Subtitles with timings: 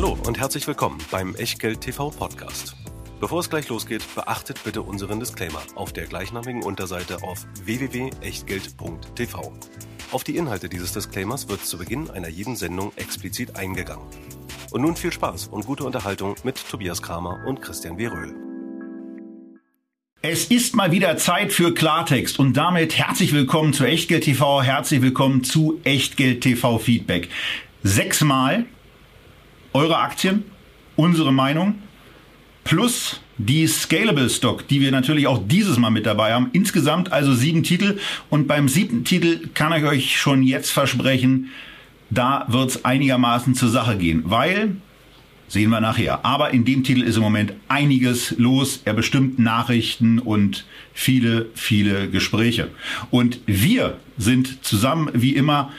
[0.00, 2.76] Hallo und herzlich willkommen beim Echtgeld TV Podcast.
[3.18, 9.52] Bevor es gleich losgeht, beachtet bitte unseren Disclaimer auf der gleichnamigen Unterseite auf www.echtgeld.tv.
[10.12, 14.06] Auf die Inhalte dieses Disclaimers wird zu Beginn einer jeden Sendung explizit eingegangen.
[14.70, 18.06] Und nun viel Spaß und gute Unterhaltung mit Tobias Kramer und Christian W.
[18.06, 18.36] Röhl.
[20.22, 25.02] Es ist mal wieder Zeit für Klartext und damit herzlich willkommen zu Echtgeld TV, herzlich
[25.02, 27.30] willkommen zu Echtgeld TV Feedback.
[27.82, 28.66] Sechsmal
[29.72, 30.44] eure Aktien,
[30.96, 31.76] unsere Meinung,
[32.64, 36.50] plus die Scalable Stock, die wir natürlich auch dieses Mal mit dabei haben.
[36.52, 37.98] Insgesamt also sieben Titel.
[38.30, 41.50] Und beim siebten Titel kann ich euch schon jetzt versprechen,
[42.10, 44.76] da wird es einigermaßen zur Sache gehen, weil
[45.48, 46.26] Sehen wir nachher.
[46.26, 48.82] Aber in dem Titel ist im Moment einiges los.
[48.84, 52.68] Er bestimmt Nachrichten und viele, viele Gespräche.
[53.10, 55.72] Und wir sind zusammen wie immer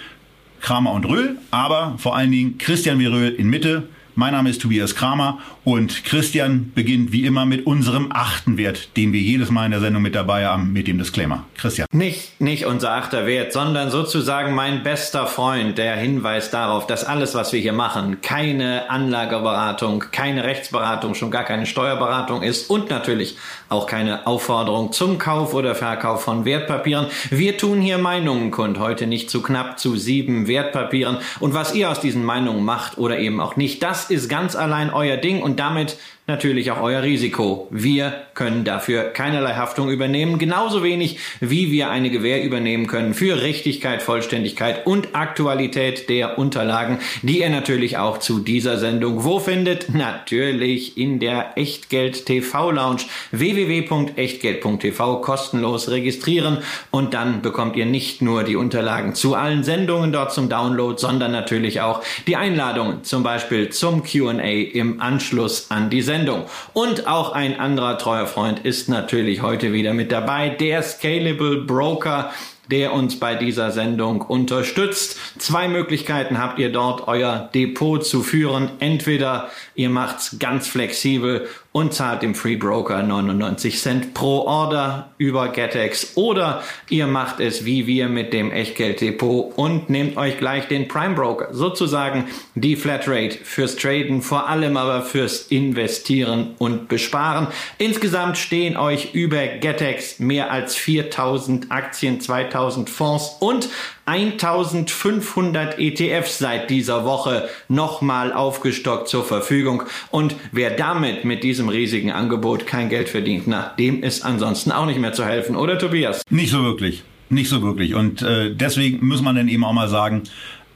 [0.62, 3.90] Kramer und Röhl, aber vor allen Dingen Christian wie Röhl in Mitte.
[4.16, 9.14] Mein Name ist Tobias Kramer und Christian beginnt wie immer mit unserem achten Wert, den
[9.14, 11.46] wir jedes Mal in der Sendung mit dabei haben, mit dem Disclaimer.
[11.56, 11.86] Christian.
[11.94, 17.36] Nicht, nicht unser achter Wert, sondern sozusagen mein bester Freund, der Hinweis darauf, dass alles,
[17.36, 23.38] was wir hier machen, keine Anlageberatung, keine Rechtsberatung, schon gar keine Steuerberatung ist und natürlich
[23.70, 27.06] auch keine Aufforderung zum Kauf oder Verkauf von Wertpapieren.
[27.30, 31.18] Wir tun hier Meinungen kund, heute nicht zu knapp zu sieben Wertpapieren.
[31.40, 34.92] Und was ihr aus diesen Meinungen macht oder eben auch nicht, das ist ganz allein
[34.92, 35.98] euer Ding und damit
[36.30, 37.68] natürlich auch euer Risiko.
[37.72, 43.42] Wir können dafür keinerlei Haftung übernehmen, genauso wenig wie wir eine Gewähr übernehmen können für
[43.42, 49.94] Richtigkeit, Vollständigkeit und Aktualität der Unterlagen, die ihr natürlich auch zu dieser Sendung wo findet?
[49.94, 56.60] Natürlich in der Echtgeld TV Lounge www.echtgeld.tv kostenlos registrieren
[56.92, 61.32] und dann bekommt ihr nicht nur die Unterlagen zu allen Sendungen dort zum Download, sondern
[61.32, 66.19] natürlich auch die Einladungen zum Beispiel zum Q&A im Anschluss an die Sendung.
[66.20, 66.44] Sendung.
[66.74, 72.32] Und auch ein anderer treuer Freund ist natürlich heute wieder mit dabei, der Scalable Broker
[72.70, 75.18] der uns bei dieser Sendung unterstützt.
[75.40, 78.70] Zwei Möglichkeiten habt ihr dort, euer Depot zu führen.
[78.78, 81.48] Entweder ihr macht's ganz flexibel
[81.80, 87.64] und zahlt dem Free Broker 99 Cent pro Order über GetEx oder ihr macht es
[87.64, 92.26] wie wir mit dem Echtgeld-Depot und nehmt euch gleich den Prime Broker, sozusagen
[92.56, 97.48] die Flatrate fürs Traden, vor allem aber fürs Investieren und Besparen.
[97.78, 103.70] Insgesamt stehen euch über GetEx mehr als 4000 Aktien, 2000 Fonds und
[104.10, 109.84] 1500 ETFs seit dieser Woche nochmal aufgestockt zur Verfügung.
[110.10, 114.86] Und wer damit mit diesem riesigen Angebot kein Geld verdient, na, dem ist ansonsten auch
[114.86, 116.24] nicht mehr zu helfen, oder Tobias?
[116.30, 117.04] Nicht so wirklich.
[117.30, 117.94] Nicht so wirklich.
[117.94, 120.24] Und äh, deswegen muss man dann eben auch mal sagen,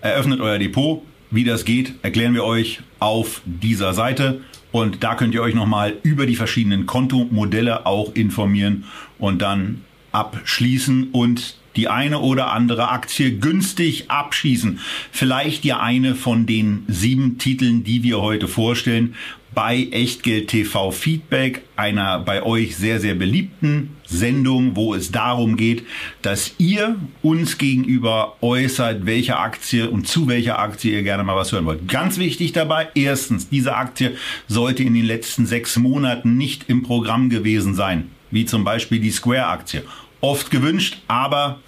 [0.01, 1.01] eröffnet euer Depot.
[1.31, 4.41] Wie das geht, erklären wir euch auf dieser Seite.
[4.71, 8.85] Und da könnt ihr euch nochmal über die verschiedenen Kontomodelle auch informieren
[9.17, 9.81] und dann
[10.11, 14.79] abschließen und die eine oder andere Aktie günstig abschießen.
[15.11, 19.15] Vielleicht ja eine von den sieben Titeln, die wir heute vorstellen
[19.53, 25.83] bei Echtgeld TV Feedback, einer bei euch sehr, sehr beliebten Sendung, wo es darum geht,
[26.21, 31.51] dass ihr uns gegenüber äußert, welche Aktie und zu welcher Aktie ihr gerne mal was
[31.51, 31.87] hören wollt.
[31.87, 34.15] Ganz wichtig dabei, erstens, diese Aktie
[34.47, 39.11] sollte in den letzten sechs Monaten nicht im Programm gewesen sein, wie zum Beispiel die
[39.11, 39.83] Square-Aktie
[40.21, 41.59] oft gewünscht, aber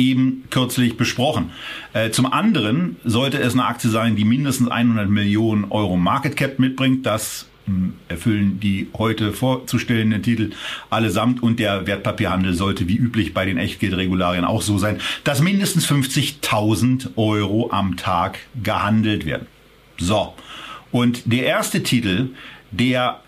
[0.00, 1.50] eben kürzlich besprochen.
[1.92, 6.58] Äh, zum anderen sollte es eine Aktie sein, die mindestens 100 Millionen Euro Market Cap
[6.58, 7.04] mitbringt.
[7.04, 10.50] Das hm, erfüllen die heute vorzustellenden Titel
[10.88, 15.86] allesamt und der Wertpapierhandel sollte wie üblich bei den Echtgeldregularien auch so sein, dass mindestens
[15.86, 19.46] 50.000 Euro am Tag gehandelt werden.
[19.98, 20.34] So.
[20.90, 22.30] Und der erste Titel,
[22.70, 23.20] der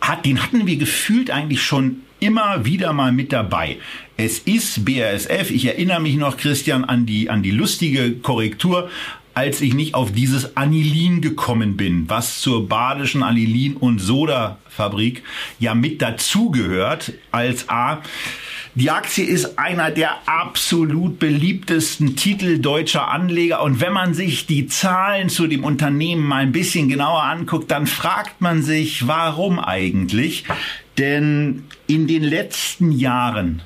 [0.00, 3.78] hat, den hatten wir gefühlt eigentlich schon immer wieder mal mit dabei.
[4.16, 5.50] Es ist BASF.
[5.50, 8.88] Ich erinnere mich noch, Christian, an die, an die lustige Korrektur,
[9.34, 15.22] als ich nicht auf dieses Anilin gekommen bin, was zur badischen Anilin- und Soda-Fabrik
[15.58, 18.02] ja mit dazugehört, als A.
[18.74, 23.62] Die Aktie ist einer der absolut beliebtesten Titel deutscher Anleger.
[23.62, 27.86] Und wenn man sich die Zahlen zu dem Unternehmen mal ein bisschen genauer anguckt, dann
[27.86, 30.44] fragt man sich, warum eigentlich?
[30.98, 33.62] Denn in den letzten Jahren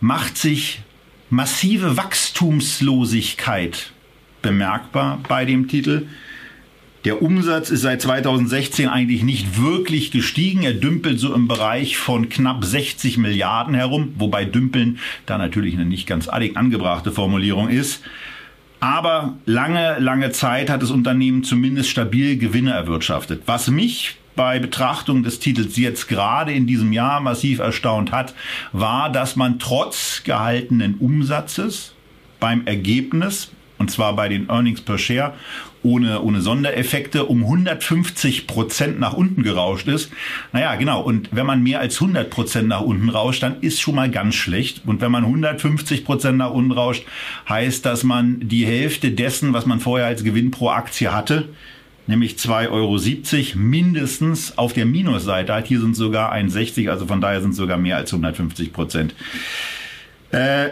[0.00, 0.82] macht sich
[1.28, 3.92] massive Wachstumslosigkeit
[4.42, 6.06] bemerkbar bei dem Titel.
[7.04, 10.62] Der Umsatz ist seit 2016 eigentlich nicht wirklich gestiegen.
[10.62, 15.86] Er dümpelt so im Bereich von knapp 60 Milliarden herum, wobei dümpeln da natürlich eine
[15.86, 18.02] nicht ganz angebrachte Formulierung ist.
[18.80, 23.42] Aber lange, lange Zeit hat das Unternehmen zumindest stabil Gewinne erwirtschaftet.
[23.46, 28.34] Was mich bei Betrachtung des Titels jetzt gerade in diesem Jahr massiv erstaunt hat,
[28.72, 31.92] war, dass man trotz gehaltenen Umsatzes
[32.38, 33.50] beim Ergebnis
[33.80, 35.32] und zwar bei den Earnings per Share
[35.82, 40.12] ohne, ohne Sondereffekte um 150 Prozent nach unten gerauscht ist.
[40.52, 41.00] Naja, genau.
[41.00, 44.34] Und wenn man mehr als 100 Prozent nach unten rauscht, dann ist schon mal ganz
[44.34, 44.82] schlecht.
[44.84, 47.04] Und wenn man 150 Prozent nach unten rauscht,
[47.48, 51.48] heißt, dass man die Hälfte dessen, was man vorher als Gewinn pro Aktie hatte,
[52.10, 55.56] nämlich 2,70 Euro mindestens auf der Minusseite.
[55.66, 59.14] Hier sind sogar 1,60, also von daher sind sogar mehr als 150 Prozent.
[60.30, 60.70] Äh,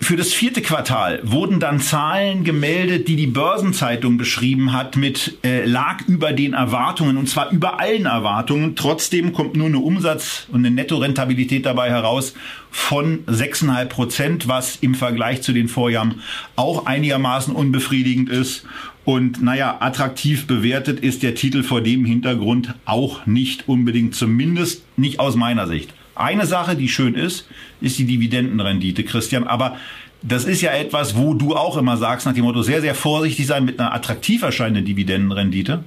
[0.00, 5.64] für das vierte Quartal wurden dann Zahlen gemeldet, die die Börsenzeitung beschrieben hat, mit äh,
[5.64, 8.76] lag über den Erwartungen und zwar über allen Erwartungen.
[8.76, 12.34] Trotzdem kommt nur eine Umsatz- und eine Nettorentabilität dabei heraus
[12.70, 16.22] von 6,5 Prozent, was im Vergleich zu den Vorjahren
[16.54, 18.64] auch einigermaßen unbefriedigend ist.
[19.08, 25.18] Und naja, attraktiv bewertet ist der Titel vor dem Hintergrund auch nicht unbedingt, zumindest nicht
[25.18, 25.94] aus meiner Sicht.
[26.14, 27.48] Eine Sache, die schön ist,
[27.80, 29.44] ist die Dividendenrendite, Christian.
[29.44, 29.78] Aber
[30.20, 33.46] das ist ja etwas, wo du auch immer sagst, nach dem Motto, sehr, sehr vorsichtig
[33.46, 35.84] sein mit einer attraktiv erscheinenden Dividendenrendite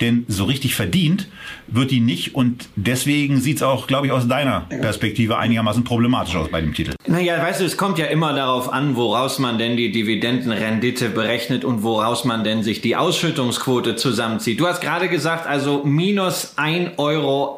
[0.00, 1.28] denn so richtig verdient
[1.66, 6.36] wird die nicht und deswegen sieht es auch, glaube ich, aus deiner Perspektive einigermaßen problematisch
[6.36, 6.94] aus bei dem Titel.
[7.06, 11.64] Naja, weißt du, es kommt ja immer darauf an, woraus man denn die Dividendenrendite berechnet
[11.64, 14.60] und woraus man denn sich die Ausschüttungsquote zusammenzieht.
[14.60, 17.54] Du hast gerade gesagt, also minus 1,58 Euro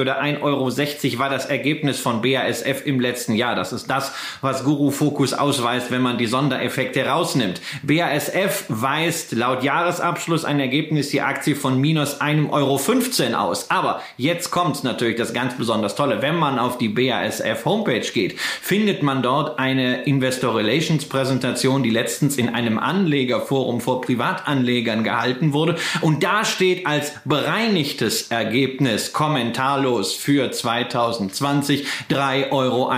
[0.00, 3.54] oder 1,60 Euro war das Ergebnis von BASF im letzten Jahr.
[3.54, 7.60] Das ist das, was Guru Focus ausweist, wenn man die Sondereffekte rausnimmt.
[7.82, 13.68] BASF weist laut Jahresabschluss ein Ergebnis, die Aktie Aktie von minus einem Euro 15 aus.
[13.68, 16.22] Aber jetzt kommt natürlich das ganz besonders Tolle.
[16.22, 21.90] Wenn man auf die BASF Homepage geht, findet man dort eine Investor Relations Präsentation, die
[21.90, 25.74] letztens in einem Anlegerforum vor Privatanlegern gehalten wurde.
[26.00, 32.92] Und da steht als bereinigtes Ergebnis kommentarlos für 2020 3,21 Euro.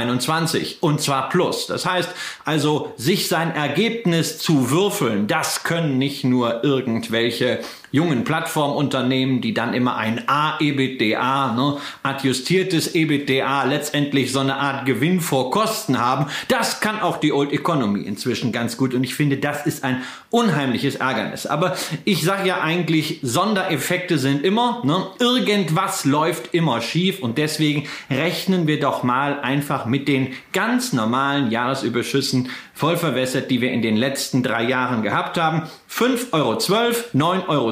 [0.81, 1.67] Und zwar plus.
[1.67, 2.11] Das heißt
[2.44, 7.61] also, sich sein Ergebnis zu würfeln, das können nicht nur irgendwelche
[7.94, 15.20] jungen Plattformunternehmen, die dann immer ein A-EBITDA, ne, adjustiertes EBITDA, letztendlich so eine Art Gewinn
[15.20, 16.26] vor Kosten haben.
[16.49, 20.02] Das kann auch die Old Economy inzwischen ganz gut und ich finde, das ist ein
[20.31, 21.46] unheimliches Ärgernis.
[21.46, 27.87] Aber ich sage ja eigentlich, Sondereffekte sind immer, ne, irgendwas läuft immer schief und deswegen
[28.11, 33.82] rechnen wir doch mal einfach mit den ganz normalen Jahresüberschüssen voll verwässert, die wir in
[33.82, 35.62] den letzten drei Jahren gehabt haben.
[35.88, 37.70] 5,12 Euro, 9,17 Euro,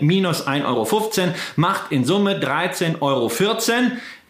[0.00, 3.30] minus 1,15 Euro macht in Summe 13,14 Euro.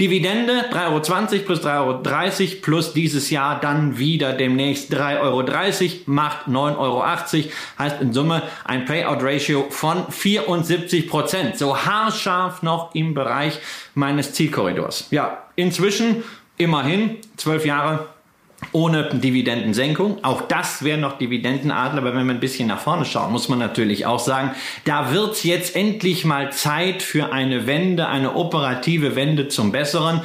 [0.01, 5.43] Dividende 3,20 Euro plus 3,30 Euro plus dieses Jahr dann wieder demnächst 3,30 Euro
[6.07, 7.05] macht 9,80 Euro.
[7.79, 11.59] Heißt in Summe ein Payout-Ratio von 74 Prozent.
[11.59, 13.59] So haarscharf noch im Bereich
[13.95, 15.09] meines Zielkorridors.
[15.11, 16.23] Ja, inzwischen
[16.59, 18.07] immerhin zwölf Jahre
[18.73, 20.23] ohne Dividendensenkung.
[20.25, 23.59] Auch das wäre noch Dividendenadler, aber wenn wir ein bisschen nach vorne schauen, muss man
[23.59, 24.53] natürlich auch sagen,
[24.85, 30.23] da wird jetzt endlich mal Zeit für eine Wende, eine operative Wende zum Besseren.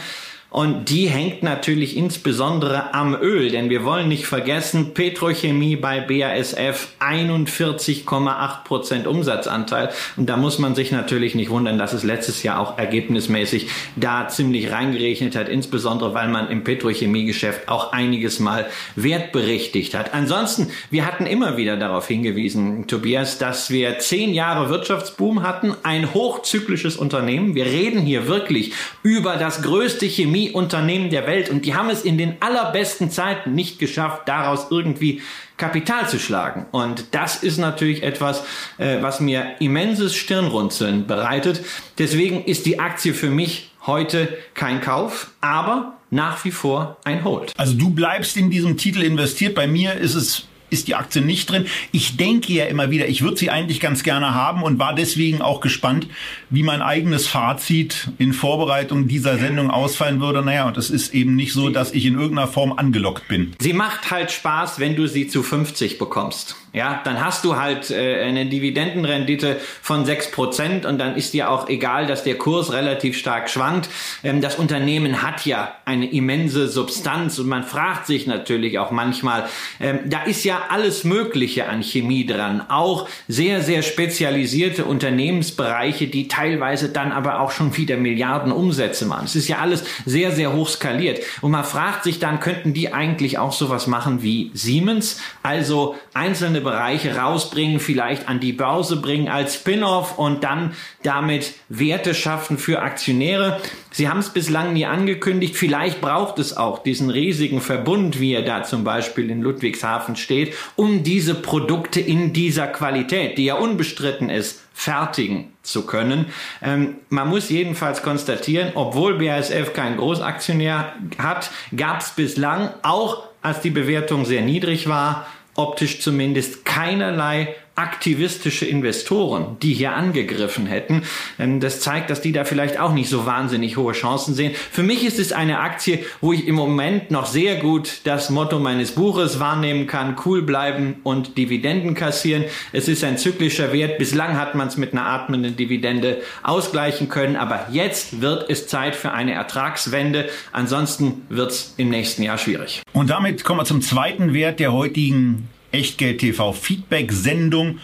[0.54, 6.90] Und die hängt natürlich insbesondere am Öl, denn wir wollen nicht vergessen, Petrochemie bei BASF
[7.00, 9.90] 41,8 Prozent Umsatzanteil.
[10.16, 14.28] Und da muss man sich natürlich nicht wundern, dass es letztes Jahr auch ergebnismäßig da
[14.28, 20.14] ziemlich reingerechnet hat, insbesondere weil man im Petrochemiegeschäft auch einiges mal wertberichtigt hat.
[20.14, 26.14] Ansonsten, wir hatten immer wieder darauf hingewiesen, Tobias, dass wir zehn Jahre Wirtschaftsboom hatten, ein
[26.14, 27.56] hochzyklisches Unternehmen.
[27.56, 32.04] Wir reden hier wirklich über das größte Chemie Unternehmen der Welt und die haben es
[32.04, 35.22] in den allerbesten Zeiten nicht geschafft, daraus irgendwie
[35.58, 36.66] Kapital zu schlagen.
[36.72, 38.44] Und das ist natürlich etwas,
[38.78, 41.64] äh, was mir immenses Stirnrunzeln bereitet.
[41.98, 47.54] Deswegen ist die Aktie für mich heute kein Kauf, aber nach wie vor ein Hold.
[47.58, 49.56] Also du bleibst in diesem Titel investiert.
[49.56, 50.44] Bei mir ist es
[50.74, 51.68] ist die Aktie nicht drin.
[51.92, 55.42] Ich denke ja immer wieder, ich würde sie eigentlich ganz gerne haben und war deswegen
[55.42, 56.08] auch gespannt,
[56.50, 60.42] wie mein eigenes Fazit in Vorbereitung dieser Sendung ausfallen würde.
[60.42, 63.54] Naja, und es ist eben nicht so, dass ich in irgendeiner Form angelockt bin.
[63.60, 66.56] Sie macht halt Spaß, wenn du sie zu 50 bekommst.
[66.74, 71.52] Ja, dann hast du halt äh, eine Dividendenrendite von sechs Prozent und dann ist dir
[71.52, 73.90] auch egal, dass der Kurs relativ stark schwankt.
[74.24, 79.48] Ähm, das Unternehmen hat ja eine immense Substanz und man fragt sich natürlich auch manchmal,
[79.80, 86.28] ähm, da ist ja alles Mögliche an Chemie dran, auch sehr, sehr spezialisierte Unternehmensbereiche, die
[86.28, 89.26] teilweise dann aber auch schon wieder Milliarden Umsätze machen.
[89.26, 92.92] Es ist ja alles sehr, sehr hoch skaliert und man fragt sich dann, könnten die
[92.92, 99.28] eigentlich auch sowas machen wie Siemens, also einzelne Bereiche rausbringen, vielleicht an die Börse bringen
[99.28, 103.60] als Spin-off und dann damit Werte schaffen für Aktionäre.
[103.92, 105.56] Sie haben es bislang nie angekündigt.
[105.56, 110.56] Vielleicht braucht es auch diesen riesigen Verbund, wie er da zum Beispiel in Ludwigshafen steht,
[110.76, 116.26] um diese Produkte in dieser Qualität, die ja unbestritten ist, fertigen zu können.
[116.62, 123.62] Ähm, man muss jedenfalls konstatieren, obwohl BASF keinen Großaktionär hat, gab es bislang, auch als
[123.62, 131.04] die Bewertung sehr niedrig war, optisch zumindest keinerlei aktivistische Investoren, die hier angegriffen hätten.
[131.38, 134.54] Das zeigt, dass die da vielleicht auch nicht so wahnsinnig hohe Chancen sehen.
[134.72, 138.60] Für mich ist es eine Aktie, wo ich im Moment noch sehr gut das Motto
[138.60, 142.44] meines Buches wahrnehmen kann, cool bleiben und Dividenden kassieren.
[142.74, 143.98] Es ist ein zyklischer Wert.
[143.98, 148.96] Bislang hat man es mit einer atmenden Dividende ausgleichen können, aber jetzt wird es Zeit
[148.96, 150.30] für eine Ertragswende.
[150.52, 152.84] Ansonsten wird es im nächsten Jahr schwierig.
[152.94, 157.80] Und damit kommen wir zum zweiten Wert der heutigen Echtgeld TV Feedback Sendung.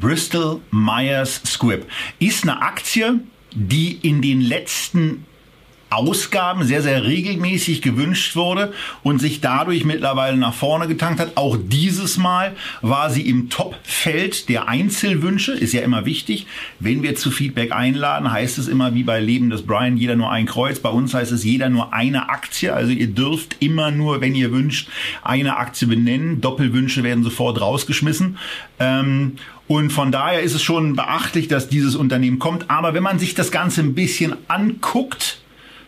[0.00, 1.86] Bristol Myers Squibb
[2.18, 3.20] ist eine Aktie,
[3.52, 5.24] die in den letzten
[5.94, 8.72] Ausgaben sehr, sehr regelmäßig gewünscht wurde
[9.02, 11.36] und sich dadurch mittlerweile nach vorne getankt hat.
[11.36, 15.52] Auch dieses Mal war sie im Top-Feld der Einzelwünsche.
[15.52, 16.46] Ist ja immer wichtig.
[16.80, 20.30] Wenn wir zu Feedback einladen, heißt es immer wie bei Leben des Brian, jeder nur
[20.30, 20.80] ein Kreuz.
[20.80, 22.72] Bei uns heißt es jeder nur eine Aktie.
[22.72, 24.88] Also ihr dürft immer nur, wenn ihr wünscht,
[25.22, 26.40] eine Aktie benennen.
[26.40, 28.38] Doppelwünsche werden sofort rausgeschmissen.
[28.78, 29.36] Ähm,
[29.66, 32.70] und von daher ist es schon beachtlich, dass dieses Unternehmen kommt.
[32.70, 35.38] Aber wenn man sich das Ganze ein bisschen anguckt,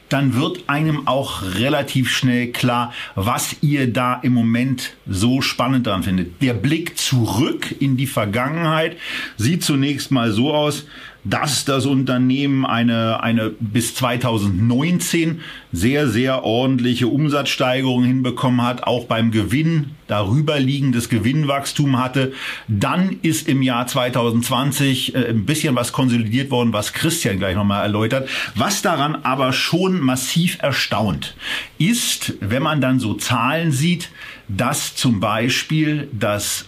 [0.08, 6.02] dann wird einem auch relativ schnell klar, was ihr da im Moment so spannend daran
[6.02, 6.40] findet.
[6.42, 8.96] Der Blick zurück in die Vergangenheit
[9.36, 10.86] sieht zunächst mal so aus,
[11.28, 15.40] dass das Unternehmen eine, eine bis 2019
[15.72, 22.32] sehr, sehr ordentliche Umsatzsteigerung hinbekommen hat, auch beim Gewinn darüber liegendes Gewinnwachstum hatte.
[22.68, 27.82] Dann ist im Jahr 2020 äh, ein bisschen was konsolidiert worden, was Christian gleich nochmal
[27.82, 28.28] erläutert.
[28.54, 31.34] Was daran aber schon massiv erstaunt,
[31.78, 34.10] ist, wenn man dann so Zahlen sieht,
[34.48, 36.66] dass zum Beispiel das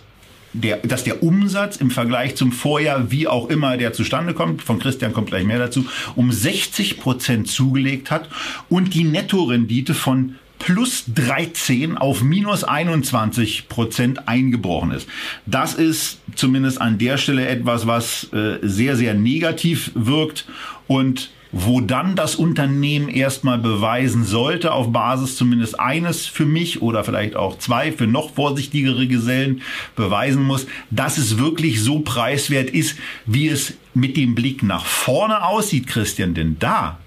[0.52, 4.78] der, dass der Umsatz im Vergleich zum Vorjahr, wie auch immer der zustande kommt, von
[4.78, 5.86] Christian kommt gleich mehr dazu,
[6.16, 8.28] um 60 Prozent zugelegt hat
[8.68, 15.08] und die Nettorendite von plus 13 auf minus 21 Prozent eingebrochen ist.
[15.46, 20.46] Das ist zumindest an der Stelle etwas, was äh, sehr, sehr negativ wirkt
[20.86, 27.04] und wo dann das Unternehmen erstmal beweisen sollte, auf Basis zumindest eines für mich oder
[27.04, 29.62] vielleicht auch zwei für noch vorsichtigere Gesellen
[29.96, 35.44] beweisen muss, dass es wirklich so preiswert ist, wie es mit dem Blick nach vorne
[35.44, 36.34] aussieht, Christian.
[36.34, 36.98] Denn da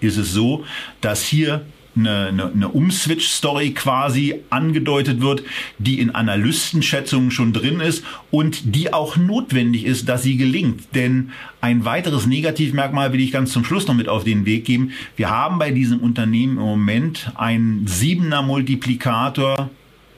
[0.00, 0.64] ist es so,
[1.00, 1.64] dass hier
[1.96, 5.42] eine, eine, eine Umswitch-Story quasi angedeutet wird,
[5.78, 10.94] die in Analystenschätzungen schon drin ist und die auch notwendig ist, dass sie gelingt.
[10.94, 11.30] Denn
[11.60, 14.92] ein weiteres Negativmerkmal will ich ganz zum Schluss noch mit auf den Weg geben.
[15.16, 19.70] Wir haben bei diesem Unternehmen im Moment einen siebener Multiplikator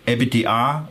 [0.07, 0.89] EBITDA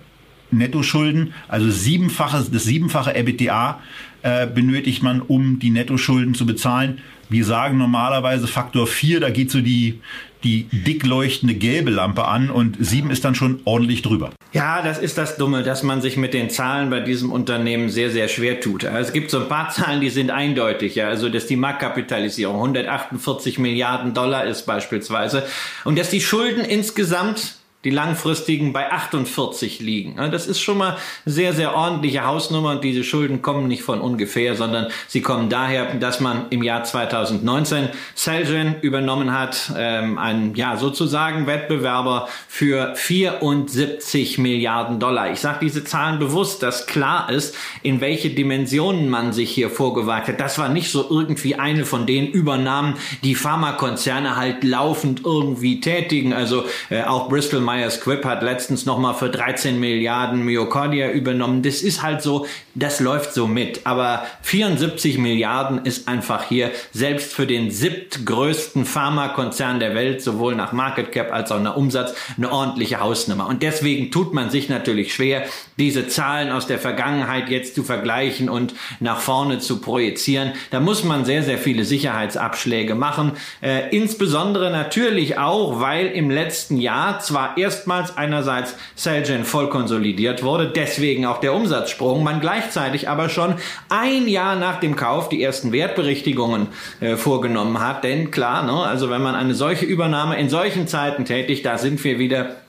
[0.51, 3.79] Nettoschulden, also siebenfache, das siebenfache EBITDA
[4.21, 6.99] äh, benötigt man, um die Nettoschulden zu bezahlen.
[7.29, 9.99] Wir sagen normalerweise Faktor 4, da geht so die,
[10.43, 14.31] die dick leuchtende gelbe Lampe an und sieben ist dann schon ordentlich drüber.
[14.53, 18.11] Ja, das ist das Dumme, dass man sich mit den Zahlen bei diesem Unternehmen sehr,
[18.11, 18.83] sehr schwer tut.
[18.83, 20.95] Es gibt so ein paar Zahlen, die sind eindeutig.
[20.95, 21.07] Ja.
[21.07, 25.43] Also, dass die Marktkapitalisierung 148 Milliarden Dollar ist beispielsweise
[25.85, 30.15] und dass die Schulden insgesamt die langfristigen bei 48 liegen.
[30.31, 34.55] Das ist schon mal sehr, sehr ordentliche Hausnummer und diese Schulden kommen nicht von ungefähr,
[34.55, 40.77] sondern sie kommen daher, dass man im Jahr 2019 Celgene übernommen hat, ähm, ein, ja,
[40.77, 45.31] sozusagen Wettbewerber für 74 Milliarden Dollar.
[45.31, 50.27] Ich sage diese Zahlen bewusst, dass klar ist, in welche Dimensionen man sich hier vorgewagt
[50.27, 50.39] hat.
[50.39, 56.33] Das war nicht so irgendwie eine von den Übernahmen, die Pharmakonzerne halt laufend irgendwie tätigen.
[56.33, 61.61] Also äh, auch Bristol Myers Squibb hat letztens nochmal für 13 Milliarden Myocardia übernommen.
[61.61, 63.81] Das ist halt so, das läuft so mit.
[63.85, 70.73] Aber 74 Milliarden ist einfach hier selbst für den siebtgrößten Pharmakonzern der Welt, sowohl nach
[70.73, 73.47] Market Cap als auch nach Umsatz, eine ordentliche Hausnummer.
[73.47, 75.45] Und deswegen tut man sich natürlich schwer,
[75.77, 80.51] diese Zahlen aus der Vergangenheit jetzt zu vergleichen und nach vorne zu projizieren.
[80.71, 83.33] Da muss man sehr, sehr viele Sicherheitsabschläge machen.
[83.61, 90.67] Äh, insbesondere natürlich auch, weil im letzten Jahr zwar erstmals einerseits Celgene voll konsolidiert wurde,
[90.67, 93.55] deswegen auch der Umsatzsprung, man gleichzeitig aber schon
[93.89, 96.67] ein Jahr nach dem Kauf die ersten Wertberichtigungen
[96.99, 98.03] äh, vorgenommen hat.
[98.03, 102.03] Denn klar, ne, also wenn man eine solche Übernahme in solchen Zeiten tätigt, da sind
[102.03, 102.60] wir wieder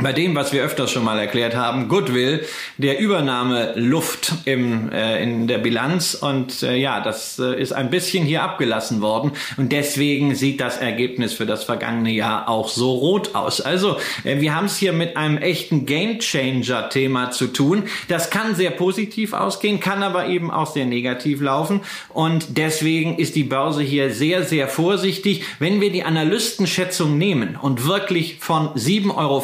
[0.00, 2.44] bei dem, was wir öfters schon mal erklärt haben, Goodwill,
[2.76, 6.14] der Übernahme Luft im, äh, in der Bilanz.
[6.14, 9.32] Und äh, ja, das äh, ist ein bisschen hier abgelassen worden.
[9.56, 13.60] Und deswegen sieht das Ergebnis für das vergangene Jahr auch so rot aus.
[13.60, 17.84] Also, äh, wir haben es hier mit einem echten Gamechanger-Thema zu tun.
[18.06, 21.80] Das kann sehr positiv ausgehen, kann aber eben auch sehr negativ laufen.
[22.10, 25.42] Und deswegen ist die Börse hier sehr, sehr vorsichtig.
[25.58, 29.40] Wenn wir die Analystenschätzung nehmen und wirklich von 7,50 Euro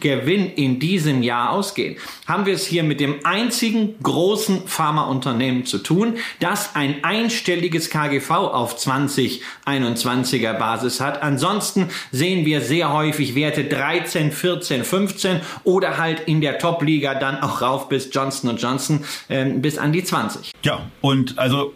[0.00, 5.78] Gewinn in diesem Jahr ausgehen, haben wir es hier mit dem einzigen großen Pharmaunternehmen zu
[5.78, 11.22] tun, das ein einstelliges KGV auf 2021er Basis hat.
[11.22, 17.40] Ansonsten sehen wir sehr häufig Werte 13, 14, 15 oder halt in der Top-Liga dann
[17.40, 20.52] auch rauf bis Johnson Johnson äh, bis an die 20.
[20.62, 21.72] Ja, und also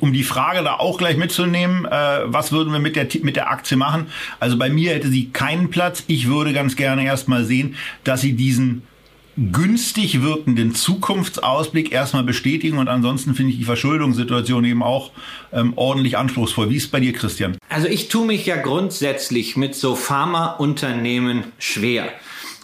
[0.00, 3.50] um die Frage da auch gleich mitzunehmen, äh, was würden wir mit der, mit der
[3.50, 4.08] Aktie machen?
[4.38, 6.04] Also bei mir hätte sie keinen Platz.
[6.06, 8.82] Ich würde ganz gerne erst erstmal sehen, dass sie diesen
[9.36, 15.12] günstig wirkenden Zukunftsausblick erstmal bestätigen und ansonsten finde ich die Verschuldungssituation eben auch
[15.52, 16.68] ähm, ordentlich anspruchsvoll.
[16.70, 17.56] Wie ist es bei dir, Christian?
[17.68, 22.08] Also ich tue mich ja grundsätzlich mit so Pharmaunternehmen schwer.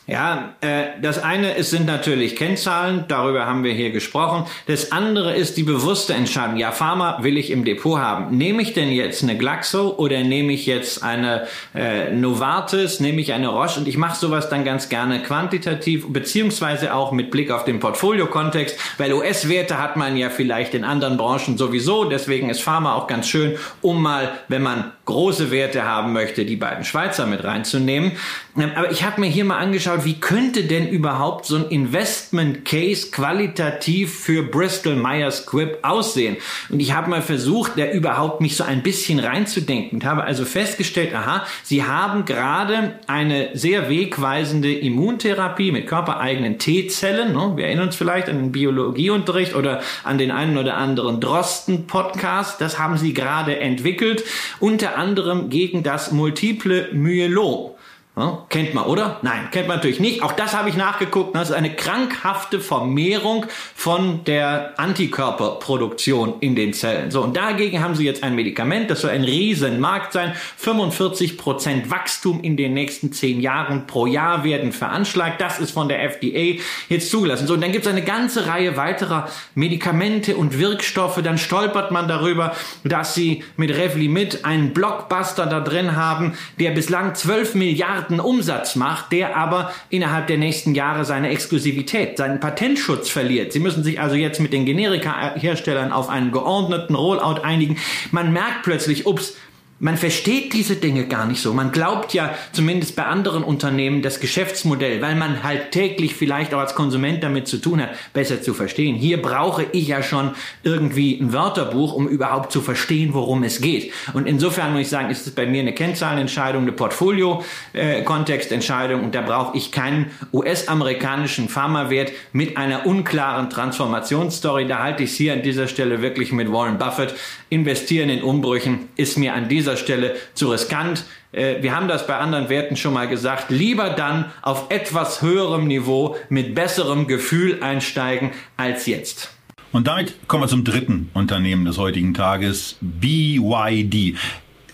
[0.09, 4.47] Ja, äh, das eine ist, sind natürlich Kennzahlen, darüber haben wir hier gesprochen.
[4.69, 6.59] Das andere ist die bewusste Entscheidung.
[6.59, 8.37] Ja, Pharma will ich im Depot haben.
[8.37, 13.33] Nehme ich denn jetzt eine Glaxo oder nehme ich jetzt eine äh, Novartis, nehme ich
[13.33, 17.65] eine Roche und ich mache sowas dann ganz gerne quantitativ, beziehungsweise auch mit Blick auf
[17.65, 22.95] den Portfolio-Kontext, weil US-Werte hat man ja vielleicht in anderen Branchen sowieso, deswegen ist Pharma
[22.95, 27.45] auch ganz schön, um mal, wenn man große Werte haben möchte, die beiden Schweizer mit
[27.45, 28.13] reinzunehmen.
[28.59, 32.65] Ähm, aber ich habe mir hier mal angeschaut, wie könnte denn überhaupt so ein Investment
[32.65, 36.37] Case qualitativ für Bristol Myers Squibb aussehen?
[36.69, 40.45] Und ich habe mal versucht, da überhaupt mich so ein bisschen reinzudenken und habe also
[40.45, 47.33] festgestellt, aha, sie haben gerade eine sehr wegweisende Immuntherapie mit körpereigenen T-Zellen.
[47.33, 47.53] Ne?
[47.55, 52.61] Wir erinnern uns vielleicht an den Biologieunterricht oder an den einen oder anderen Drosten-Podcast.
[52.61, 54.25] Das haben sie gerade entwickelt,
[54.59, 57.76] unter anderem gegen das multiple Myelom.
[58.19, 59.19] Ja, kennt man, oder?
[59.21, 60.23] Nein, kennt man natürlich nicht.
[60.23, 61.37] Auch das habe ich nachgeguckt.
[61.37, 67.11] Das ist eine krankhafte Vermehrung von der Antikörperproduktion in den Zellen.
[67.11, 70.33] So, und dagegen haben sie jetzt ein Medikament, das soll ein Riesenmarkt sein.
[70.57, 75.39] 45 Prozent Wachstum in den nächsten zehn Jahren pro Jahr werden veranschlagt.
[75.43, 77.47] Das ist von der FDA jetzt zugelassen.
[77.47, 81.21] So, und dann gibt es eine ganze Reihe weiterer Medikamente und Wirkstoffe.
[81.23, 87.15] Dann stolpert man darüber, dass sie mit Revlimid einen Blockbuster da drin haben, der bislang
[87.15, 93.09] 12 Milliarden Milliarden Umsatz macht, der aber innerhalb der nächsten Jahre seine Exklusivität, seinen Patentschutz
[93.09, 93.53] verliert.
[93.53, 97.79] Sie müssen sich also jetzt mit den Generika-Herstellern auf einen geordneten Rollout einigen.
[98.11, 99.37] Man merkt plötzlich, ups,
[99.79, 101.53] man versteht diese Dinge gar nicht so.
[101.53, 106.61] Man glaubt ja zumindest bei anderen Unternehmen das Geschäftsmodell, weil man halt täglich vielleicht auch
[106.61, 108.97] als Konsument damit zu tun hat, besser zu verstehen.
[108.97, 110.31] Hier brauche ich ja schon
[110.63, 113.93] irgendwie ein Wörterbuch, um überhaupt zu verstehen, worum es geht.
[114.15, 119.21] Und insofern muss ich sagen, ist es bei mir eine Kennzahlenentscheidung, eine Portfolio-Kontextentscheidung und da
[119.21, 124.67] brauche ich keinen US-amerikanischen Pharmawert mit einer unklaren Transformationsstory.
[124.67, 127.15] Da halte ich es hier an dieser Stelle wirklich mit Warren Buffett.
[127.51, 131.05] Investieren in Umbrüchen ist mir an dieser dieser Stelle zu riskant.
[131.33, 133.51] Äh, wir haben das bei anderen Werten schon mal gesagt.
[133.51, 139.33] Lieber dann auf etwas höherem Niveau mit besserem Gefühl einsteigen als jetzt.
[139.73, 144.17] Und damit kommen wir zum dritten Unternehmen des heutigen Tages, BYD.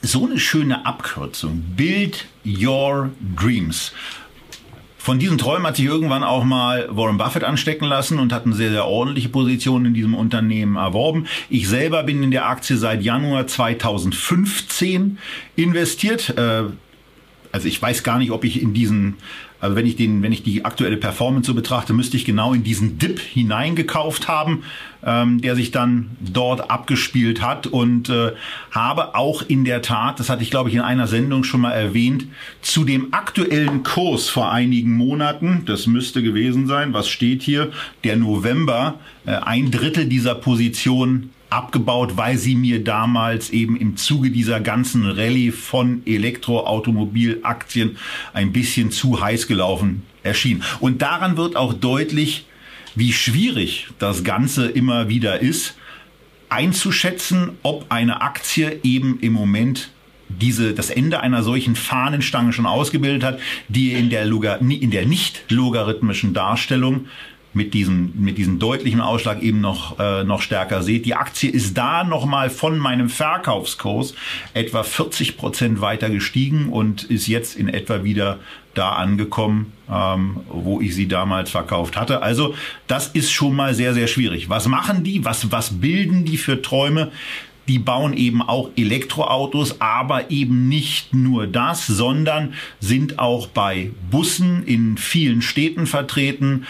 [0.03, 1.65] So eine schöne Abkürzung.
[1.75, 3.93] Build Your Dreams.
[5.03, 8.55] Von diesen Träumen hat sich irgendwann auch mal Warren Buffett anstecken lassen und hat eine
[8.55, 11.27] sehr, sehr ordentliche Position in diesem Unternehmen erworben.
[11.51, 15.19] Ich selber bin in der Aktie seit Januar 2015
[15.57, 16.39] investiert.
[16.39, 16.67] Äh,
[17.51, 19.17] also ich weiß gar nicht, ob ich in diesen
[19.63, 22.65] Also wenn ich den, wenn ich die aktuelle Performance so betrachte, müsste ich genau in
[22.65, 24.65] diesen Dip hineingekauft haben,
[25.05, 27.69] ähm, der sich dann dort abgespielt hat.
[27.69, 28.33] Und äh,
[28.73, 31.71] habe auch in der Tat, das hatte ich glaube ich in einer Sendung schon mal
[31.71, 32.27] erwähnt,
[32.61, 37.71] zu dem aktuellen Kurs vor einigen Monaten, das müsste gewesen sein, was steht hier,
[38.03, 44.31] der November, äh, ein Drittel dieser Position abgebaut, weil sie mir damals eben im Zuge
[44.31, 47.97] dieser ganzen Rallye von Elektroautomobilaktien
[48.33, 50.63] ein bisschen zu heiß gelaufen erschien.
[50.81, 52.47] Und daran wird auch deutlich,
[52.95, 55.77] wie schwierig das Ganze immer wieder ist,
[56.49, 59.91] einzuschätzen, ob eine Aktie eben im Moment
[60.29, 65.45] diese, das Ende einer solchen Fahnenstange schon ausgebildet hat, die in der, in der nicht
[65.51, 67.07] logarithmischen Darstellung
[67.55, 71.05] mit diesem, mit diesem deutlichen Ausschlag eben noch, äh, noch stärker seht.
[71.05, 74.15] Die Aktie ist da nochmal von meinem Verkaufskurs
[74.55, 78.39] etwa 40 Prozent weiter gestiegen und ist jetzt in etwa wieder
[78.75, 82.23] da angekommen, ähm, wo ich sie damals verkauft hatte.
[82.23, 82.55] Also
[82.87, 84.49] das ist schon mal sehr, sehr schwierig.
[84.49, 85.25] Was machen die?
[85.25, 87.13] Was, was bilden die für Träume?
[87.69, 94.65] Die bauen eben auch Elektroautos, aber eben nicht nur das, sondern sind auch bei Bussen
[94.65, 96.67] in vielen Städten vertreten,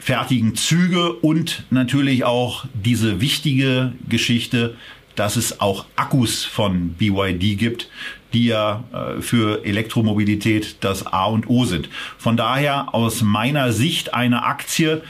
[0.00, 4.76] fertigen Züge und natürlich auch diese wichtige Geschichte,
[5.14, 7.88] dass es auch Akkus von BYD gibt,
[8.32, 11.88] die ja äh, für Elektromobilität das A und O sind.
[12.16, 15.02] Von daher aus meiner Sicht eine Aktie,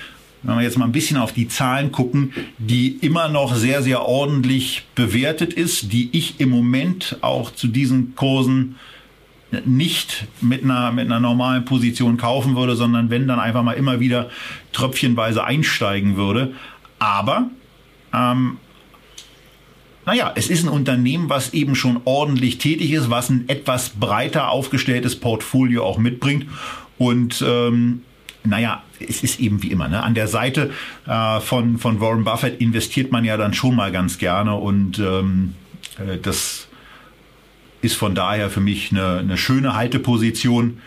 [0.42, 4.02] wenn wir jetzt mal ein bisschen auf die Zahlen gucken, die immer noch sehr, sehr
[4.02, 8.76] ordentlich bewertet ist, die ich im Moment auch zu diesen Kursen
[9.64, 14.00] nicht mit einer, mit einer normalen Position kaufen würde, sondern wenn dann einfach mal immer
[14.00, 14.30] wieder
[14.72, 16.54] tröpfchenweise einsteigen würde.
[16.98, 17.50] Aber
[18.14, 18.58] ähm,
[20.06, 24.50] naja, es ist ein Unternehmen, was eben schon ordentlich tätig ist, was ein etwas breiter
[24.50, 26.46] aufgestelltes Portfolio auch mitbringt.
[26.98, 28.02] Und ähm,
[28.44, 29.88] naja, es ist eben wie immer.
[29.88, 30.02] Ne?
[30.02, 30.70] An der Seite
[31.06, 35.54] äh, von, von Warren Buffett investiert man ja dann schon mal ganz gerne und ähm,
[35.98, 36.68] äh, das
[37.82, 40.80] ist von daher für mich eine, eine schöne Halteposition,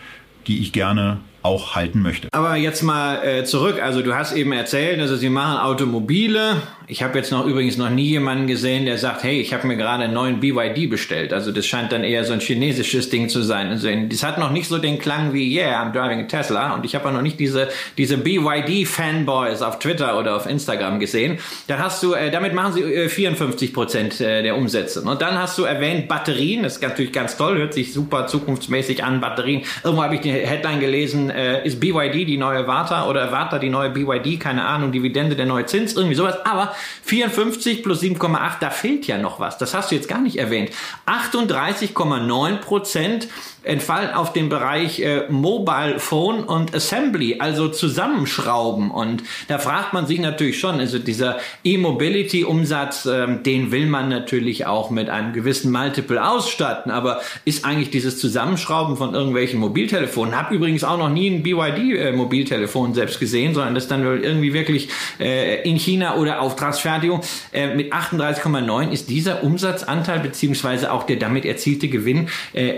[0.46, 2.28] die ich gerne auch halten möchte.
[2.32, 3.80] Aber jetzt mal äh, zurück.
[3.80, 6.56] Also du hast eben erzählt, also sie machen Automobile.
[6.86, 9.76] Ich habe jetzt noch übrigens noch nie jemanden gesehen, der sagt, hey, ich habe mir
[9.76, 11.32] gerade einen neuen BYD bestellt.
[11.32, 13.68] Also das scheint dann eher so ein chinesisches Ding zu sein.
[13.68, 16.74] Also das hat noch nicht so den Klang wie, yeah, I'm driving a Tesla.
[16.74, 21.38] Und ich habe auch noch nicht diese diese BYD-Fanboys auf Twitter oder auf Instagram gesehen.
[21.66, 25.02] Da hast du, äh, damit machen sie äh, 54 Prozent äh, der Umsätze.
[25.02, 26.62] Und dann hast du erwähnt Batterien.
[26.62, 29.20] Das ist natürlich ganz toll, hört sich super zukunftsmäßig an.
[29.20, 29.62] Batterien.
[29.82, 33.70] Irgendwo habe ich die Headline gelesen äh, ist BYD die neue Warta oder Warta die
[33.70, 36.36] neue BYD, keine Ahnung, Dividende der neue Zins, irgendwie sowas.
[36.44, 39.58] Aber 54 plus 7,8, da fehlt ja noch was.
[39.58, 40.70] Das hast du jetzt gar nicht erwähnt.
[41.06, 43.28] 38,9 Prozent
[43.64, 48.90] entfallen auf den Bereich äh, Mobile Phone und Assembly, also Zusammenschrauben.
[48.90, 54.66] Und da fragt man sich natürlich schon, also dieser E-Mobility-Umsatz, ähm, den will man natürlich
[54.66, 56.92] auch mit einem gewissen Multiple ausstatten.
[56.92, 60.36] Aber ist eigentlich dieses Zusammenschrauben von irgendwelchen Mobiltelefonen?
[60.36, 64.88] Hab übrigens auch noch nie ein BYD-Mobiltelefon äh, selbst gesehen, sondern das dann irgendwie wirklich
[65.20, 67.20] äh, in China oder Auftragsfertigung.
[67.52, 72.28] Äh, mit 38,9 ist dieser Umsatzanteil beziehungsweise auch der damit erzielte Gewinn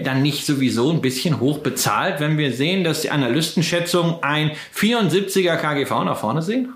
[0.04, 5.56] dann nicht sowieso ein bisschen hoch bezahlt, wenn wir sehen, dass die Analystenschätzung ein 74er
[5.56, 6.72] KGV nach vorne sehen?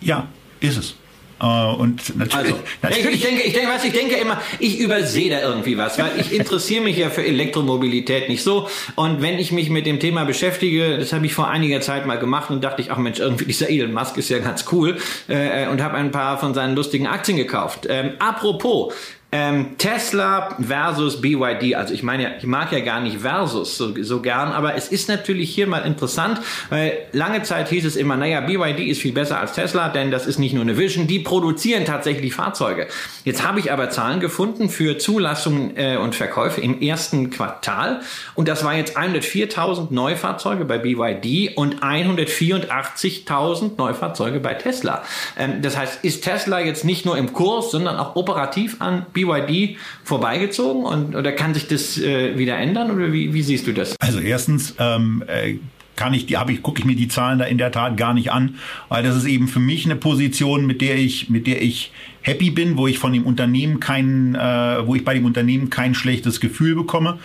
[0.00, 0.28] Ja,
[0.60, 0.94] ist es.
[1.38, 3.14] Uh, und natürlich, also, natürlich.
[3.16, 6.32] Ich, denke, ich denke, was ich denke immer, ich übersehe da irgendwie was, weil ich
[6.32, 8.68] interessiere mich ja für Elektromobilität nicht so.
[8.94, 12.18] Und wenn ich mich mit dem Thema beschäftige, das habe ich vor einiger Zeit mal
[12.18, 14.96] gemacht und dachte ich, ach Mensch, irgendwie dieser Elon Musk ist ja ganz cool
[15.28, 17.86] äh, und habe ein paar von seinen lustigen Aktien gekauft.
[17.86, 18.94] Ähm, apropos,
[19.36, 23.92] ähm, Tesla versus BYD, also ich meine, ja, ich mag ja gar nicht versus so,
[24.02, 28.16] so gern, aber es ist natürlich hier mal interessant, weil lange Zeit hieß es immer,
[28.16, 31.18] naja, BYD ist viel besser als Tesla, denn das ist nicht nur eine Vision, die
[31.18, 32.86] produzieren tatsächlich Fahrzeuge.
[33.24, 38.00] Jetzt habe ich aber Zahlen gefunden für Zulassungen äh, und Verkäufe im ersten Quartal
[38.34, 45.02] und das war jetzt 104.000 Neufahrzeuge bei BYD und 184.000 Neufahrzeuge bei Tesla.
[45.38, 49.25] Ähm, das heißt, ist Tesla jetzt nicht nur im Kurs, sondern auch operativ an BYD
[49.26, 53.72] BYD vorbeigezogen und oder kann sich das äh, wieder ändern oder wie, wie siehst du
[53.72, 53.96] das?
[54.00, 55.56] Also erstens ähm, äh,
[55.96, 58.14] kann ich die habe ich gucke ich mir die Zahlen da in der Tat gar
[58.14, 58.56] nicht an,
[58.88, 62.50] weil das ist eben für mich eine Position, mit der ich mit der ich happy
[62.50, 66.40] bin, wo ich von dem Unternehmen kein äh, wo ich bei dem Unternehmen kein schlechtes
[66.40, 67.18] Gefühl bekomme.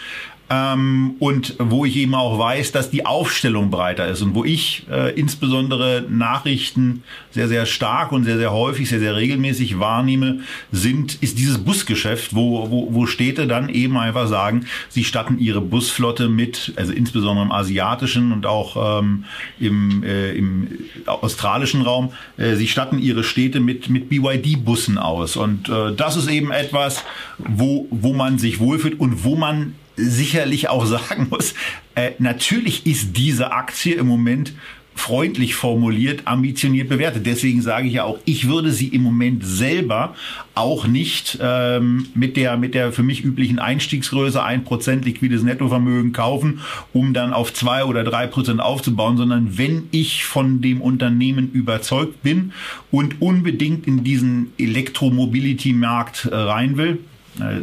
[0.51, 4.85] Ähm, und wo ich eben auch weiß, dass die Aufstellung breiter ist und wo ich
[4.91, 10.41] äh, insbesondere Nachrichten sehr, sehr stark und sehr, sehr häufig, sehr, sehr regelmäßig wahrnehme,
[10.73, 15.61] sind, ist dieses Busgeschäft, wo, wo, wo Städte dann eben einfach sagen, sie statten ihre
[15.61, 19.23] Busflotte mit, also insbesondere im asiatischen und auch ähm,
[19.57, 20.67] im, äh, im
[21.05, 25.37] australischen Raum, äh, sie statten ihre Städte mit, mit BYD-Bussen aus.
[25.37, 27.05] Und äh, das ist eben etwas,
[27.37, 31.53] wo, wo man sich wohlfühlt und wo man sicherlich auch sagen muss,
[31.95, 34.53] äh, natürlich ist diese Aktie im Moment
[34.93, 37.25] freundlich formuliert, ambitioniert bewertet.
[37.25, 40.15] Deswegen sage ich ja auch, ich würde sie im Moment selber
[40.53, 46.11] auch nicht ähm, mit der mit der für mich üblichen Einstiegsgröße ein Prozent liquides Nettovermögen
[46.11, 46.59] kaufen,
[46.93, 52.21] um dann auf zwei oder drei Prozent aufzubauen, sondern wenn ich von dem Unternehmen überzeugt
[52.21, 52.51] bin
[52.91, 56.99] und unbedingt in diesen Elektromobility-Markt äh, rein will,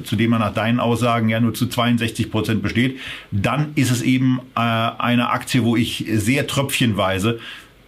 [0.04, 2.98] zu dem er nach deinen Aussagen ja nur zu 62 Prozent besteht,
[3.30, 7.38] dann ist es eben äh, eine Aktie, wo ich sehr tröpfchenweise,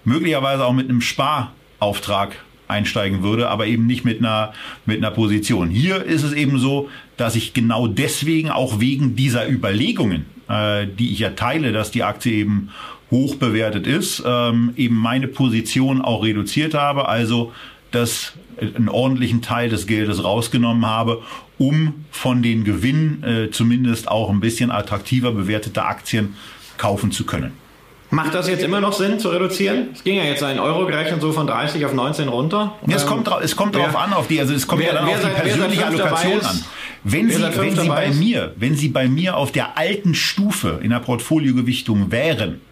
[0.04, 2.36] möglicherweise auch mit einem Sparauftrag
[2.68, 4.52] einsteigen würde, aber eben nicht mit einer,
[4.86, 5.70] mit einer Position.
[5.70, 11.12] Hier ist es eben so, dass ich genau deswegen, auch wegen dieser Überlegungen, äh, die
[11.12, 12.70] ich ja teile, dass die Aktie eben
[13.10, 17.52] hoch bewertet ist, ähm, eben meine Position auch reduziert habe, also
[17.90, 21.22] dass einen ordentlichen Teil des Geldes rausgenommen habe,
[21.60, 26.34] um von den Gewinnen äh, zumindest auch ein bisschen attraktiver bewertete Aktien
[26.78, 27.52] kaufen zu können.
[28.08, 29.88] Macht das jetzt immer noch Sinn zu reduzieren?
[29.92, 32.74] Es ging ja jetzt ein Euro gerechnet so von 30 auf 19 runter.
[32.86, 34.94] Ja, es kommt, es kommt wer, darauf an, auf die, also es kommt wer, ja
[34.94, 36.64] dann auf die persönliche Allokation an.
[37.04, 40.90] Wenn Sie, wenn Sie bei mir, wenn Sie bei mir auf der alten Stufe in
[40.90, 42.62] der Portfoliogewichtung wären,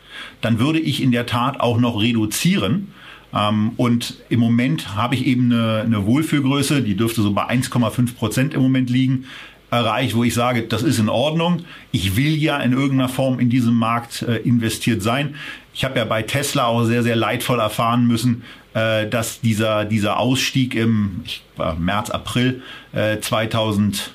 [0.40, 2.92] dann würde ich in der Tat auch noch reduzieren
[3.34, 8.14] ähm, und im Moment habe ich eben eine, eine Wohlfühlgröße, die dürfte so bei 1,5
[8.14, 9.26] Prozent im Moment liegen
[9.70, 11.64] erreicht, wo ich sage, das ist in Ordnung.
[11.92, 15.34] Ich will ja in irgendeiner Form in diesem Markt äh, investiert sein.
[15.74, 20.18] Ich habe ja bei Tesla auch sehr, sehr leidvoll erfahren müssen, äh, dass dieser, dieser
[20.18, 22.62] Ausstieg im ich, äh, März, April
[22.92, 24.14] äh, 2000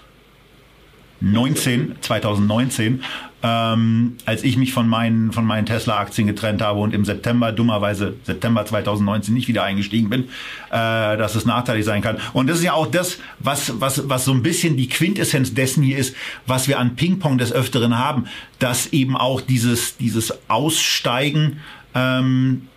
[1.24, 3.02] 19, 2019,
[3.44, 8.16] ähm, als ich mich von meinen, von meinen Tesla-Aktien getrennt habe und im September, dummerweise
[8.24, 10.28] September 2019 nicht wieder eingestiegen bin, äh,
[10.72, 12.18] dass es nachteilig sein kann.
[12.32, 15.84] Und das ist ja auch das, was, was, was so ein bisschen die Quintessenz dessen
[15.84, 16.16] hier ist,
[16.48, 18.28] was wir an Ping-Pong des Öfteren haben,
[18.60, 21.60] dass eben auch dieses, dieses Aussteigen
[21.94, 22.70] ähm,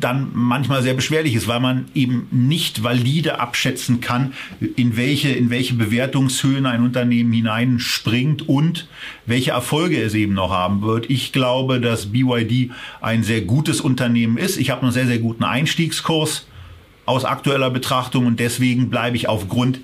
[0.00, 4.34] dann manchmal sehr beschwerlich ist, weil man eben nicht valide abschätzen kann,
[4.76, 8.88] in welche, in welche Bewertungshöhen ein Unternehmen hineinspringt und
[9.26, 11.08] welche Erfolge es eben noch haben wird.
[11.10, 14.56] Ich glaube, dass BYD ein sehr gutes Unternehmen ist.
[14.56, 16.46] Ich habe einen sehr, sehr guten Einstiegskurs
[17.06, 19.80] aus aktueller Betrachtung und deswegen bleibe ich aufgrund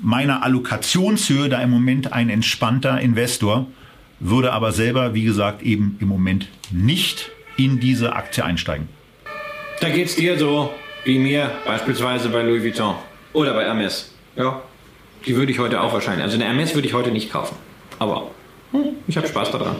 [0.00, 3.66] meiner Allokationshöhe da im Moment ein entspannter Investor,
[4.20, 8.88] würde aber selber, wie gesagt, eben im Moment nicht in diese Aktie einsteigen.
[9.80, 10.72] Da geht es dir so
[11.04, 12.96] wie mir, beispielsweise bei Louis Vuitton
[13.32, 14.12] oder bei Hermes.
[14.34, 14.62] Ja,
[15.24, 16.24] die würde ich heute auch wahrscheinlich.
[16.24, 17.56] Also eine Hermes würde ich heute nicht kaufen.
[17.98, 18.30] Aber
[18.72, 19.76] hm, ich habe Spaß daran.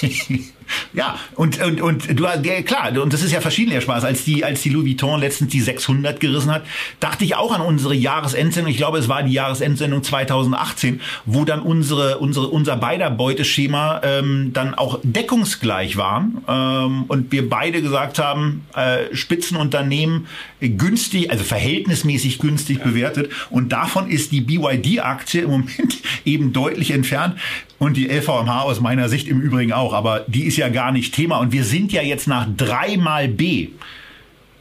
[0.92, 4.04] Ja, und, und, und du hast, ja, klar, und das ist ja verschieden der Spaß.
[4.04, 6.64] Als die, als die Louis Vuitton letztens die 600 gerissen hat,
[7.00, 8.70] dachte ich auch an unsere Jahresendsendung.
[8.70, 14.50] Ich glaube, es war die Jahresendsendung 2018, wo dann unsere, unsere, unser beider Beuteschema ähm,
[14.52, 16.38] dann auch deckungsgleich waren.
[16.48, 20.26] Ähm, und wir beide gesagt haben, äh, Spitzenunternehmen
[20.60, 23.30] günstig, also verhältnismäßig günstig bewertet.
[23.50, 27.36] Und davon ist die BYD-Aktie im Moment eben deutlich entfernt.
[27.78, 29.92] Und die LVMH aus meiner Sicht im Übrigen auch.
[29.92, 31.38] Aber die ist ja gar nicht Thema.
[31.38, 33.68] Und wir sind ja jetzt nach dreimal B.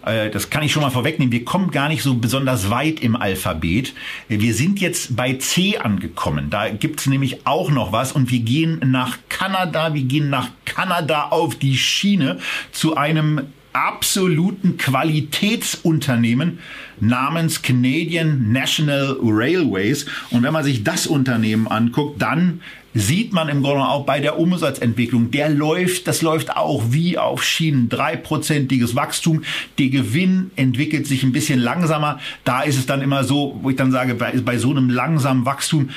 [0.05, 1.31] Äh, das kann ich schon mal vorwegnehmen.
[1.31, 3.93] Wir kommen gar nicht so besonders weit im Alphabet.
[4.27, 6.49] Wir sind jetzt bei C angekommen.
[6.49, 8.11] Da gibt's nämlich auch noch was.
[8.11, 9.93] Und wir gehen nach Kanada.
[9.93, 12.39] Wir gehen nach Kanada auf die Schiene
[12.71, 16.59] zu einem absoluten Qualitätsunternehmen
[16.99, 20.05] namens Canadian National Railways.
[20.29, 22.61] Und wenn man sich das Unternehmen anguckt, dann
[22.93, 27.43] sieht man im Grunde auch bei der Umsatzentwicklung, der läuft, das läuft auch wie auf
[27.43, 29.43] Schienen, dreiprozentiges Wachstum.
[29.79, 32.19] Der Gewinn entwickelt sich ein bisschen langsamer.
[32.43, 35.45] Da ist es dann immer so, wo ich dann sage, bei, bei so einem langsamen
[35.45, 35.89] Wachstum,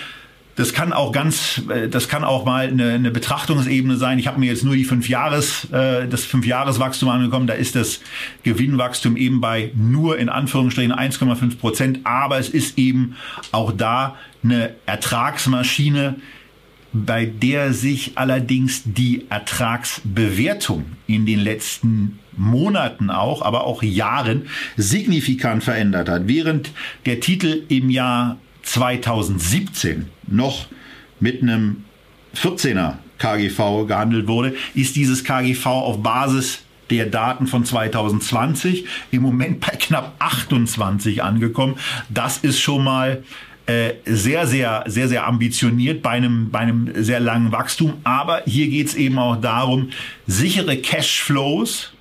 [0.56, 4.18] das kann auch ganz, äh, das kann auch mal eine, eine Betrachtungsebene sein.
[4.18, 7.46] Ich habe mir jetzt nur die fünf Jahres, äh, das fünf Jahreswachstum angekommen.
[7.46, 8.00] Da ist das
[8.44, 12.00] Gewinnwachstum eben bei nur in Anführungsstrichen 1,5 Prozent.
[12.04, 13.16] Aber es ist eben
[13.50, 16.16] auch da eine Ertragsmaschine,
[16.94, 25.64] bei der sich allerdings die Ertragsbewertung in den letzten Monaten auch, aber auch Jahren signifikant
[25.64, 26.28] verändert hat.
[26.28, 26.70] Während
[27.04, 30.66] der Titel im Jahr 2017 noch
[31.18, 31.84] mit einem
[32.36, 39.60] 14er KGV gehandelt wurde, ist dieses KGV auf Basis der Daten von 2020 im Moment
[39.60, 41.76] bei knapp 28 angekommen.
[42.08, 43.24] Das ist schon mal
[43.66, 47.94] äh, sehr, sehr, sehr, sehr ambitioniert bei einem, bei einem sehr langen Wachstum.
[48.04, 49.90] Aber hier geht es eben auch darum,
[50.26, 51.92] sichere Cashflows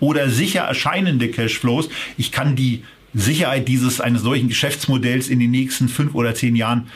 [0.00, 1.88] oder sicher erscheinende Cashflows.
[2.18, 2.82] Ich kann die
[3.14, 6.88] Sicherheit dieses eines solchen Geschäftsmodells in den nächsten fünf oder zehn Jahren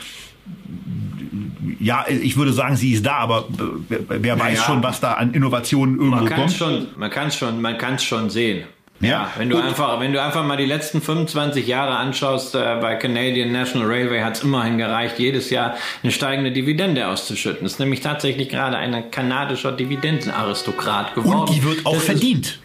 [1.79, 5.33] ja, ich würde sagen, sie ist da, aber wer naja, weiß schon, was da an
[5.33, 6.51] Innovationen irgendwo man kommt.
[6.51, 8.65] Schon, man kann es schon, man kann es schon sehen.
[9.01, 12.95] Ja, wenn du einfach, wenn du einfach mal die letzten 25 Jahre anschaust, äh, bei
[12.95, 17.65] Canadian National Railway hat es immerhin gereicht, jedes Jahr eine steigende Dividende auszuschütten.
[17.65, 21.39] Ist nämlich tatsächlich gerade ein kanadischer Dividendenaristokrat geworden.
[21.41, 22.47] Und die wird auch das verdient.
[22.47, 22.59] Ist,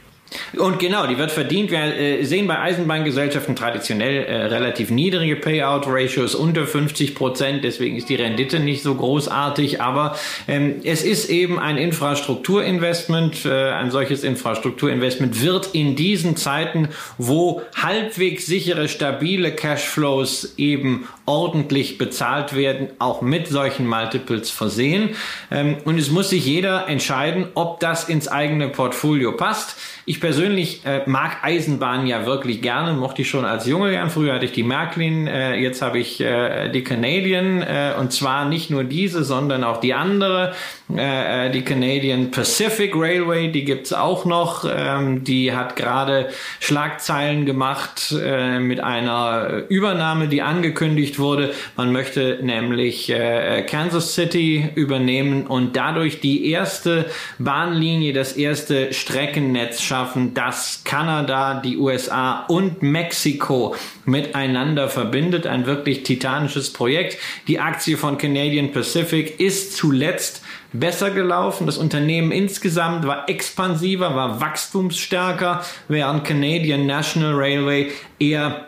[0.57, 1.71] und genau, die wird verdient.
[1.71, 7.65] Wir äh, sehen bei Eisenbahngesellschaften traditionell äh, relativ niedrige Payout-Ratios, unter 50 Prozent.
[7.65, 9.81] Deswegen ist die Rendite nicht so großartig.
[9.81, 10.17] Aber
[10.49, 13.45] ähm, es ist eben ein Infrastrukturinvestment.
[13.45, 21.97] Äh, ein solches Infrastrukturinvestment wird in diesen Zeiten, wo halbwegs sichere, stabile Cashflows eben ordentlich
[21.97, 25.11] bezahlt werden, auch mit solchen Multiples versehen.
[25.51, 29.79] Ähm, und es muss sich jeder entscheiden, ob das ins eigene Portfolio passt.
[30.07, 34.11] Ich persönlich äh, mag Eisenbahn ja wirklich gerne, mochte ich schon als Junge gern.
[34.11, 37.65] Früher hatte ich die Märklin, äh, jetzt habe ich äh, die Canadian
[37.99, 40.53] und zwar nicht nur diese, sondern auch die andere,
[40.95, 44.65] äh, äh die Canadian Pacific Railway, die gibt's auch noch.
[44.69, 51.53] Ähm, die hat gerade Schlagzeilen gemacht äh, mit einer Übernahme, die angekündigt wurde.
[51.77, 57.07] Man möchte nämlich äh, Kansas City übernehmen und dadurch die erste
[57.39, 65.47] Bahnlinie, das erste Streckennetz schaffen, das Kanada, die USA und Mexiko miteinander verbindet.
[65.47, 67.19] Ein wirklich titanisches Projekt.
[67.49, 70.43] Die Aktie von Canadian Pacific ist zuletzt
[70.75, 71.67] besser gelaufen.
[71.67, 78.67] Das Unternehmen insgesamt war expansiver, war wachstumsstärker, während Canadian National Railway eher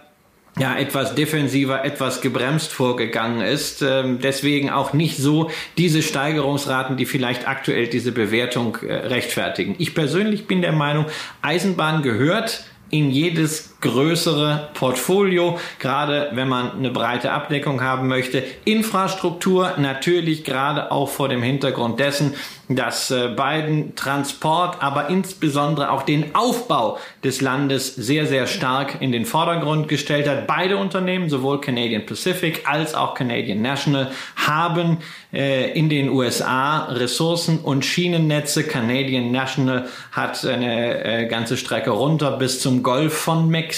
[0.59, 3.83] ja, etwas defensiver, etwas gebremst vorgegangen ist.
[3.83, 9.75] Ähm, deswegen auch nicht so diese Steigerungsraten, die vielleicht aktuell diese Bewertung äh, rechtfertigen.
[9.79, 11.07] Ich persönlich bin der Meinung,
[11.43, 18.43] Eisenbahn gehört in jedes größere Portfolio, gerade wenn man eine breite Abdeckung haben möchte.
[18.65, 22.35] Infrastruktur natürlich gerade auch vor dem Hintergrund dessen,
[22.69, 29.13] dass äh, Biden Transport, aber insbesondere auch den Aufbau des Landes sehr, sehr stark in
[29.13, 30.47] den Vordergrund gestellt hat.
[30.47, 34.99] Beide Unternehmen, sowohl Canadian Pacific als auch Canadian National, haben
[35.33, 38.65] äh, in den USA Ressourcen und Schienennetze.
[38.65, 43.76] Canadian National hat eine äh, ganze Strecke runter bis zum Golf von Mexiko,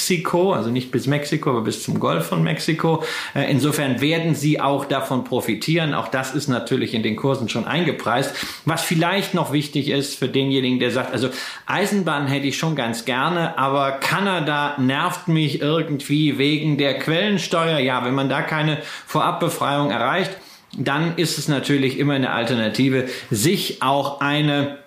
[0.53, 3.03] also nicht bis Mexiko, aber bis zum Golf von Mexiko.
[3.35, 5.95] Äh, insofern werden sie auch davon profitieren.
[5.95, 8.35] Auch das ist natürlich in den Kursen schon eingepreist.
[8.65, 11.29] Was vielleicht noch wichtig ist für denjenigen, der sagt, also
[11.67, 17.79] Eisenbahn hätte ich schon ganz gerne, aber Kanada nervt mich irgendwie wegen der Quellensteuer.
[17.79, 20.31] Ja, wenn man da keine Vorabbefreiung erreicht,
[20.77, 24.79] dann ist es natürlich immer eine Alternative, sich auch eine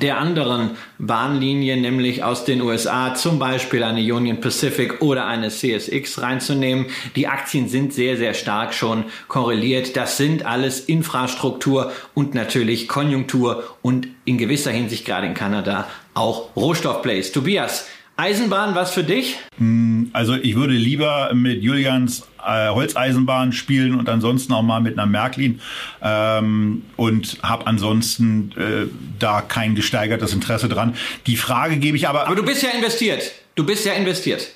[0.00, 6.20] der anderen Bahnlinien, nämlich aus den USA, zum Beispiel eine Union Pacific oder eine CSX
[6.20, 6.86] reinzunehmen.
[7.16, 9.96] Die Aktien sind sehr, sehr stark schon korreliert.
[9.96, 16.54] Das sind alles Infrastruktur und natürlich Konjunktur und in gewisser Hinsicht gerade in Kanada auch
[16.56, 17.32] Rohstoffplays.
[17.32, 19.36] Tobias, Eisenbahn, was für dich?
[19.58, 24.98] Hm, also ich würde lieber mit Julians äh, Holzeisenbahn spielen und ansonsten auch mal mit
[24.98, 25.60] einer Märklin
[26.00, 30.94] ähm, und habe ansonsten äh, da kein gesteigertes Interesse dran.
[31.26, 32.26] Die Frage gebe ich aber.
[32.26, 33.32] Aber du bist ja investiert.
[33.56, 34.48] Du bist ja investiert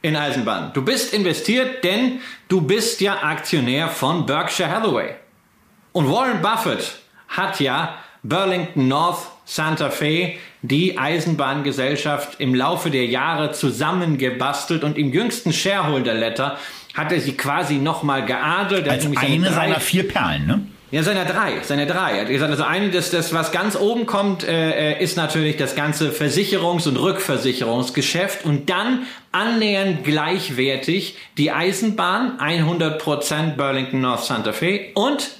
[0.00, 0.72] in Eisenbahn.
[0.72, 5.14] Du bist investiert, denn du bist ja Aktionär von Berkshire Hathaway.
[5.92, 6.94] Und Warren Buffett
[7.28, 15.12] hat ja Burlington North Santa Fe die Eisenbahngesellschaft im Laufe der Jahre zusammengebastelt und im
[15.12, 16.58] jüngsten Shareholder Letter
[16.94, 18.88] hat er sie quasi nochmal geadelt.
[18.88, 20.66] Als eine seiner vier Perlen, ne?
[20.90, 22.12] Ja, seine drei, seine drei.
[22.12, 25.56] Er hat gesagt, also eine, das, das was ganz oben kommt, äh, äh, ist natürlich
[25.56, 34.52] das ganze Versicherungs- und Rückversicherungsgeschäft und dann annähernd gleichwertig die Eisenbahn, 100% Burlington North Santa
[34.52, 35.30] Fe und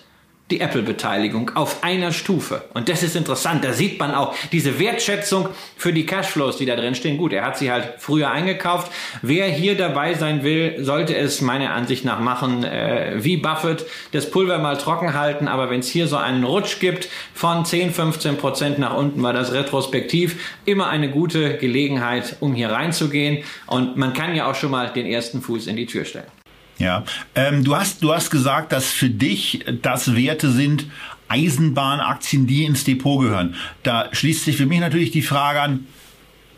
[0.52, 2.64] die Apple-Beteiligung auf einer Stufe.
[2.74, 3.64] Und das ist interessant.
[3.64, 7.16] Da sieht man auch diese Wertschätzung für die Cashflows, die da drin stehen.
[7.16, 8.92] Gut, er hat sie halt früher eingekauft.
[9.22, 14.30] Wer hier dabei sein will, sollte es meiner Ansicht nach machen, äh, wie Buffett, das
[14.30, 15.48] Pulver mal trocken halten.
[15.48, 19.32] Aber wenn es hier so einen Rutsch gibt von 10, 15 Prozent nach unten, war
[19.32, 23.42] das retrospektiv immer eine gute Gelegenheit, um hier reinzugehen.
[23.66, 26.41] Und man kann ja auch schon mal den ersten Fuß in die Tür stellen.
[26.82, 27.04] Ja,
[27.36, 30.86] ähm, du hast du hast gesagt, dass für dich das Werte sind
[31.28, 33.54] Eisenbahnaktien, die ins Depot gehören.
[33.84, 35.86] Da schließt sich für mich natürlich die Frage an,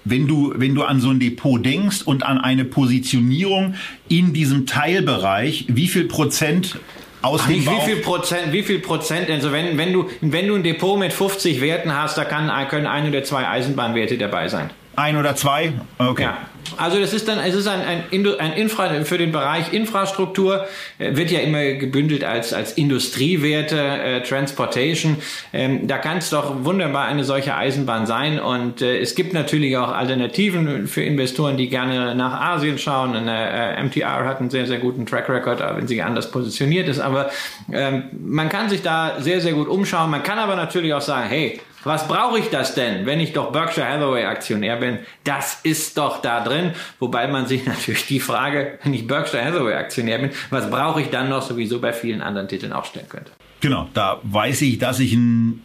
[0.04, 3.74] wenn du, wenn du an so ein Depot denkst und an eine Positionierung
[4.08, 6.78] in diesem Teilbereich, wie viel Prozent
[7.20, 10.48] aus dem nicht, wie Bauch- viel Prozent, wie viel Prozent, also wenn, wenn du, wenn
[10.48, 14.48] du ein Depot mit 50 Werten hast, da kann, können ein oder zwei Eisenbahnwerte dabei
[14.48, 14.70] sein.
[14.96, 15.72] Ein oder zwei?
[15.98, 16.22] Okay.
[16.22, 16.38] Ja.
[16.76, 18.04] Also das ist dann, es ist ein, ein,
[18.38, 20.66] ein Infra, für den Bereich Infrastruktur,
[20.98, 25.18] äh, wird ja immer gebündelt als, als Industriewerte, äh, Transportation.
[25.52, 28.40] Ähm, da kann es doch wunderbar eine solche Eisenbahn sein.
[28.40, 33.14] Und äh, es gibt natürlich auch Alternativen für Investoren, die gerne nach Asien schauen.
[33.14, 36.98] Und, äh, MTR hat einen sehr, sehr guten Track Record, wenn sie anders positioniert ist.
[36.98, 37.30] Aber
[37.72, 40.10] ähm, man kann sich da sehr, sehr gut umschauen.
[40.10, 43.52] Man kann aber natürlich auch sagen, hey, was brauche ich das denn, wenn ich doch
[43.52, 44.98] Berkshire Hathaway Aktionär bin?
[45.24, 46.72] Das ist doch da drin.
[46.98, 51.10] Wobei man sich natürlich die Frage, wenn ich Berkshire Hathaway Aktionär bin, was brauche ich
[51.10, 53.32] dann noch sowieso bei vielen anderen Titeln auch stellen könnte.
[53.60, 55.64] Genau, da weiß ich, dass ich ein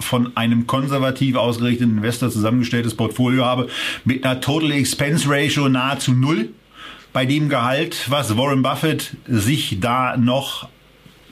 [0.00, 3.68] von einem konservativ ausgerichteten Investor zusammengestelltes Portfolio habe
[4.04, 6.50] mit einer Total Expense Ratio nahezu null.
[7.12, 10.68] Bei dem Gehalt, was Warren Buffett sich da noch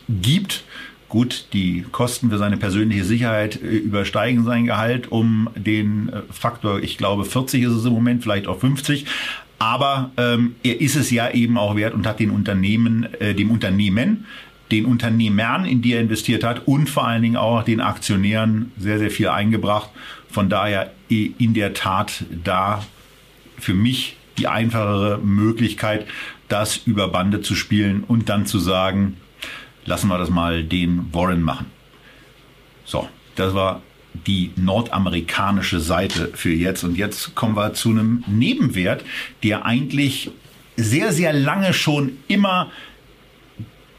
[0.08, 0.64] gibt.
[1.08, 6.80] Gut, die Kosten für seine persönliche Sicherheit äh, übersteigen sein Gehalt um den äh, Faktor,
[6.80, 9.06] ich glaube 40 ist es im Moment, vielleicht auch 50.
[9.58, 13.50] Aber ähm, er ist es ja eben auch wert und hat den Unternehmen, äh, dem
[13.50, 14.26] Unternehmen,
[14.70, 18.98] den Unternehmern, in die er investiert hat und vor allen Dingen auch den Aktionären sehr,
[18.98, 19.88] sehr viel eingebracht.
[20.30, 22.84] Von daher eh in der Tat da
[23.58, 26.06] für mich die einfachere Möglichkeit,
[26.48, 29.16] das über Bande zu spielen und dann zu sagen,
[29.88, 31.66] lassen wir das mal den Warren machen.
[32.84, 33.82] So, das war
[34.26, 36.84] die nordamerikanische Seite für jetzt.
[36.84, 39.04] Und jetzt kommen wir zu einem Nebenwert,
[39.42, 40.30] der eigentlich
[40.76, 42.70] sehr, sehr lange schon immer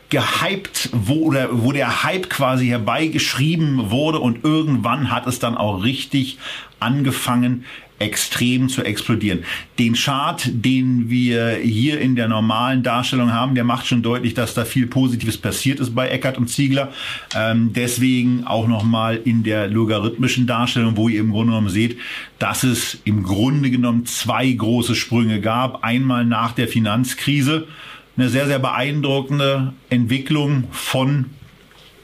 [0.09, 5.83] gehypt, wo, oder wo der Hype quasi herbeigeschrieben wurde und irgendwann hat es dann auch
[5.83, 6.39] richtig
[6.79, 7.65] angefangen,
[7.99, 9.43] extrem zu explodieren.
[9.77, 14.53] Den Chart, den wir hier in der normalen Darstellung haben, der macht schon deutlich, dass
[14.53, 16.91] da viel Positives passiert ist bei Eckert und Ziegler.
[17.35, 21.97] Ähm, deswegen auch nochmal in der logarithmischen Darstellung, wo ihr im Grunde genommen seht,
[22.39, 25.83] dass es im Grunde genommen zwei große Sprünge gab.
[25.83, 27.67] Einmal nach der Finanzkrise,
[28.17, 31.25] eine sehr, sehr beeindruckende Entwicklung von,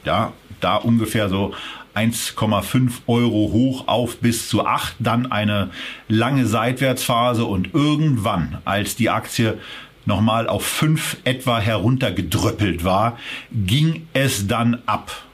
[0.04, 1.52] ja, da ungefähr so
[1.96, 5.70] 1,5 Euro hoch auf bis zu 8, dann eine
[6.08, 9.58] lange Seitwärtsphase und irgendwann, als die Aktie
[10.04, 13.18] nochmal auf 5 etwa heruntergedröppelt war,
[13.52, 15.24] ging es dann ab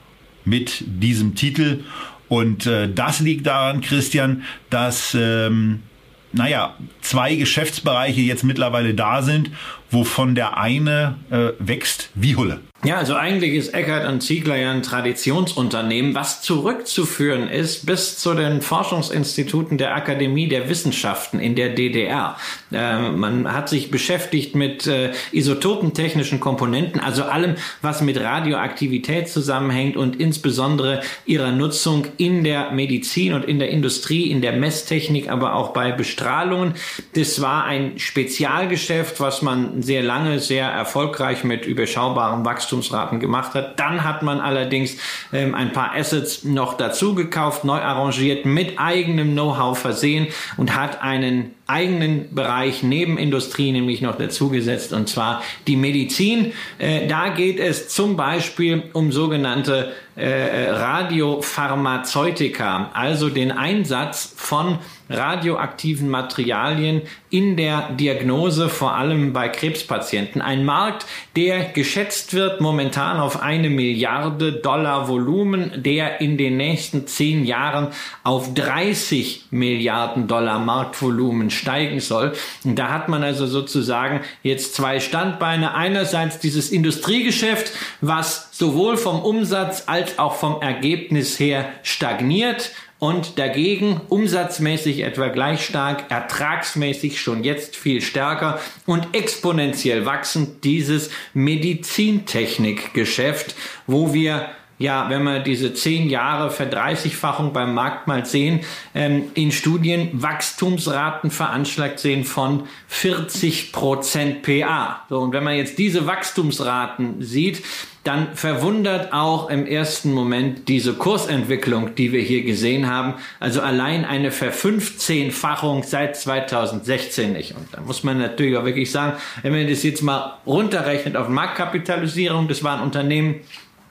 [0.45, 1.83] mit diesem Titel.
[2.27, 5.83] Und äh, das liegt daran, Christian, dass, ähm,
[6.31, 9.51] naja, zwei Geschäftsbereiche jetzt mittlerweile da sind,
[9.93, 12.59] wovon der eine äh, wächst wie Hulle.
[12.85, 18.33] Ja, also eigentlich ist Eckert und Ziegler ja ein Traditionsunternehmen, was zurückzuführen ist bis zu
[18.33, 22.35] den Forschungsinstituten der Akademie der Wissenschaften in der DDR.
[22.73, 29.95] Äh, man hat sich beschäftigt mit äh, isotopentechnischen Komponenten, also allem, was mit Radioaktivität zusammenhängt
[29.95, 35.55] und insbesondere ihrer Nutzung in der Medizin und in der Industrie, in der Messtechnik, aber
[35.55, 36.73] auch bei Bestrahlungen.
[37.13, 43.53] Das war ein Spezialgeschäft, was man sehr lange, sehr erfolgreich mit überschaubarem Wachstum Wachstumsraten gemacht
[43.53, 43.79] hat.
[43.79, 44.97] Dann hat man allerdings
[45.31, 50.27] ähm, ein paar Assets noch dazu gekauft, neu arrangiert, mit eigenem Know-how versehen
[50.57, 56.51] und hat einen eigenen Bereich neben Industrie nämlich noch dazugesetzt und zwar die Medizin.
[56.77, 64.77] Äh, da geht es zum Beispiel um sogenannte äh, Radiopharmazeutika, also den Einsatz von
[65.13, 70.41] radioaktiven Materialien in der Diagnose, vor allem bei Krebspatienten.
[70.41, 71.05] Ein Markt,
[71.35, 77.87] der geschätzt wird momentan auf eine Milliarde Dollar Volumen, der in den nächsten zehn Jahren
[78.23, 82.33] auf 30 Milliarden Dollar Marktvolumen steigen soll.
[82.63, 85.73] Und da hat man also sozusagen jetzt zwei Standbeine.
[85.73, 92.71] Einerseits dieses Industriegeschäft, was sowohl vom Umsatz als auch vom Ergebnis her stagniert
[93.03, 101.09] und dagegen umsatzmäßig etwa gleich stark, ertragsmäßig schon jetzt viel stärker und exponentiell wachsend dieses
[101.33, 103.55] Medizintechnikgeschäft,
[103.87, 104.47] wo wir
[104.79, 108.61] ja, wenn wir diese zehn Jahre Verdreißigfachung beim Markt mal sehen,
[108.95, 115.01] ähm, in Studien Wachstumsraten veranschlagt sehen von 40 Prozent PA.
[115.09, 117.63] So, und wenn man jetzt diese Wachstumsraten sieht,
[118.03, 123.13] dann verwundert auch im ersten Moment diese Kursentwicklung, die wir hier gesehen haben.
[123.39, 127.55] Also allein eine Verfünfzehnfachung seit 2016 nicht.
[127.55, 131.29] Und da muss man natürlich auch wirklich sagen, wenn man das jetzt mal runterrechnet auf
[131.29, 133.35] Marktkapitalisierung, das war ein Unternehmen,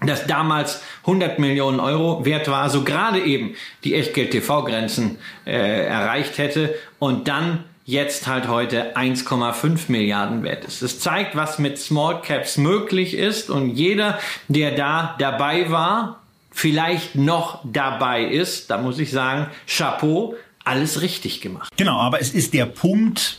[0.07, 3.55] das damals 100 Millionen Euro wert war, so gerade eben
[3.85, 10.83] die Echtgeld-TV-Grenzen äh, erreicht hätte und dann jetzt halt heute 1,5 Milliarden wert ist.
[10.83, 14.19] Es zeigt, was mit Small Caps möglich ist und jeder,
[14.49, 16.21] der da dabei war,
[16.51, 21.71] vielleicht noch dabei ist, da muss ich sagen, Chapeau, alles richtig gemacht.
[21.77, 23.39] Genau, aber es ist der Punkt,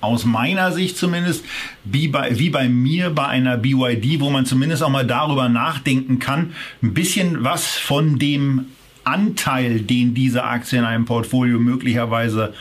[0.00, 1.44] aus meiner Sicht zumindest,
[1.84, 6.18] wie bei, wie bei mir bei einer BYD, wo man zumindest auch mal darüber nachdenken
[6.18, 8.66] kann, ein bisschen was von dem
[9.04, 12.54] Anteil, den diese Aktie in einem Portfolio möglicherweise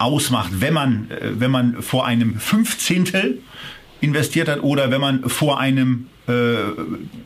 [0.00, 3.40] ausmacht, wenn man, äh, wenn man vor einem Fünfzehntel
[4.00, 6.56] investiert hat oder wenn man vor einem äh,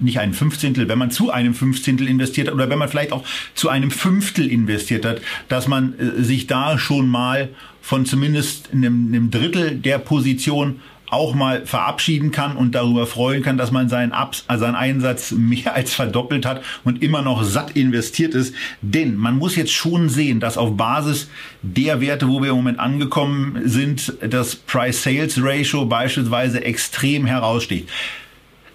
[0.00, 3.24] nicht ein Fünfzehntel, wenn man zu einem Fünfzehntel investiert hat oder wenn man vielleicht auch
[3.54, 7.50] zu einem Fünftel investiert hat, dass man äh, sich da schon mal
[7.80, 10.80] von zumindest einem, einem Drittel der Position
[11.14, 15.30] auch mal verabschieden kann und darüber freuen kann, dass man seinen, Abs also seinen Einsatz
[15.30, 18.54] mehr als verdoppelt hat und immer noch satt investiert ist.
[18.82, 21.30] Denn man muss jetzt schon sehen, dass auf Basis
[21.62, 27.88] der Werte, wo wir im Moment angekommen sind, das Price-Sales-Ratio beispielsweise extrem heraussticht.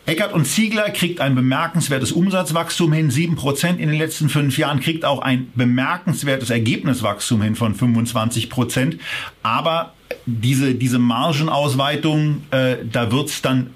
[0.10, 5.06] Eckert und Ziegler kriegt ein bemerkenswertes Umsatzwachstum hin, 7% in den letzten fünf Jahren, kriegt
[5.06, 8.98] auch ein bemerkenswertes Ergebniswachstum hin von 25%.
[9.44, 9.94] Aber
[10.26, 13.70] diese, diese Margenausweitung, äh, da wird's dann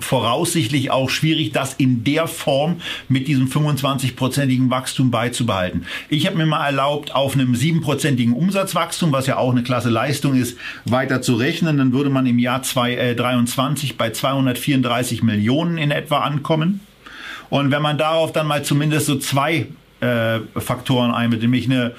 [0.00, 5.86] voraussichtlich auch schwierig, das in der Form mit diesem 25-prozentigen Wachstum beizubehalten.
[6.08, 10.34] Ich habe mir mal erlaubt, auf einem 7-prozentigen Umsatzwachstum, was ja auch eine klasse Leistung
[10.34, 11.78] ist, weiter zu rechnen.
[11.78, 16.80] Dann würde man im Jahr 2023 bei 234 Millionen in etwa ankommen.
[17.50, 19.66] Und wenn man darauf dann mal zumindest so zwei
[20.00, 21.94] äh, Faktoren einbettet, nämlich eine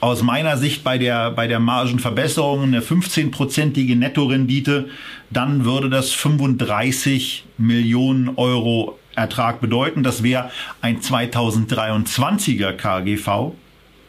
[0.00, 4.88] aus meiner Sicht bei der, bei der Margenverbesserung eine 15-prozentige Nettorendite,
[5.30, 10.02] dann würde das 35 Millionen Euro Ertrag bedeuten.
[10.02, 13.52] Das wäre ein 2023er KGV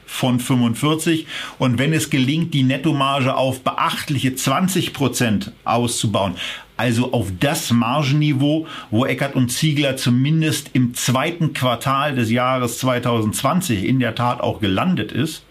[0.05, 1.27] von 45.
[1.59, 6.35] Und wenn es gelingt, die Nettomarge auf beachtliche 20 Prozent auszubauen,
[6.77, 13.83] also auf das Margenniveau, wo Eckert und Ziegler zumindest im zweiten Quartal des Jahres 2020
[13.83, 15.43] in der Tat auch gelandet ist,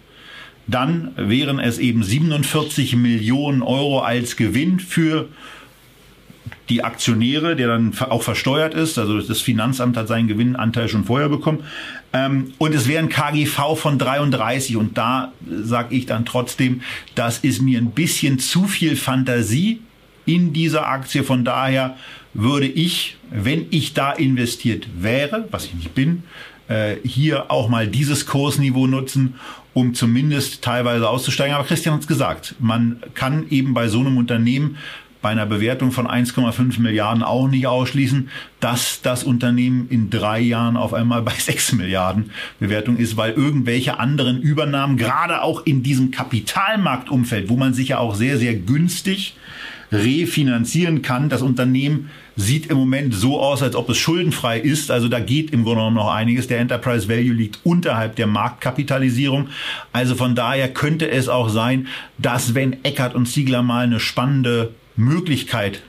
[0.70, 5.28] dann wären es eben 47 Millionen Euro als Gewinn für
[6.68, 8.98] die Aktionäre, der dann auch versteuert ist.
[8.98, 11.64] Also das Finanzamt hat seinen Gewinnanteil schon vorher bekommen.
[12.12, 14.76] Ähm, und es wäre ein KGV von 33.
[14.76, 16.82] Und da sage ich dann trotzdem,
[17.14, 19.80] das ist mir ein bisschen zu viel Fantasie
[20.26, 21.24] in dieser Aktie.
[21.24, 21.96] Von daher
[22.34, 26.22] würde ich, wenn ich da investiert wäre, was ich nicht bin,
[26.68, 29.34] äh, hier auch mal dieses Kursniveau nutzen,
[29.74, 31.54] um zumindest teilweise auszusteigen.
[31.54, 34.76] Aber Christian hat es gesagt, man kann eben bei so einem Unternehmen
[35.22, 40.76] bei einer Bewertung von 1,5 Milliarden auch nicht ausschließen, dass das Unternehmen in drei Jahren
[40.76, 46.10] auf einmal bei 6 Milliarden Bewertung ist, weil irgendwelche anderen Übernahmen, gerade auch in diesem
[46.10, 49.34] Kapitalmarktumfeld, wo man sich ja auch sehr, sehr günstig
[49.92, 51.28] refinanzieren kann.
[51.28, 54.90] Das Unternehmen sieht im Moment so aus, als ob es schuldenfrei ist.
[54.90, 56.46] Also da geht im Grunde genommen noch einiges.
[56.46, 59.48] Der Enterprise Value liegt unterhalb der Marktkapitalisierung.
[59.92, 61.88] Also von daher könnte es auch sein,
[62.18, 65.82] dass wenn Eckert und Ziegler mal eine spannende Möglichkeit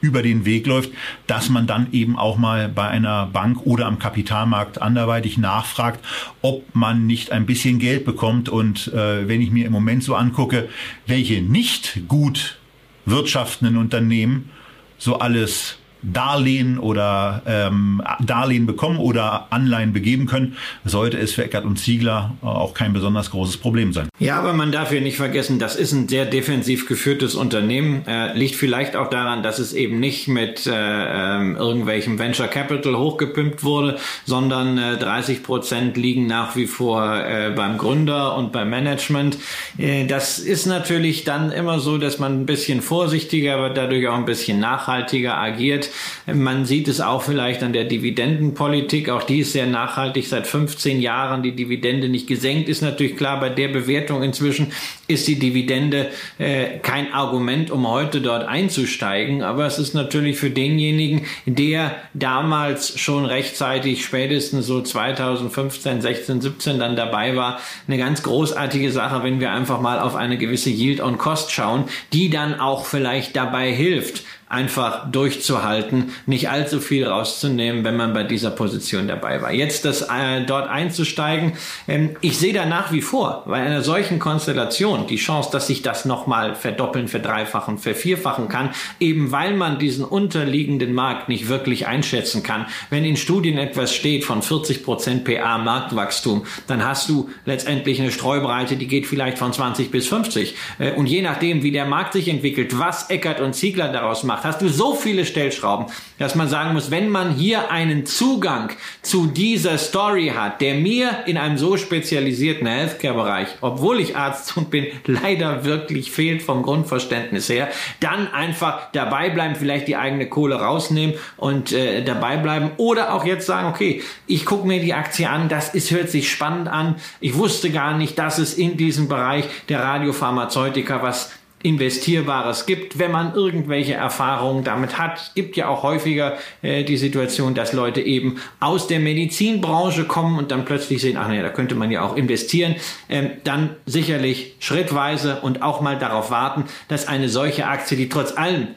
[0.00, 0.90] über den Weg läuft,
[1.26, 6.02] dass man dann eben auch mal bei einer Bank oder am Kapitalmarkt anderweitig nachfragt,
[6.40, 8.48] ob man nicht ein bisschen Geld bekommt.
[8.48, 10.68] Und äh, wenn ich mir im Moment so angucke,
[11.06, 12.59] welche nicht gut
[13.06, 14.50] wirtschaftenden Unternehmen
[14.98, 21.64] so alles Darlehen oder ähm, Darlehen bekommen oder Anleihen begeben können, sollte es für Eckert
[21.64, 24.08] und Ziegler auch kein besonders großes Problem sein.
[24.18, 28.06] Ja, aber man darf hier nicht vergessen, das ist ein sehr defensiv geführtes Unternehmen.
[28.06, 32.96] Äh, liegt vielleicht auch daran, dass es eben nicht mit äh, äh, irgendwelchem Venture Capital
[32.96, 38.70] hochgepimpt wurde, sondern äh, 30 Prozent liegen nach wie vor äh, beim Gründer und beim
[38.70, 39.38] Management.
[39.78, 44.16] Äh, das ist natürlich dann immer so, dass man ein bisschen vorsichtiger, aber dadurch auch
[44.16, 45.89] ein bisschen nachhaltiger agiert.
[46.26, 49.08] Man sieht es auch vielleicht an der Dividendenpolitik.
[49.08, 50.28] Auch die ist sehr nachhaltig.
[50.28, 52.68] Seit 15 Jahren die Dividende nicht gesenkt.
[52.68, 54.72] Ist natürlich klar, bei der Bewertung inzwischen
[55.08, 59.42] ist die Dividende äh, kein Argument, um heute dort einzusteigen.
[59.42, 66.78] Aber es ist natürlich für denjenigen, der damals schon rechtzeitig, spätestens so 2015, 16, 17
[66.78, 71.00] dann dabei war, eine ganz großartige Sache, wenn wir einfach mal auf eine gewisse Yield
[71.00, 77.84] on Cost schauen, die dann auch vielleicht dabei hilft, einfach durchzuhalten, nicht allzu viel rauszunehmen,
[77.84, 79.52] wenn man bei dieser Position dabei war.
[79.52, 81.52] Jetzt das äh, dort einzusteigen,
[81.86, 85.82] ähm, ich sehe da nach wie vor bei einer solchen Konstellation die Chance, dass sich
[85.82, 92.42] das nochmal verdoppeln, verdreifachen, vervierfachen kann, eben weil man diesen unterliegenden Markt nicht wirklich einschätzen
[92.42, 92.66] kann.
[92.90, 98.10] Wenn in Studien etwas steht von 40 Prozent PA Marktwachstum, dann hast du letztendlich eine
[98.10, 100.56] Streubreite, die geht vielleicht von 20 bis 50.
[100.80, 104.44] Äh, und je nachdem, wie der Markt sich entwickelt, was Eckert und Ziegler daraus macht,
[104.44, 105.86] hast du so viele Stellschrauben,
[106.18, 108.70] dass man sagen muss, wenn man hier einen Zugang
[109.02, 114.70] zu dieser Story hat, der mir in einem so spezialisierten Healthcare-Bereich, obwohl ich Arzt und
[114.70, 117.68] bin, leider wirklich fehlt vom Grundverständnis her,
[118.00, 123.24] dann einfach dabei bleiben, vielleicht die eigene Kohle rausnehmen und äh, dabei bleiben oder auch
[123.24, 126.96] jetzt sagen, okay, ich gucke mir die Aktie an, das ist, hört sich spannend an,
[127.20, 131.30] ich wusste gar nicht, dass es in diesem Bereich der Radiopharmazeutika was
[131.62, 135.18] Investierbares gibt, wenn man irgendwelche Erfahrungen damit hat.
[135.18, 140.38] Es gibt ja auch häufiger äh, die Situation, dass Leute eben aus der Medizinbranche kommen
[140.38, 142.76] und dann plötzlich sehen, ach naja, da könnte man ja auch investieren.
[143.10, 148.36] Ähm, dann sicherlich schrittweise und auch mal darauf warten, dass eine solche Aktie, die trotz
[148.36, 148.68] allem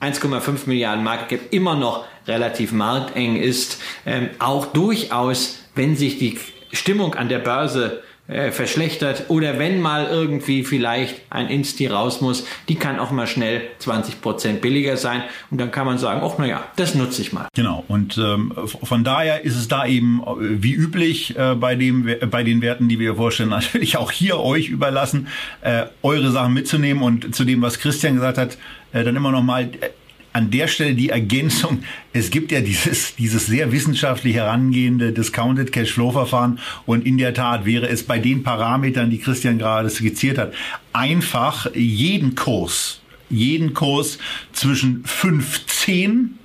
[0.00, 6.38] 1,5 Milliarden Market Cap immer noch relativ markteng ist, ähm, auch durchaus, wenn sich die
[6.72, 12.46] Stimmung an der Börse äh, verschlechtert oder wenn mal irgendwie vielleicht ein Insti raus muss,
[12.68, 16.38] die kann auch mal schnell 20 Prozent billiger sein und dann kann man sagen, ach
[16.38, 17.48] naja, das nutze ich mal.
[17.54, 18.52] Genau und ähm,
[18.82, 22.88] von daher ist es da eben äh, wie üblich äh, bei dem bei den Werten,
[22.88, 25.28] die wir vorstellen, natürlich auch hier euch überlassen,
[25.62, 28.58] äh, eure Sachen mitzunehmen und zu dem, was Christian gesagt hat,
[28.92, 29.70] dann immer noch mal
[30.32, 36.12] an der Stelle die Ergänzung, es gibt ja dieses, dieses sehr wissenschaftlich herangehende Discounted Cashflow
[36.12, 40.52] Verfahren und in der Tat wäre es bei den Parametern, die Christian gerade skizziert hat,
[40.92, 44.18] einfach jeden Kurs, jeden Kurs
[44.52, 46.39] zwischen 15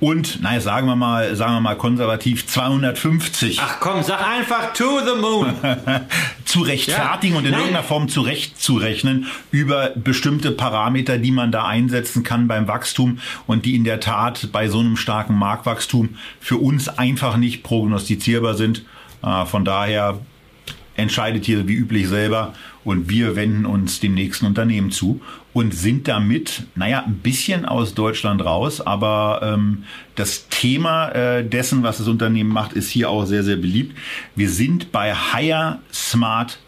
[0.00, 3.60] und, naja, sagen wir mal, sagen wir mal konservativ 250.
[3.62, 5.54] Ach komm, sag einfach to the moon.
[6.50, 7.60] zu rechtfertigen ja, und in nein.
[7.60, 13.76] irgendeiner Form zurechtzurechnen über bestimmte Parameter, die man da einsetzen kann beim Wachstum und die
[13.76, 18.84] in der Tat bei so einem starken Marktwachstum für uns einfach nicht prognostizierbar sind.
[19.22, 20.18] Äh, von daher
[20.96, 25.20] entscheidet hier wie üblich selber und wir wenden uns dem nächsten Unternehmen zu
[25.52, 29.84] und sind damit, naja, ein bisschen aus Deutschland raus, aber ähm,
[30.14, 33.96] das Thema äh, dessen, was das Unternehmen macht, ist hier auch sehr, sehr beliebt.
[34.36, 36.58] Wir sind bei Higher Smart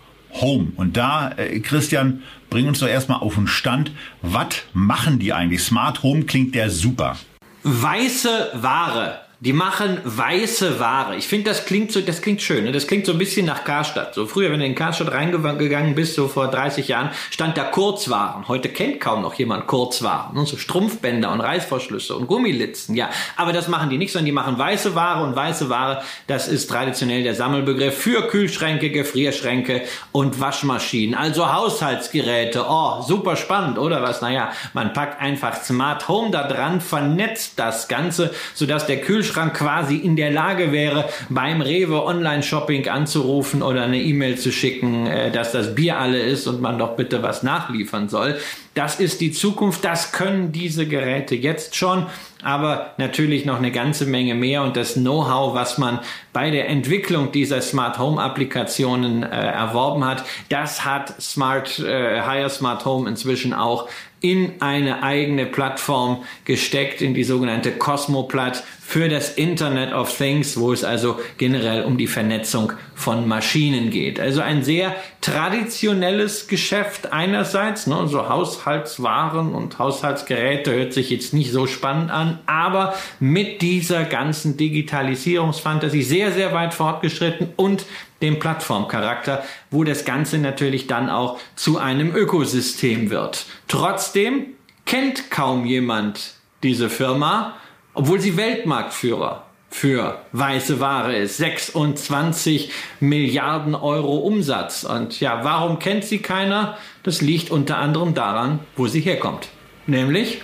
[0.41, 0.72] Home.
[0.76, 3.93] Und da, äh, Christian, bring uns doch erstmal auf den Stand.
[4.22, 5.62] Was machen die eigentlich?
[5.62, 7.16] Smart Home klingt der super.
[7.64, 11.16] Weiße Ware die machen weiße Ware.
[11.16, 12.62] Ich finde, das klingt so, das klingt schön.
[12.62, 12.70] Ne?
[12.70, 14.14] Das klingt so ein bisschen nach Karstadt.
[14.14, 18.47] So früher, wenn du in Karstadt reingegangen bist, so vor 30 Jahren, stand da Kurzwaren.
[18.47, 20.36] Heute kennt kaum noch jemand Kurzwaren.
[20.36, 22.95] Und so Strumpfbänder und Reißverschlüsse und Gummilitzen.
[22.95, 26.47] Ja, aber das machen die nicht, sondern die machen weiße Ware und weiße Ware, das
[26.47, 29.82] ist traditionell der Sammelbegriff für Kühlschränke, Gefrierschränke
[30.12, 31.16] und Waschmaschinen.
[31.16, 32.64] Also Haushaltsgeräte.
[32.68, 34.22] Oh, super spannend, oder was?
[34.22, 39.55] Naja, man packt einfach Smart Home da dran, vernetzt das Ganze, sodass der Kühlschrank Kühlschrank
[39.55, 45.30] quasi in der Lage wäre, beim Rewe Online-Shopping anzurufen oder eine E-Mail zu schicken, äh,
[45.30, 48.37] dass das Bier alle ist und man doch bitte was nachliefern soll.
[48.74, 52.07] Das ist die Zukunft, das können diese Geräte jetzt schon,
[52.43, 56.01] aber natürlich noch eine ganze Menge mehr und das Know-how, was man
[56.33, 62.49] bei der Entwicklung dieser Smart Home Applikationen äh, erworben hat, das hat Smart äh, Higher
[62.49, 63.89] Smart Home inzwischen auch
[64.22, 68.62] in eine eigene Plattform gesteckt, in die sogenannte Cosmoplat
[68.93, 74.20] für das Internet of Things, wo es also generell um die Vernetzung von Maschinen geht.
[74.20, 81.53] Also ein sehr traditionelles Geschäft einerseits, ne, so Haushaltswaren und Haushaltsgeräte hört sich jetzt nicht
[81.53, 87.86] so spannend an, aber mit dieser ganzen Digitalisierungsfantasie sehr, sehr weit fortgeschritten und
[88.20, 93.47] dem Plattformcharakter, wo das Ganze natürlich dann auch zu einem Ökosystem wird.
[93.68, 94.49] Trotzdem
[94.84, 97.55] kennt kaum jemand diese Firma,
[97.95, 101.38] obwohl sie Weltmarktführer für weiße Ware ist.
[101.38, 102.70] 26
[103.01, 104.84] Milliarden Euro Umsatz.
[104.84, 106.76] Und ja, warum kennt sie keiner?
[107.03, 109.49] Das liegt unter anderem daran, wo sie herkommt.
[109.86, 110.43] Nämlich?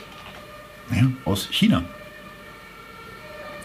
[0.90, 1.84] Ja, aus China.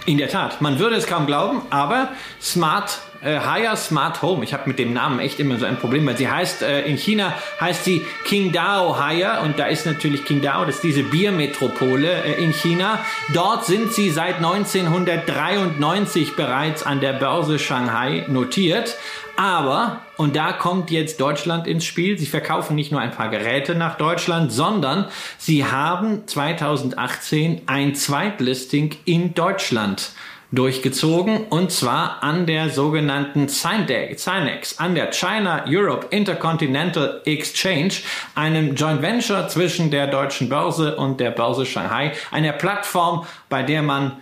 [0.05, 2.09] In der Tat, man würde es kaum glauben, aber
[2.41, 4.43] Smart äh, Haya Smart Home.
[4.43, 6.97] Ich habe mit dem Namen echt immer so ein Problem, weil sie heißt, äh, in
[6.97, 12.43] China heißt sie Qingdao Haya und da ist natürlich Qingdao, das ist diese Biermetropole äh,
[12.43, 12.99] in China.
[13.33, 18.97] Dort sind sie seit 1993 bereits an der Börse Shanghai notiert.
[19.35, 23.73] Aber, und da kommt jetzt Deutschland ins Spiel, sie verkaufen nicht nur ein paar Geräte
[23.73, 25.05] nach Deutschland, sondern
[25.39, 30.11] sie haben 2018 ein Zweitlisting in Deutschland
[30.53, 37.93] durchgezogen und zwar an der sogenannten Cinex, an der China Europe Intercontinental Exchange,
[38.35, 43.81] einem Joint Venture zwischen der deutschen Börse und der Börse Shanghai, einer Plattform, bei der
[43.81, 44.13] man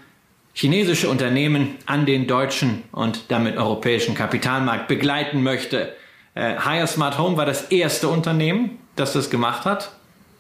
[0.54, 5.94] chinesische Unternehmen an den deutschen und damit europäischen Kapitalmarkt begleiten möchte.
[6.34, 9.92] Äh, Hire Smart Home war das erste Unternehmen, das das gemacht hat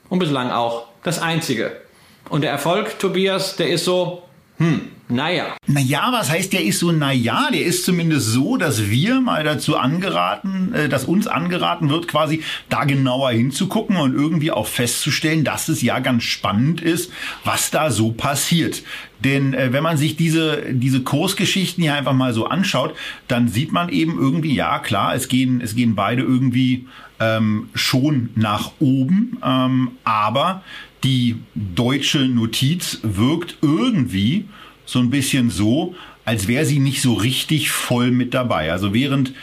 [0.09, 1.81] und bislang auch das einzige.
[2.29, 4.23] Und der Erfolg, Tobias, der ist so,
[4.62, 5.55] hm, naja.
[5.66, 7.49] Naja, was heißt, der ist so naja?
[7.51, 12.43] Der ist zumindest so, dass wir mal dazu angeraten, äh, dass uns angeraten wird, quasi
[12.70, 17.12] da genauer hinzugucken und irgendwie auch festzustellen, dass es ja ganz spannend ist,
[17.43, 18.84] was da so passiert.
[19.24, 22.95] Denn äh, wenn man sich diese, diese Kursgeschichten hier einfach mal so anschaut,
[23.28, 26.86] dann sieht man eben irgendwie, ja klar, es gehen, es gehen beide irgendwie
[27.20, 30.64] ähm, schon nach oben, ähm, aber
[31.04, 34.45] die deutsche Notiz wirkt irgendwie
[34.86, 35.95] so ein bisschen so,
[36.26, 38.72] als wäre sie nicht so richtig voll mit dabei.
[38.72, 39.34] Also während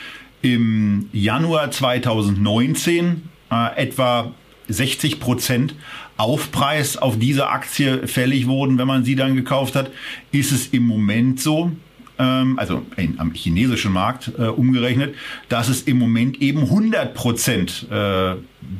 [0.41, 4.33] im Januar 2019 äh, etwa
[4.69, 5.75] 60 Prozent
[6.17, 9.89] Aufpreis auf diese Aktie fällig wurden, wenn man sie dann gekauft hat,
[10.31, 11.71] ist es im Moment so,
[12.57, 15.15] also in, am chinesischen Markt äh, umgerechnet,
[15.47, 18.35] dass es im Moment eben 100 Prozent äh,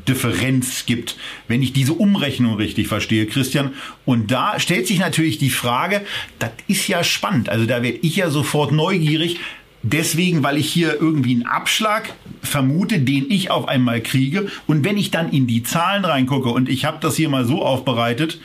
[0.08, 1.16] Differenz gibt,
[1.48, 3.72] wenn ich diese Umrechnung richtig verstehe, Christian.
[4.06, 6.02] Und da stellt sich natürlich die Frage,
[6.38, 7.48] das ist ja spannend.
[7.48, 9.40] Also da werde ich ja sofort neugierig.
[9.82, 14.48] Deswegen, weil ich hier irgendwie einen Abschlag vermute, den ich auf einmal kriege.
[14.68, 17.64] Und wenn ich dann in die Zahlen reingucke und ich habe das hier mal so
[17.64, 18.42] aufbereitet,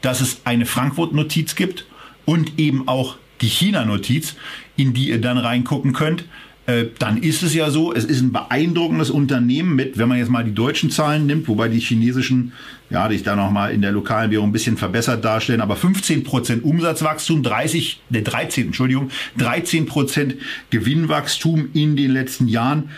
[0.00, 1.86] dass es eine Frankfurt-Notiz gibt
[2.24, 4.36] und eben auch die China-Notiz,
[4.76, 6.24] in die ihr dann reingucken könnt,
[6.66, 10.30] äh, dann ist es ja so, es ist ein beeindruckendes Unternehmen mit, wenn man jetzt
[10.30, 12.52] mal die deutschen Zahlen nimmt, wobei die chinesischen,
[12.88, 16.24] ja, die ich da nochmal in der lokalen Währung ein bisschen verbessert darstellen, aber 15
[16.24, 20.36] Prozent Umsatzwachstum, 30, der 13, Entschuldigung, 13 Prozent
[20.70, 22.88] Gewinnwachstum in den letzten Jahren.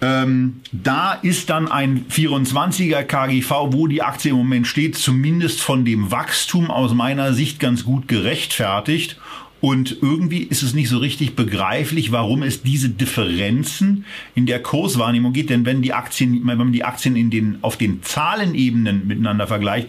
[0.00, 5.84] Ähm, da ist dann ein 24er KGV, wo die Aktie im Moment steht, zumindest von
[5.84, 9.18] dem Wachstum aus meiner Sicht ganz gut gerechtfertigt.
[9.60, 14.04] Und irgendwie ist es nicht so richtig begreiflich, warum es diese Differenzen
[14.34, 15.50] in der Kurswahrnehmung geht.
[15.50, 19.88] Denn wenn die Aktien, wenn man die Aktien in den, auf den Zahlenebenen miteinander vergleicht,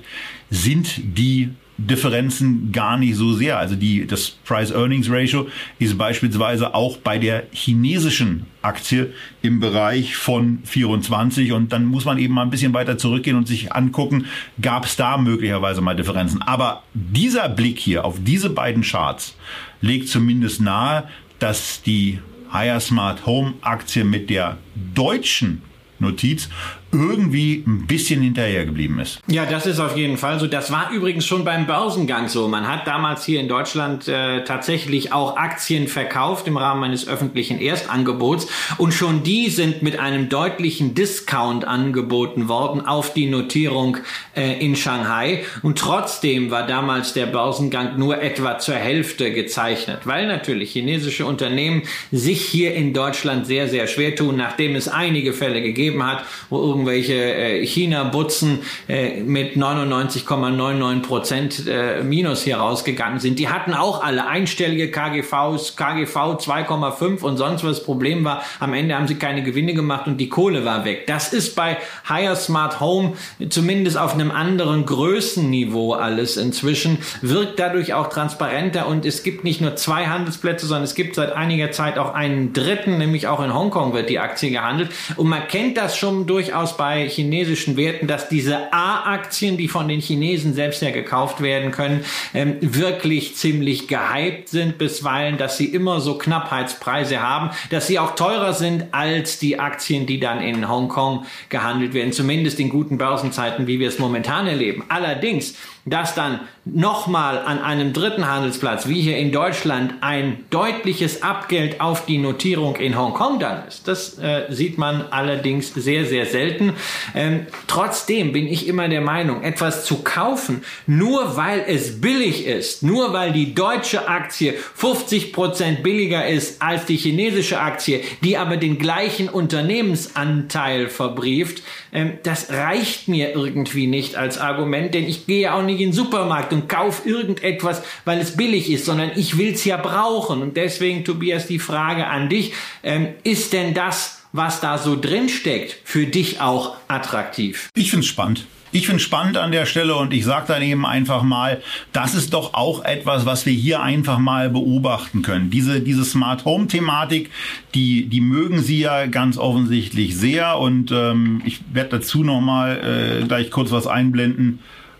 [0.49, 1.49] sind die
[1.87, 3.57] Differenzen gar nicht so sehr.
[3.57, 5.47] Also die, das Price-Earnings-Ratio
[5.79, 12.17] ist beispielsweise auch bei der chinesischen Aktie im Bereich von 24 und dann muss man
[12.17, 14.25] eben mal ein bisschen weiter zurückgehen und sich angucken,
[14.61, 16.41] gab es da möglicherweise mal Differenzen.
[16.41, 19.35] Aber dieser Blick hier auf diese beiden Charts
[19.81, 21.07] legt zumindest nahe,
[21.39, 22.19] dass die
[22.51, 24.57] Higher Smart Home Aktie mit der
[24.95, 25.61] deutschen
[25.99, 26.49] Notiz
[26.91, 29.19] irgendwie ein bisschen hinterher geblieben ist.
[29.27, 30.47] Ja, das ist auf jeden Fall so.
[30.47, 32.47] Das war übrigens schon beim Börsengang so.
[32.47, 37.59] Man hat damals hier in Deutschland äh, tatsächlich auch Aktien verkauft im Rahmen eines öffentlichen
[37.59, 43.97] Erstangebots und schon die sind mit einem deutlichen Discount angeboten worden auf die Notierung
[44.35, 50.27] äh, in Shanghai und trotzdem war damals der Börsengang nur etwa zur Hälfte gezeichnet, weil
[50.27, 55.61] natürlich chinesische Unternehmen sich hier in Deutschland sehr, sehr schwer tun, nachdem es einige Fälle
[55.61, 63.39] gegeben hat, wo irgendwelche äh, China-Butzen äh, mit 99,99 Prozent äh, Minus hier rausgegangen sind.
[63.39, 67.79] Die hatten auch alle einstellige KGVs, KGV 2,5 und sonst was.
[67.89, 71.07] Problem war, am Ende haben sie keine Gewinne gemacht und die Kohle war weg.
[71.07, 71.77] Das ist bei
[72.07, 73.13] Higher Smart Home
[73.49, 79.61] zumindest auf einem anderen Größenniveau alles inzwischen, wirkt dadurch auch transparenter und es gibt nicht
[79.61, 83.53] nur zwei Handelsplätze, sondern es gibt seit einiger Zeit auch einen dritten, nämlich auch in
[83.53, 88.07] Hongkong wird die Aktie gehandelt und man kennt das schon durchaus durchaus bei chinesischen Werten,
[88.07, 92.03] dass diese A-Aktien, die von den Chinesen selbst ja gekauft werden können,
[92.33, 98.15] ähm, wirklich ziemlich gehypt sind bisweilen, dass sie immer so Knappheitspreise haben, dass sie auch
[98.15, 103.67] teurer sind als die Aktien, die dann in Hongkong gehandelt werden, zumindest in guten Börsenzeiten,
[103.67, 104.83] wie wir es momentan erleben.
[104.89, 105.55] Allerdings
[105.89, 112.05] dass dann nochmal an einem dritten Handelsplatz, wie hier in Deutschland, ein deutliches Abgeld auf
[112.05, 113.87] die Notierung in Hongkong dann ist.
[113.87, 116.73] Das äh, sieht man allerdings sehr, sehr selten.
[117.15, 122.83] Ähm, trotzdem bin ich immer der Meinung, etwas zu kaufen, nur weil es billig ist,
[122.83, 128.57] nur weil die deutsche Aktie 50 Prozent billiger ist als die chinesische Aktie, die aber
[128.57, 135.53] den gleichen Unternehmensanteil verbrieft, ähm, das reicht mir irgendwie nicht als Argument, denn ich gehe
[135.53, 139.53] auch nicht in den Supermarkt und kaufe irgendetwas, weil es billig ist, sondern ich will
[139.53, 140.41] es ja brauchen.
[140.41, 142.53] Und deswegen, Tobias, die Frage an dich,
[142.83, 147.69] ähm, ist denn das, was da so drin steckt, für dich auch attraktiv?
[147.75, 148.45] Ich finde es spannend.
[148.71, 151.61] Ich finde spannend an der Stelle und ich sage dann eben einfach mal,
[151.91, 155.49] das ist doch auch etwas, was wir hier einfach mal beobachten können.
[155.49, 157.31] Diese, diese Smart Home Thematik,
[157.73, 163.25] die, die mögen Sie ja ganz offensichtlich sehr und ähm, ich werde dazu nochmal äh,
[163.25, 164.59] gleich kurz was einblenden,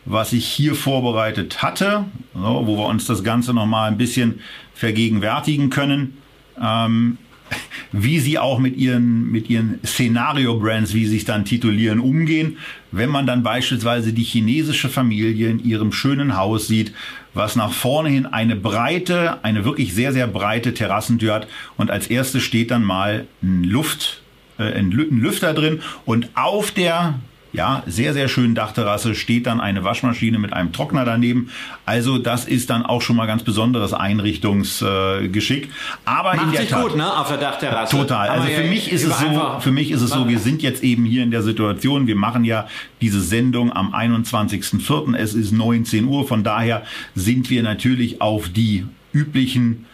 [0.10, 4.42] was ich hier vorbereitet hatte, so, wo wir uns das Ganze nochmal ein bisschen
[4.74, 6.18] vergegenwärtigen können.
[6.62, 7.18] Ähm,
[7.92, 12.58] wie sie auch mit ihren, mit ihren Szenario-Brands, wie sie sich dann titulieren, umgehen.
[12.92, 16.94] Wenn man dann beispielsweise die chinesische Familie in ihrem schönen Haus sieht,
[17.34, 21.48] was nach vorne hin eine breite, eine wirklich sehr, sehr breite Terrassentür hat
[21.78, 24.22] und als erstes steht dann mal ein Luft,
[24.58, 27.20] äh, ein Lüfter drin und auf der
[27.52, 31.50] ja, sehr, sehr schönen Dachterrasse steht dann eine Waschmaschine mit einem Trockner daneben.
[31.86, 35.66] Also das ist dann auch schon mal ganz besonderes Einrichtungsgeschick.
[35.66, 35.70] Äh,
[36.06, 37.98] Aber Macht in der sich Tat, gut, ne, auf der Dachterrasse.
[37.98, 38.30] Total.
[38.30, 40.62] Also Aber für ja, mich ist es so, für mich ist es so, wir sind
[40.62, 42.68] jetzt eben hier in der Situation, wir machen ja
[43.02, 45.16] diese Sendung am 21.04.
[45.16, 46.28] Es ist 19 Uhr.
[46.28, 46.84] Von daher
[47.16, 49.86] sind wir natürlich auf die üblichen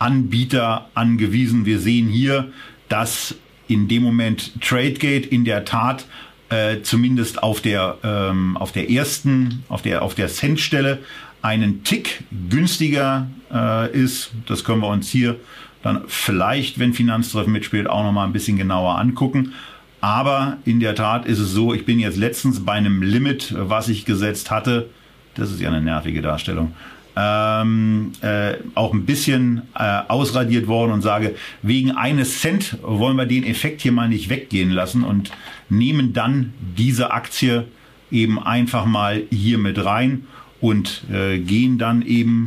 [0.00, 1.66] Anbieter angewiesen.
[1.66, 2.50] Wir sehen hier,
[2.88, 3.36] dass
[3.68, 6.06] in dem Moment TradeGate in der Tat
[6.48, 10.98] äh, zumindest auf der ähm, auf der ersten auf der auf der Centstelle
[11.42, 14.32] einen Tick günstiger äh, ist.
[14.46, 15.36] Das können wir uns hier
[15.82, 19.52] dann vielleicht, wenn Finanztreffen mitspielt, auch noch mal ein bisschen genauer angucken.
[20.00, 23.88] Aber in der Tat ist es so, ich bin jetzt letztens bei einem Limit, was
[23.88, 24.88] ich gesetzt hatte.
[25.34, 26.72] Das ist ja eine nervige Darstellung
[27.16, 33.26] ähm, äh, auch ein bisschen äh, ausradiert worden und sage, wegen eines Cent wollen wir
[33.26, 35.30] den Effekt hier mal nicht weggehen lassen und
[35.70, 37.64] nehmen dann diese Aktie
[38.10, 40.26] eben einfach mal hier mit rein
[40.60, 42.46] und äh, gehen dann eben,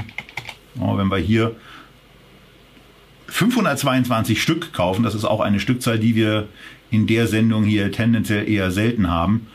[0.79, 1.55] oh, wenn wir hier
[3.27, 6.47] 522 Stück kaufen, das ist auch eine Stückzahl, die wir
[6.91, 9.47] in der Sendung hier tendenziell eher selten haben,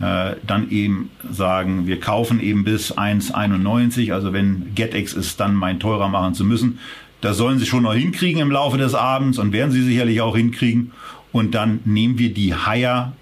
[0.00, 5.78] äh, dann eben sagen, wir kaufen eben bis 1,91, also wenn GetEx ist, dann mein
[5.78, 6.78] teurer machen zu müssen.
[7.20, 10.36] Das sollen sie schon noch hinkriegen im Laufe des Abends und werden sie sicherlich auch
[10.36, 10.92] hinkriegen.
[11.32, 13.12] Und dann nehmen wir die Higher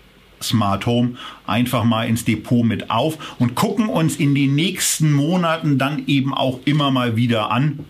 [0.40, 1.16] Smart Home
[1.46, 6.32] einfach mal ins Depot mit auf und gucken uns in den nächsten Monaten dann eben
[6.32, 7.80] auch immer mal wieder an,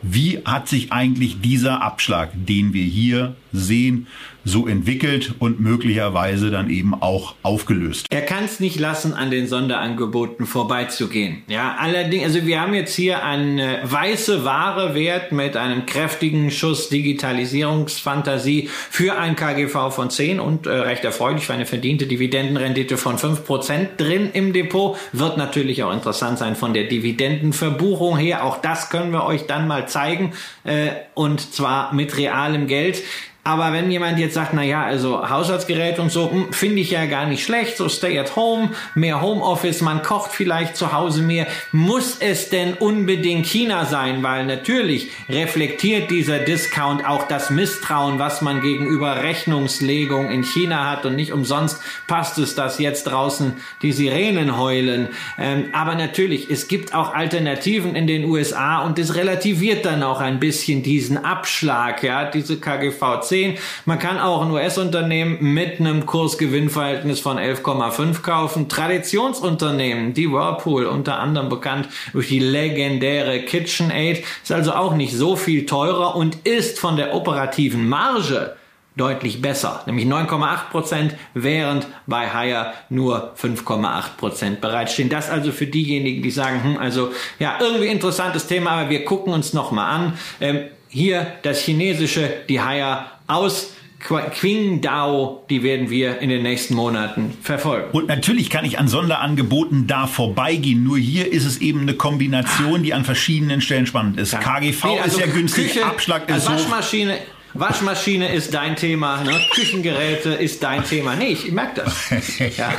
[0.00, 4.08] wie hat sich eigentlich dieser Abschlag, den wir hier sehen,
[4.44, 8.06] so entwickelt und möglicherweise dann eben auch aufgelöst.
[8.10, 11.42] Er kann es nicht lassen, an den Sonderangeboten vorbeizugehen.
[11.48, 16.90] Ja, allerdings, also wir haben jetzt hier eine weiße Ware Wert mit einem kräftigen Schuss
[16.90, 23.16] Digitalisierungsfantasie für ein KGV von 10 und äh, recht erfreulich für eine verdiente Dividendenrendite von
[23.16, 24.98] 5% drin im Depot.
[25.12, 28.44] Wird natürlich auch interessant sein von der Dividendenverbuchung her.
[28.44, 30.32] Auch das können wir euch dann mal zeigen
[30.64, 33.02] äh, und zwar mit realem Geld.
[33.46, 37.04] Aber wenn jemand jetzt sagt, na ja, also Haushaltsgerät und so, hm, finde ich ja
[37.04, 41.46] gar nicht schlecht, so Stay at Home, mehr Homeoffice, man kocht vielleicht zu Hause mehr,
[41.70, 44.22] muss es denn unbedingt China sein?
[44.22, 51.04] Weil natürlich reflektiert dieser Discount auch das Misstrauen, was man gegenüber Rechnungslegung in China hat
[51.04, 55.08] und nicht umsonst passt es, dass jetzt draußen die Sirenen heulen.
[55.38, 60.20] Ähm, aber natürlich, es gibt auch Alternativen in den USA und es relativiert dann auch
[60.22, 63.58] ein bisschen diesen Abschlag, ja, diese KGV 10.
[63.84, 68.68] Man kann auch ein US-Unternehmen mit einem Kursgewinnverhältnis von 11,5 kaufen.
[68.68, 75.34] Traditionsunternehmen, die Whirlpool, unter anderem bekannt durch die legendäre KitchenAid, ist also auch nicht so
[75.34, 78.54] viel teurer und ist von der operativen Marge
[78.96, 85.08] deutlich besser, nämlich 9,8 Prozent, während bei Hire nur 5,8 Prozent bereitstehen.
[85.08, 89.32] Das also für diejenigen, die sagen, hm, also ja, irgendwie interessantes Thema, aber wir gucken
[89.32, 90.12] uns noch mal an.
[90.40, 93.74] Ähm, hier das chinesische, die Hire aus
[94.06, 97.90] Qingdao, die werden wir in den nächsten Monaten verfolgen.
[97.92, 100.84] Und natürlich kann ich an Sonderangeboten da vorbeigehen.
[100.84, 104.38] Nur hier ist es eben eine Kombination, die an verschiedenen Stellen spannend ist.
[104.38, 106.50] KGV Nee, ist also ja günstig, Küche, Abschlag ist also.
[106.50, 107.16] Waschmaschine
[107.54, 109.40] Waschmaschine ist dein Thema, ne?
[109.54, 111.14] Küchengeräte ist dein Thema.
[111.14, 111.94] Nee, ich, ich merke das.
[112.56, 112.72] Ja.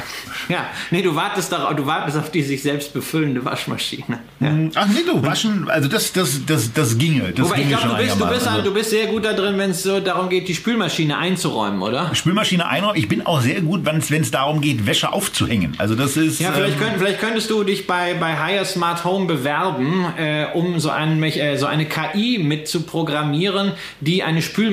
[0.50, 4.20] ja, nee, du wartest, darauf, du wartest auf die sich selbst befüllende Waschmaschine.
[4.40, 4.52] Ja.
[4.76, 7.32] Ach nee, du, waschen, also das, das, das, das ginge.
[7.32, 8.64] Das Wobei ich ginge glaube, du, bist, du, bist, einigermaßen.
[8.64, 12.14] du bist sehr gut da drin, wenn es so darum geht, die Spülmaschine einzuräumen, oder?
[12.14, 12.98] Spülmaschine einräumen.
[12.98, 15.76] Ich bin auch sehr gut, wenn es darum geht, Wäsche aufzuhängen.
[15.78, 16.40] Also das ist.
[16.40, 20.48] Ja, vielleicht, ähm, könnt, vielleicht könntest du dich bei, bei Hire Smart Home bewerben, äh,
[20.54, 23.72] um so, einen, äh, so eine KI mit zu programmieren,
[24.02, 24.65] die eine Spülmaschine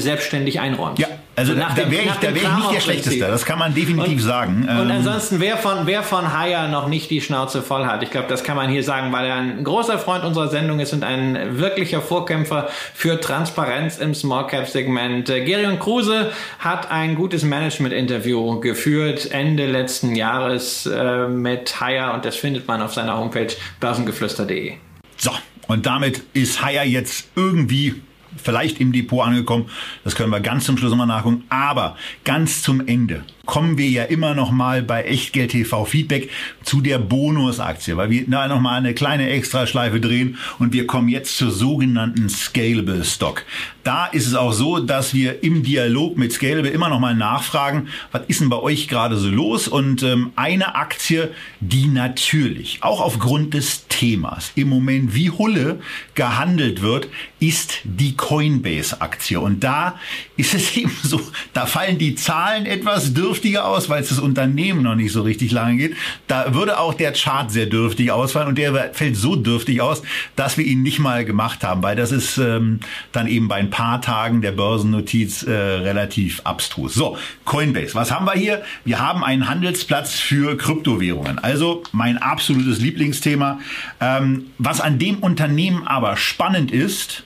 [0.00, 0.98] selbstständig einräumt.
[0.98, 2.80] ja, also So da, nach da wäre ich, da wär ich nicht der.
[2.80, 3.20] Schlechteste.
[3.20, 4.68] Das kann man definitiv sagen.
[4.68, 8.10] Und Ähm, ansonsten, wer von, wer von Hire noch nicht die Schnauze voll hat, ich
[8.10, 11.04] glaube, das kann man hier sagen, weil er ein großer Freund unserer Sendung ist und
[11.04, 15.30] ein wirklicher Vorkämpfer für Transparenz im Small Cap Segment.
[15.30, 22.24] Äh, Gerion Kruse hat ein gutes Management-Interview geführt Ende letzten Jahres äh, mit Hire und
[22.24, 24.74] das findet man auf seiner Homepage börsengeflüster.de.
[25.16, 25.30] So,
[25.68, 27.94] und damit ist Haier jetzt irgendwie
[28.36, 29.66] vielleicht im Depot angekommen.
[30.04, 31.44] Das können wir ganz zum Schluss nochmal nachgucken.
[31.48, 36.30] Aber ganz zum Ende kommen wir ja immer noch mal bei Echtgeld TV Feedback
[36.62, 41.36] zu der Bonusaktie, weil wir da noch eine kleine Extraschleife drehen und wir kommen jetzt
[41.36, 43.44] zur sogenannten Scalable Stock.
[43.84, 47.88] Da ist es auch so, dass wir im Dialog mit Scalable immer noch mal nachfragen,
[48.12, 49.66] was ist denn bei euch gerade so los?
[49.66, 51.30] Und ähm, eine Aktie,
[51.60, 55.80] die natürlich auch aufgrund des Themas im Moment wie Hulle
[56.14, 57.08] gehandelt wird,
[57.40, 59.40] ist die Coinbase-Aktie.
[59.40, 59.98] Und da
[60.36, 61.20] ist es eben so,
[61.52, 65.50] da fallen die Zahlen etwas dürftiger aus, weil es das Unternehmen noch nicht so richtig
[65.50, 65.96] lange geht.
[66.28, 70.02] Da würde auch der Chart sehr dürftig ausfallen und der fällt so dürftig aus,
[70.36, 72.78] dass wir ihn nicht mal gemacht haben, weil das ist ähm,
[73.10, 76.94] dann eben bei ein paar Tagen der Börsennotiz äh, relativ abstrus.
[76.94, 78.62] So, Coinbase, was haben wir hier?
[78.84, 81.40] Wir haben einen Handelsplatz für Kryptowährungen.
[81.40, 83.58] Also mein absolutes Lieblingsthema.
[84.00, 87.24] Ähm, was an dem Unternehmen aber spannend ist,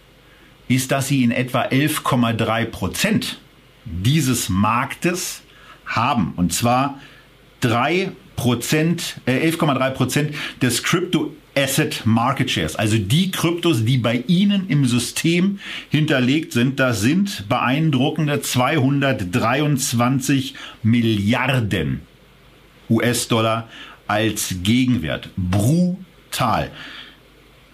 [0.69, 3.39] ist, dass sie in etwa 11,3 Prozent
[3.85, 5.43] dieses Marktes
[5.85, 6.33] haben.
[6.37, 7.01] Und zwar
[7.61, 12.77] 3 Prozent, äh, 11,3 Prozent des Crypto Asset Market Shares.
[12.77, 22.03] Also die Kryptos, die bei Ihnen im System hinterlegt sind, das sind beeindruckende 223 Milliarden
[22.91, 23.69] US-Dollar
[24.07, 25.31] als Gegenwert.
[25.37, 26.71] Brutal.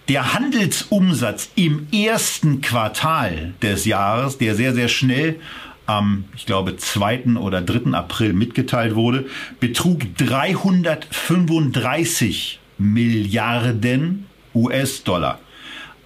[0.07, 5.41] Der Handelsumsatz im ersten Quartal des Jahres, der sehr, sehr schnell
[5.85, 7.35] am, ich glaube, 2.
[7.37, 7.91] oder 3.
[7.91, 9.25] April mitgeteilt wurde,
[9.59, 15.39] betrug 335 Milliarden US-Dollar.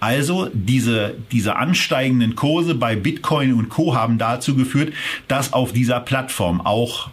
[0.00, 4.92] Also diese, diese ansteigenden Kurse bei Bitcoin und Co haben dazu geführt,
[5.26, 7.10] dass auf dieser Plattform auch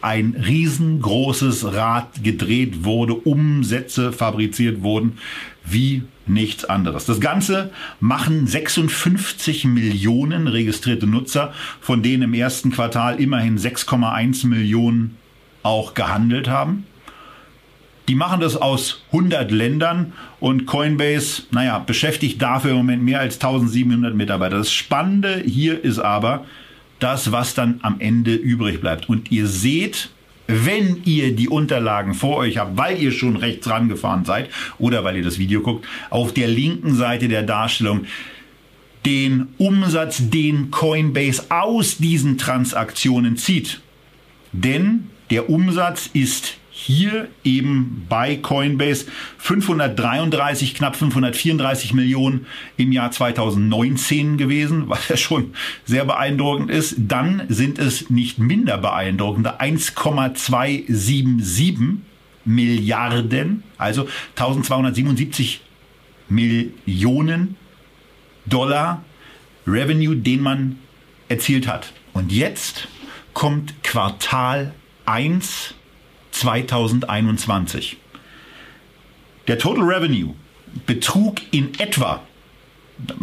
[0.00, 5.18] ein riesengroßes Rad gedreht wurde, Umsätze fabriziert wurden,
[5.64, 7.04] wie nichts anderes.
[7.04, 15.16] Das Ganze machen 56 Millionen registrierte Nutzer, von denen im ersten Quartal immerhin 6,1 Millionen
[15.62, 16.84] auch gehandelt haben.
[18.12, 23.36] Die machen das aus 100 Ländern und Coinbase, naja, beschäftigt dafür im Moment mehr als
[23.36, 24.58] 1700 Mitarbeiter.
[24.58, 26.44] Das Spannende hier ist aber
[26.98, 29.08] das, was dann am Ende übrig bleibt.
[29.08, 30.10] Und ihr seht,
[30.46, 35.16] wenn ihr die Unterlagen vor euch habt, weil ihr schon rechts rangefahren seid oder weil
[35.16, 38.04] ihr das Video guckt, auf der linken Seite der Darstellung
[39.06, 43.80] den Umsatz, den Coinbase aus diesen Transaktionen zieht.
[44.52, 49.06] Denn der Umsatz ist hier eben bei Coinbase
[49.38, 55.54] 533, knapp 534 Millionen im Jahr 2019 gewesen, was ja schon
[55.84, 56.96] sehr beeindruckend ist.
[56.98, 62.00] Dann sind es nicht minder beeindruckende 1,277
[62.44, 65.60] Milliarden, also 1277
[66.28, 67.56] Millionen
[68.46, 69.04] Dollar
[69.66, 70.78] Revenue, den man
[71.28, 71.92] erzielt hat.
[72.12, 72.88] Und jetzt
[73.32, 74.74] kommt Quartal
[75.06, 75.76] 1
[76.32, 77.96] 2021.
[79.48, 80.34] Der Total Revenue
[80.86, 82.22] betrug in etwa,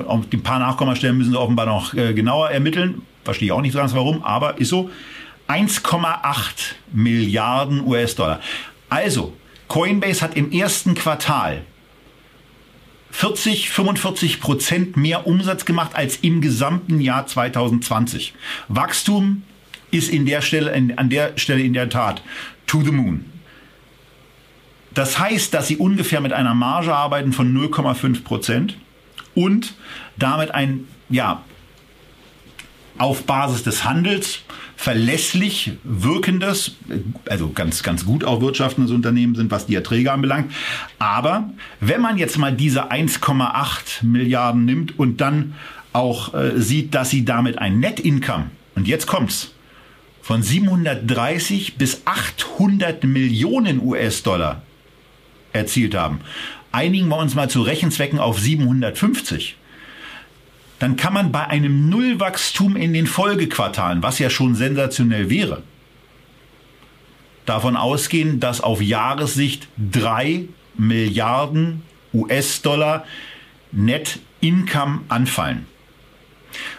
[0.07, 3.93] ein paar Nachkommastellen müssen Sie offenbar noch äh, genauer ermitteln, verstehe ich auch nicht ganz
[3.93, 4.89] warum, aber ist so,
[5.47, 8.39] 1,8 Milliarden US-Dollar.
[8.89, 9.36] Also,
[9.68, 11.64] Coinbase hat im ersten Quartal
[13.12, 18.34] 40, 45 Prozent mehr Umsatz gemacht als im gesamten Jahr 2020.
[18.68, 19.43] Wachstum
[19.91, 22.22] ist in der Stelle, in, an der Stelle in der Tat
[22.70, 23.26] to the moon.
[24.93, 28.78] Das heißt, dass sie ungefähr mit einer Marge arbeiten von 0,5 Prozent
[29.34, 29.74] und
[30.17, 31.43] damit ein, ja,
[32.97, 34.39] auf Basis des Handels
[34.76, 36.76] verlässlich wirkendes,
[37.28, 40.51] also ganz, ganz gut auch wirtschaftendes Unternehmen sind, was die Erträge anbelangt.
[40.99, 41.49] Aber
[41.80, 45.55] wenn man jetzt mal diese 1,8 Milliarden nimmt und dann
[45.93, 49.53] auch äh, sieht, dass sie damit ein Net Income, und jetzt kommt's,
[50.30, 54.61] von 730 bis 800 Millionen US-Dollar
[55.53, 56.21] erzielt haben.
[56.71, 59.55] Einigen wir uns mal zu Rechenzwecken auf 750
[60.77, 65.63] dann kann man bei einem Nullwachstum in den Folgequartalen, was ja schon sensationell wäre,
[67.47, 70.45] davon ausgehen, dass auf Jahressicht drei
[70.77, 71.82] Milliarden
[72.13, 73.03] US-Dollar
[73.71, 75.65] Net Income anfallen.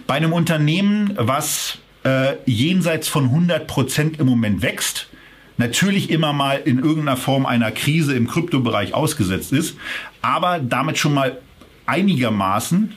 [0.07, 5.09] Bei einem Unternehmen, was äh, jenseits von 100 Prozent im Moment wächst,
[5.57, 9.77] natürlich immer mal in irgendeiner Form einer Krise im Kryptobereich ausgesetzt ist,
[10.23, 11.39] aber damit schon mal
[11.87, 12.95] einigermaßen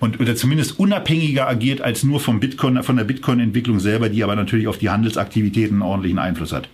[0.00, 4.34] und oder zumindest unabhängiger agiert als nur vom Bitcoin, von der Bitcoin-Entwicklung selber, die aber
[4.34, 6.68] natürlich auf die Handelsaktivitäten einen ordentlichen Einfluss hat.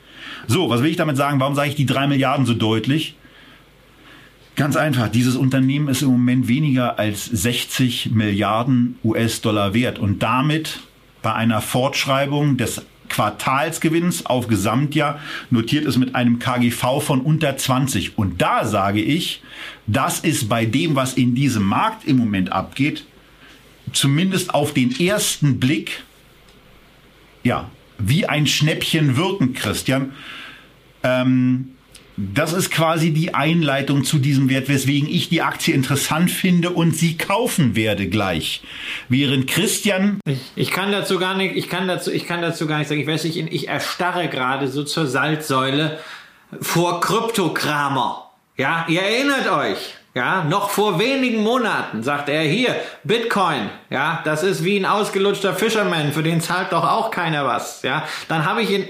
[0.47, 1.41] So, was will ich damit sagen?
[1.41, 3.17] Warum sage ich die drei Milliarden so deutlich?
[4.57, 10.81] Ganz einfach, dieses Unternehmen ist im Moment weniger als 60 Milliarden US-Dollar wert und damit
[11.23, 15.19] bei einer Fortschreibung des Quartalsgewinns auf Gesamtjahr
[15.51, 18.19] notiert es mit einem KGV von unter 20.
[18.19, 19.43] Und da sage ich,
[19.87, 23.05] das ist bei dem, was in diesem Markt im Moment abgeht,
[23.93, 26.03] zumindest auf den ersten Blick,
[27.43, 30.13] ja, wie ein Schnäppchen wirken, Christian.
[31.03, 31.71] Ähm,
[32.19, 36.97] das ist quasi die Einleitung zu diesem Wert, weswegen ich die Aktie interessant finde und
[36.97, 38.63] sie kaufen werde gleich.
[39.09, 40.19] Während Christian.
[40.27, 43.01] Ich, ich kann dazu gar nicht, ich kann dazu, ich kann dazu gar nicht sagen.
[43.01, 46.01] Ich weiß nicht, ich erstarre gerade so zur Salzsäule
[46.61, 48.31] vor Kryptokramer.
[48.57, 49.95] Ja, ihr erinnert euch.
[50.15, 55.55] Ja, noch vor wenigen Monaten sagt er hier, Bitcoin, ja, das ist wie ein ausgelutschter
[55.55, 58.05] Fisherman, für den zahlt doch auch keiner was, ja.
[58.27, 58.89] Dann habe ich ihn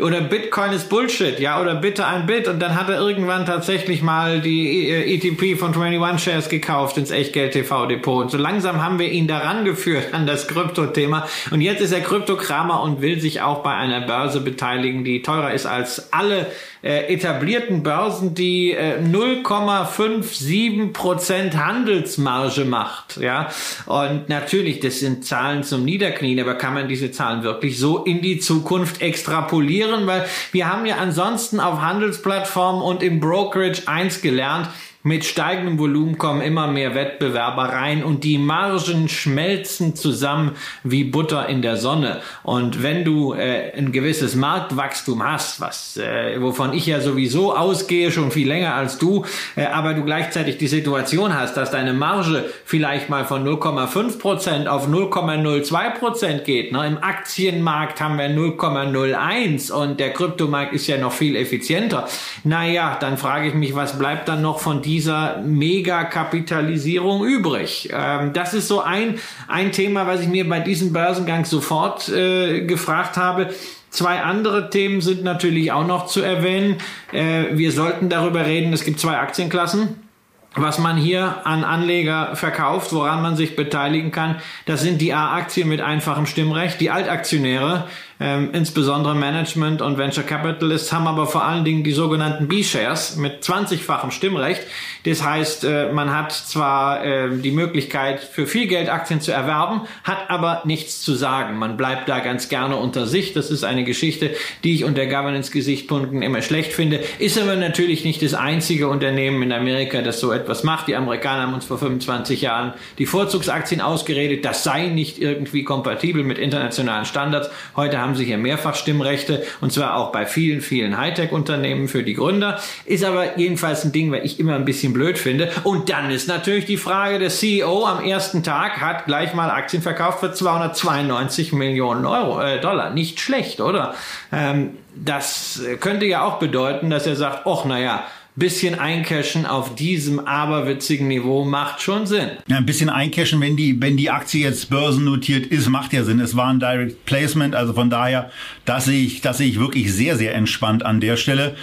[0.00, 2.48] oder Bitcoin ist Bullshit, ja, oder bitte ein Bit.
[2.48, 7.10] Und dann hat er irgendwann tatsächlich mal die ETP äh, von 21 Shares gekauft ins
[7.10, 8.22] Echtgeld TV Depot.
[8.22, 11.28] Und so langsam haben wir ihn daran geführt an das Krypto-Thema.
[11.50, 15.52] Und jetzt ist er Kryptokramer und will sich auch bei einer Börse beteiligen, die teurer
[15.52, 16.46] ist als alle
[16.82, 23.16] äh, etablierten Börsen, die äh, 0,57 Prozent Handelsmarge macht.
[23.16, 23.50] Ja,
[23.86, 28.20] und natürlich, das sind Zahlen zum Niederknien, aber kann man diese Zahlen wirklich so in
[28.22, 29.87] die Zukunft extrapolieren?
[30.06, 34.68] Weil wir haben ja ansonsten auf Handelsplattformen und im Brokerage eins gelernt,
[35.04, 41.48] mit steigendem Volumen kommen immer mehr Wettbewerber rein und die Margen schmelzen zusammen wie Butter
[41.48, 42.20] in der Sonne.
[42.42, 48.10] Und wenn du äh, ein gewisses Marktwachstum hast, was äh, wovon ich ja sowieso ausgehe,
[48.10, 49.24] schon viel länger als du,
[49.54, 54.68] äh, aber du gleichzeitig die Situation hast, dass deine Marge vielleicht mal von 0,5 Prozent
[54.68, 56.72] auf 0,02 Prozent geht.
[56.72, 56.84] Ne?
[56.86, 62.08] Im Aktienmarkt haben wir 0,01 und der Kryptomarkt ist ja noch viel effizienter.
[62.42, 67.90] Naja, dann frage ich mich, was bleibt dann noch von dieser Megakapitalisierung übrig?
[67.92, 72.62] Ähm, das ist so ein, ein Thema, was ich mir bei diesem Börsengang sofort äh,
[72.64, 73.50] gefragt habe.
[73.90, 76.78] Zwei andere Themen sind natürlich auch noch zu erwähnen.
[77.12, 80.08] Äh, wir sollten darüber reden, es gibt zwei Aktienklassen
[80.54, 84.36] was man hier an Anleger verkauft, woran man sich beteiligen kann,
[84.66, 86.80] das sind die A-Aktien mit einfachem Stimmrecht.
[86.80, 87.86] Die Altaktionäre,
[88.20, 93.42] ähm, insbesondere Management und Venture Capitalists, haben aber vor allen Dingen die sogenannten B-Shares mit
[93.42, 94.62] 20-fachem Stimmrecht.
[95.04, 99.82] Das heißt, äh, man hat zwar äh, die Möglichkeit, für viel Geld Aktien zu erwerben,
[100.04, 101.58] hat aber nichts zu sagen.
[101.58, 103.32] Man bleibt da ganz gerne unter sich.
[103.32, 107.00] Das ist eine Geschichte, die ich unter Governance-Gesichtspunkten immer schlecht finde.
[107.18, 110.88] Ist aber natürlich nicht das einzige Unternehmen in Amerika, das so etwas macht.
[110.88, 114.44] Die Amerikaner haben uns vor 25 Jahren die Vorzugsaktien ausgeredet.
[114.44, 117.50] Das sei nicht irgendwie kompatibel mit internationalen Standards.
[117.76, 122.14] Heute haben sie hier mehrfach Stimmrechte und zwar auch bei vielen, vielen Hightech-Unternehmen für die
[122.14, 122.60] Gründer.
[122.84, 125.50] Ist aber jedenfalls ein Ding, weil ich immer ein bisschen blöd finde.
[125.64, 129.82] Und dann ist natürlich die Frage, der CEO am ersten Tag hat gleich mal Aktien
[129.82, 132.90] verkauft für 292 Millionen Euro, äh, Dollar.
[132.90, 133.94] Nicht schlecht, oder?
[134.32, 138.04] Ähm, das könnte ja auch bedeuten, dass er sagt, ach, naja,
[138.38, 142.30] bisschen eincashen auf diesem aberwitzigen Niveau macht schon Sinn.
[142.46, 146.20] Ja, ein bisschen eincashen, wenn die, wenn die Aktie jetzt börsennotiert ist, macht ja Sinn.
[146.20, 148.30] Es war ein Direct Placement, also von daher,
[148.64, 151.56] das sehe ich, das sehe ich wirklich sehr, sehr entspannt an der Stelle.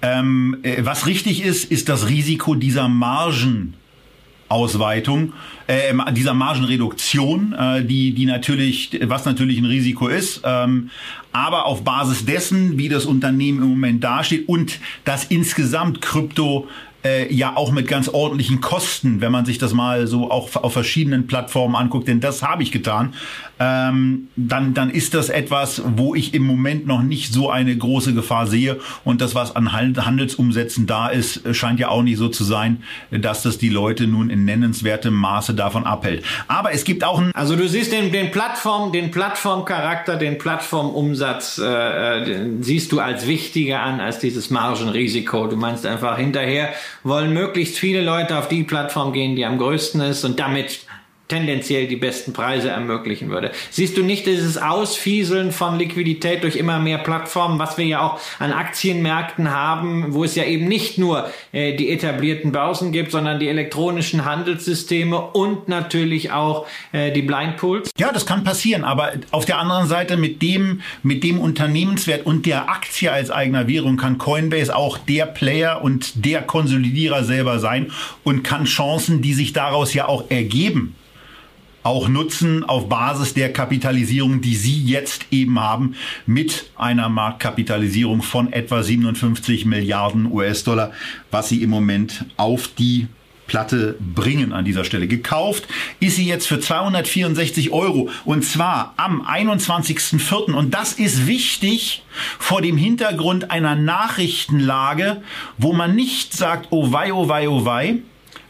[0.00, 3.74] Ähm, äh, was richtig ist, ist das Risiko dieser Margen.
[5.68, 10.88] Äh, dieser Margenreduktion, äh, die, die natürlich, was natürlich ein Risiko ist, ähm,
[11.30, 16.68] aber auf Basis dessen, wie das Unternehmen im Moment dasteht und dass insgesamt Krypto
[17.04, 20.72] äh, ja auch mit ganz ordentlichen Kosten, wenn man sich das mal so auch auf
[20.72, 23.12] verschiedenen Plattformen anguckt, denn das habe ich getan,
[23.60, 28.14] ähm, dann, dann ist das etwas, wo ich im Moment noch nicht so eine große
[28.14, 28.78] Gefahr sehe.
[29.04, 33.42] Und das, was an Handelsumsätzen da ist, scheint ja auch nicht so zu sein, dass
[33.42, 36.24] das die Leute nun in nennenswertem Maße davon abhält.
[36.46, 41.58] Aber es gibt auch ein Also du siehst den, den Plattform, den Plattformcharakter, den Plattformumsatz,
[41.58, 45.46] äh, den siehst du als wichtiger an als dieses Margenrisiko.
[45.46, 46.70] Du meinst einfach hinterher
[47.02, 50.80] wollen möglichst viele Leute auf die Plattform gehen, die am größten ist und damit
[51.28, 53.52] tendenziell die besten Preise ermöglichen würde.
[53.70, 58.18] Siehst du nicht dieses Ausfieseln von Liquidität durch immer mehr Plattformen, was wir ja auch
[58.38, 63.38] an Aktienmärkten haben, wo es ja eben nicht nur äh, die etablierten Börsen gibt, sondern
[63.38, 67.90] die elektronischen Handelssysteme und natürlich auch äh, die Blindpools?
[67.98, 72.46] Ja, das kann passieren, aber auf der anderen Seite mit dem, mit dem Unternehmenswert und
[72.46, 77.92] der Aktie als eigener Währung kann Coinbase auch der Player und der Konsolidierer selber sein
[78.24, 80.94] und kann Chancen, die sich daraus ja auch ergeben,
[81.88, 85.94] auch nutzen auf Basis der Kapitalisierung, die Sie jetzt eben haben,
[86.26, 90.92] mit einer Marktkapitalisierung von etwa 57 Milliarden US-Dollar,
[91.30, 93.08] was Sie im Moment auf die
[93.46, 95.08] Platte bringen an dieser Stelle.
[95.08, 95.66] Gekauft
[95.98, 100.52] ist sie jetzt für 264 Euro und zwar am 21.04.
[100.52, 102.02] Und das ist wichtig
[102.38, 105.22] vor dem Hintergrund einer Nachrichtenlage,
[105.56, 108.02] wo man nicht sagt, oh wei, oh wei, oh wei,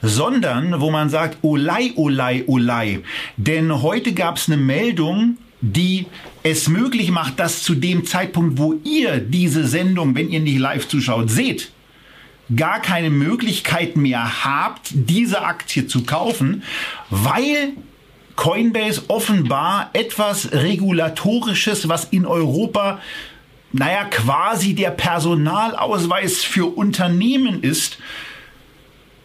[0.02, 3.00] sondern wo man sagt, olei, olei, olei.
[3.36, 6.06] Denn heute gab es eine Meldung, die
[6.42, 10.86] es möglich macht, dass zu dem Zeitpunkt, wo ihr diese Sendung, wenn ihr nicht live
[10.86, 11.72] zuschaut, seht,
[12.54, 16.62] gar keine Möglichkeit mehr habt, diese Aktie zu kaufen,
[17.10, 17.72] weil
[18.36, 23.00] Coinbase offenbar etwas Regulatorisches, was in Europa,
[23.72, 27.98] naja, quasi der Personalausweis für Unternehmen ist,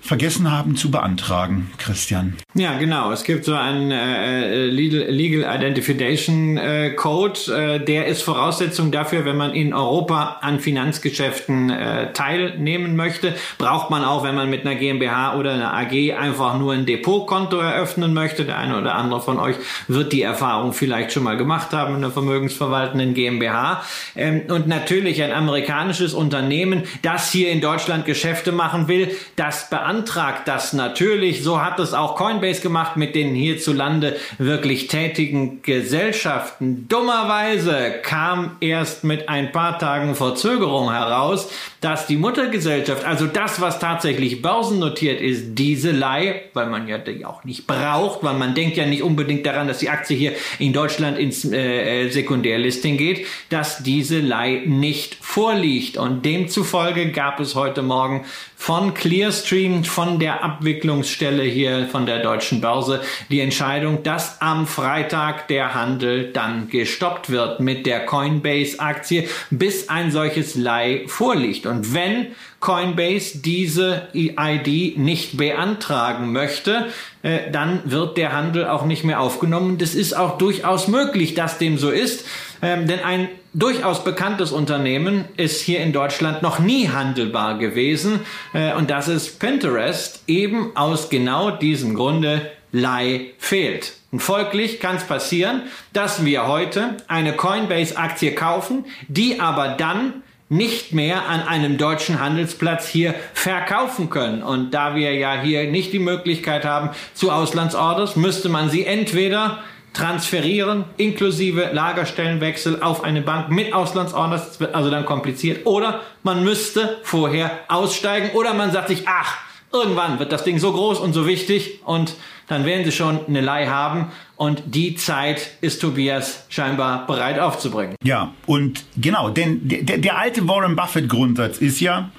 [0.03, 2.35] vergessen haben zu beantragen, Christian.
[2.55, 3.11] Ja, genau.
[3.13, 9.23] Es gibt so einen äh, Legal, Legal Identification äh, Code, äh, der ist Voraussetzung dafür,
[9.23, 13.33] wenn man in Europa an Finanzgeschäften äh, teilnehmen möchte.
[13.57, 17.57] Braucht man auch, wenn man mit einer GmbH oder einer AG einfach nur ein Depotkonto
[17.57, 18.43] eröffnen möchte.
[18.43, 19.55] Der eine oder andere von euch
[19.87, 23.83] wird die Erfahrung vielleicht schon mal gemacht haben in einer vermögensverwaltenden GmbH.
[24.17, 29.92] Ähm, und natürlich ein amerikanisches Unternehmen, das hier in Deutschland Geschäfte machen will, das beantragt
[29.93, 31.43] beantragt das natürlich.
[31.43, 36.87] So hat es auch Coinbase gemacht mit den hierzulande wirklich tätigen Gesellschaften.
[36.87, 41.51] Dummerweise kam erst mit ein paar Tagen Verzögerung heraus,
[41.83, 47.25] dass die Muttergesellschaft, also das, was tatsächlich börsennotiert ist, diese Leih, weil man ja die
[47.25, 50.71] auch nicht braucht, weil man denkt ja nicht unbedingt daran, dass die Aktie hier in
[50.71, 55.97] Deutschland ins äh, Sekundärlisting geht, dass diese Leih nicht vorliegt.
[55.97, 58.23] Und demzufolge gab es heute Morgen
[58.63, 65.49] von Clearstream, von der Abwicklungsstelle hier von der deutschen Börse, die Entscheidung, dass am Freitag
[65.49, 71.65] der Handel dann gestoppt wird mit der Coinbase-Aktie, bis ein solches Leih vorliegt.
[71.65, 72.27] Und wenn
[72.59, 76.87] Coinbase diese ID nicht beantragen möchte,
[77.23, 79.77] äh, dann wird der Handel auch nicht mehr aufgenommen.
[79.77, 82.25] Das ist auch durchaus möglich, dass dem so ist,
[82.61, 88.21] ähm, denn ein durchaus bekanntes Unternehmen ist hier in Deutschland noch nie handelbar gewesen
[88.53, 93.93] äh, und das ist Pinterest eben aus genau diesem Grunde Leih fehlt.
[94.11, 95.63] Und folglich kann es passieren,
[95.93, 100.23] dass wir heute eine Coinbase-Aktie kaufen, die aber dann
[100.53, 104.43] nicht mehr an einem deutschen Handelsplatz hier verkaufen können.
[104.43, 109.63] Und da wir ja hier nicht die Möglichkeit haben zu Auslandsorders, müsste man sie entweder
[109.93, 114.59] transferieren, inklusive Lagerstellenwechsel auf eine Bank mit Auslandsorders.
[114.73, 115.65] Also dann kompliziert.
[115.65, 119.37] Oder man müsste vorher aussteigen oder man sagt sich, ach,
[119.71, 122.13] irgendwann wird das Ding so groß und so wichtig und
[122.53, 127.95] dann werden sie schon eine Leih haben und die Zeit ist Tobias scheinbar bereit aufzubringen.
[128.03, 132.11] Ja, und genau, denn der, der alte Warren Buffett Grundsatz ist ja,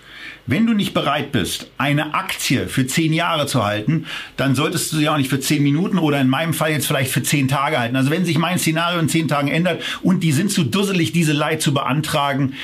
[0.47, 4.06] wenn du nicht bereit bist, eine Aktie für zehn Jahre zu halten,
[4.36, 7.12] dann solltest du sie auch nicht für zehn Minuten oder in meinem Fall jetzt vielleicht
[7.12, 7.97] für zehn Tage halten.
[7.97, 11.32] Also wenn sich mein Szenario in zehn Tagen ändert und die sind zu dusselig, diese
[11.32, 12.55] Leih zu beantragen,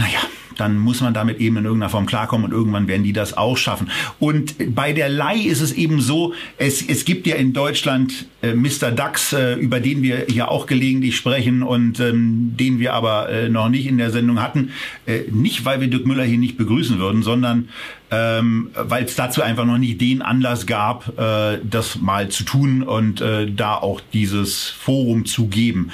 [0.00, 0.20] naja,
[0.56, 3.56] dann muss man damit eben in irgendeiner Form klarkommen und irgendwann werden die das auch
[3.56, 3.90] schaffen.
[4.18, 8.54] Und bei der Leih ist es eben so, es, es gibt ja in Deutschland äh,
[8.54, 8.90] Mr.
[8.90, 13.48] Dax, äh, über den wir hier auch gelegentlich sprechen und ähm, den wir aber äh,
[13.48, 14.70] noch nicht in der Sendung hatten.
[15.06, 17.68] Äh, nicht, weil wir Dirk Müller hier nicht begrüßen würden, sondern
[18.10, 22.82] ähm, weil es dazu einfach noch nicht den Anlass gab, äh, das mal zu tun
[22.82, 25.90] und äh, da auch dieses Forum zu geben.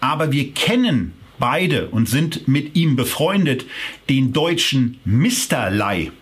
[0.00, 3.66] Aber wir kennen beide und sind mit ihm befreundet,
[4.08, 5.70] den deutschen Mr.
[5.70, 6.12] Lai.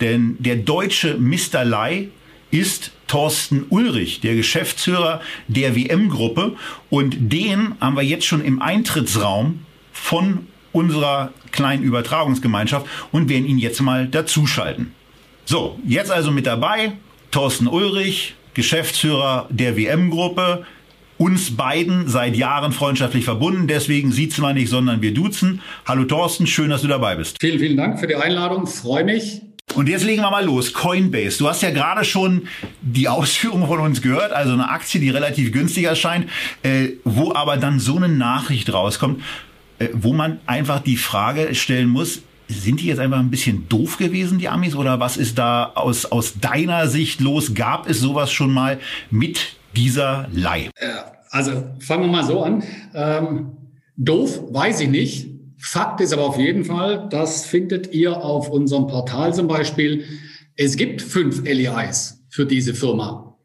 [0.00, 1.64] denn der deutsche Mr.
[1.64, 2.08] Lai
[2.52, 6.56] ist Thorsten Ulrich, der Geschäftsführer der WM-Gruppe.
[6.90, 13.58] Und den haben wir jetzt schon im Eintrittsraum von unserer kleinen Übertragungsgemeinschaft und werden ihn
[13.58, 14.92] jetzt mal dazuschalten.
[15.44, 16.92] So, jetzt also mit dabei
[17.30, 20.66] Thorsten Ulrich, Geschäftsführer der WM-Gruppe,
[21.18, 23.66] uns beiden seit Jahren freundschaftlich verbunden.
[23.68, 25.60] Deswegen siezen wir nicht, sondern wir duzen.
[25.86, 27.36] Hallo Thorsten, schön, dass du dabei bist.
[27.40, 28.66] Vielen, vielen Dank für die Einladung.
[28.66, 29.42] Freue mich.
[29.74, 30.72] Und jetzt legen wir mal los.
[30.72, 31.38] Coinbase.
[31.38, 32.42] Du hast ja gerade schon
[32.82, 34.32] die Ausführungen von uns gehört.
[34.32, 36.28] Also eine Aktie, die relativ günstig erscheint,
[36.62, 39.22] äh, wo aber dann so eine Nachricht rauskommt,
[39.78, 43.96] äh, wo man einfach die Frage stellen muss, sind die jetzt einfach ein bisschen doof
[43.96, 44.74] gewesen, die Amis?
[44.74, 47.54] Oder was ist da aus, aus deiner Sicht los?
[47.54, 48.78] Gab es sowas schon mal
[49.10, 50.70] mit dieser Leih?
[51.30, 52.62] Also fangen wir mal so an.
[52.94, 53.52] Ähm,
[53.96, 55.28] doof, weiß ich nicht.
[55.58, 60.04] Fakt ist aber auf jeden Fall, das findet ihr auf unserem Portal zum Beispiel.
[60.56, 63.38] Es gibt fünf LEIs für diese Firma,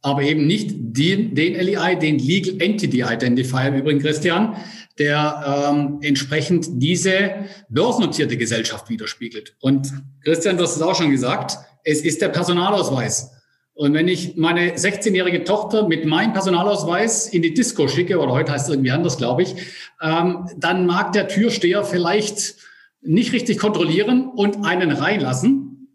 [0.00, 4.56] aber eben nicht den, den LEI, den Legal Entity Identifier im Übrigen, Christian,
[4.98, 7.32] der ähm, entsprechend diese
[7.68, 9.56] börsennotierte Gesellschaft widerspiegelt.
[9.60, 9.92] Und
[10.22, 13.32] Christian, du hast es auch schon gesagt, es ist der Personalausweis.
[13.74, 18.52] Und wenn ich meine 16-jährige Tochter mit meinem Personalausweis in die Disco schicke, oder heute
[18.52, 19.56] heißt es irgendwie anders, glaube ich,
[20.00, 22.54] ähm, dann mag der Türsteher vielleicht
[23.02, 25.88] nicht richtig kontrollieren und einen reinlassen.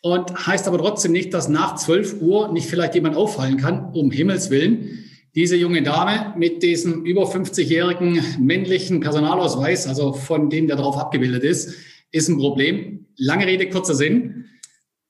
[0.00, 4.10] Und heißt aber trotzdem nicht, dass nach 12 Uhr nicht vielleicht jemand auffallen kann, um
[4.10, 5.04] Himmels Willen.
[5.36, 11.44] Diese junge Dame mit diesem über 50-jährigen männlichen Personalausweis, also von dem, der darauf abgebildet
[11.44, 11.74] ist,
[12.10, 13.06] ist ein Problem.
[13.16, 14.46] Lange Rede, kurzer Sinn.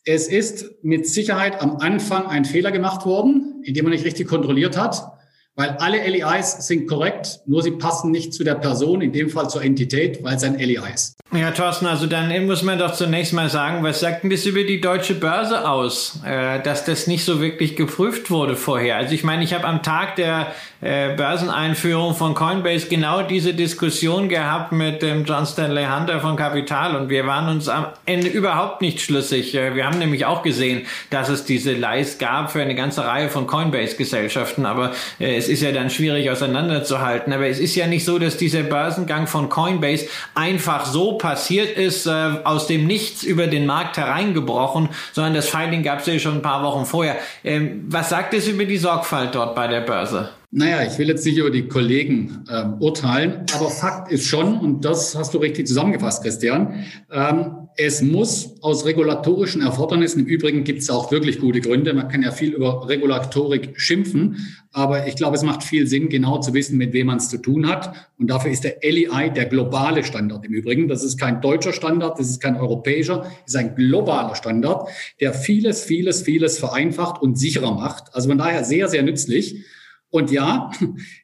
[0.05, 4.77] Es ist mit Sicherheit am Anfang ein Fehler gemacht worden, indem man nicht richtig kontrolliert
[4.77, 5.13] hat,
[5.55, 9.51] weil alle LEIs sind korrekt, nur sie passen nicht zu der Person, in dem Fall
[9.51, 11.17] zur Entität, weil es ein LEI ist.
[11.35, 14.65] Ja, Thorsten, also dann muss man doch zunächst mal sagen, was sagt denn das über
[14.65, 18.97] die deutsche Börse aus, äh, dass das nicht so wirklich geprüft wurde vorher?
[18.97, 20.53] Also ich meine, ich habe am Tag der
[20.83, 26.97] äh, Börseneinführung von Coinbase genau diese Diskussion gehabt mit dem John Stanley Hunter von Capital
[26.97, 29.55] und wir waren uns am Ende überhaupt nicht schlüssig.
[29.55, 33.31] Äh, wir haben nämlich auch gesehen, dass es diese Leis gab für eine ganze Reihe
[33.31, 37.33] von Coinbase-Gesellschaften, aber äh, es ist ja dann schwierig auseinanderzuhalten.
[37.33, 42.07] Aber es ist ja nicht so, dass dieser Börsengang von Coinbase einfach so passiert ist,
[42.07, 42.11] äh,
[42.45, 46.43] aus dem Nichts über den Markt hereingebrochen, sondern das Filing gab es ja schon ein
[46.43, 47.17] paar Wochen vorher.
[47.45, 50.31] Ähm, was sagt es über die Sorgfalt dort bei der Börse?
[50.55, 54.85] Naja, ich will jetzt nicht über die Kollegen ähm, urteilen, aber Fakt ist schon, und
[54.85, 60.81] das hast du richtig zusammengefasst, Christian, ähm, es muss aus regulatorischen Erfordernissen, im Übrigen gibt
[60.81, 65.37] es auch wirklich gute Gründe, man kann ja viel über Regulatorik schimpfen, aber ich glaube,
[65.37, 68.11] es macht viel Sinn, genau zu wissen, mit wem man es zu tun hat.
[68.19, 70.87] Und dafür ist der LEI der globale Standard im Übrigen.
[70.87, 74.87] Das ist kein deutscher Standard, das ist kein europäischer, ist ein globaler Standard,
[75.19, 78.15] der vieles, vieles, vieles vereinfacht und sicherer macht.
[78.15, 79.65] Also von daher sehr, sehr nützlich.
[80.13, 80.71] Und ja,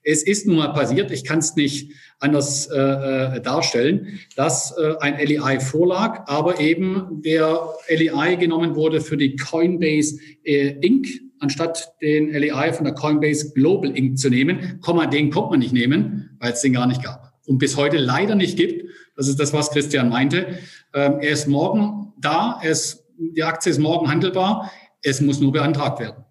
[0.02, 4.94] es ist nun mal passiert, ich kann es nicht anders äh, äh darstellen, dass äh,
[5.00, 11.06] ein LEI vorlag, aber eben der LEI genommen wurde für die Coinbase äh, Inc.,
[11.38, 14.18] anstatt den LEI von der Coinbase Global Inc.
[14.18, 14.80] zu nehmen.
[14.80, 17.34] Komma, den konnte man nicht nehmen, weil es den gar nicht gab.
[17.46, 18.88] Und bis heute leider nicht gibt.
[19.16, 20.58] Das ist das, was Christian meinte.
[20.94, 24.72] Ähm, er ist morgen da, er ist, die Aktie ist morgen handelbar.
[25.02, 26.24] Es muss nur beantragt werden.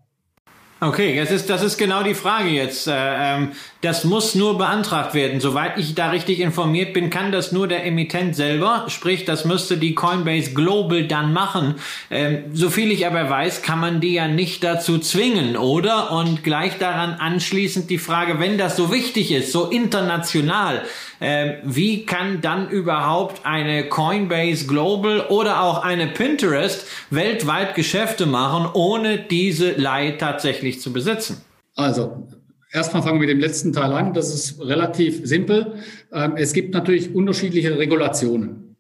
[0.80, 2.88] Okay, das ist, das ist genau die Frage jetzt.
[2.88, 3.52] Äh, ähm,
[3.82, 5.40] das muss nur beantragt werden.
[5.40, 8.86] Soweit ich da richtig informiert bin, kann das nur der Emittent selber.
[8.88, 11.76] Sprich, das müsste die Coinbase Global dann machen.
[12.10, 16.12] Ähm, soviel ich aber weiß, kann man die ja nicht dazu zwingen, oder?
[16.12, 20.84] Und gleich daran anschließend die Frage, wenn das so wichtig ist, so international,
[21.22, 28.70] ähm, wie kann dann überhaupt eine Coinbase Global oder auch eine Pinterest weltweit Geschäfte machen,
[28.74, 31.42] ohne diese Leih tatsächlich zu besitzen?
[31.76, 32.28] Also,
[32.72, 34.14] erstmal fangen wir mit dem letzten Teil an.
[34.14, 35.76] Das ist relativ simpel.
[36.12, 38.76] Ähm, es gibt natürlich unterschiedliche Regulationen.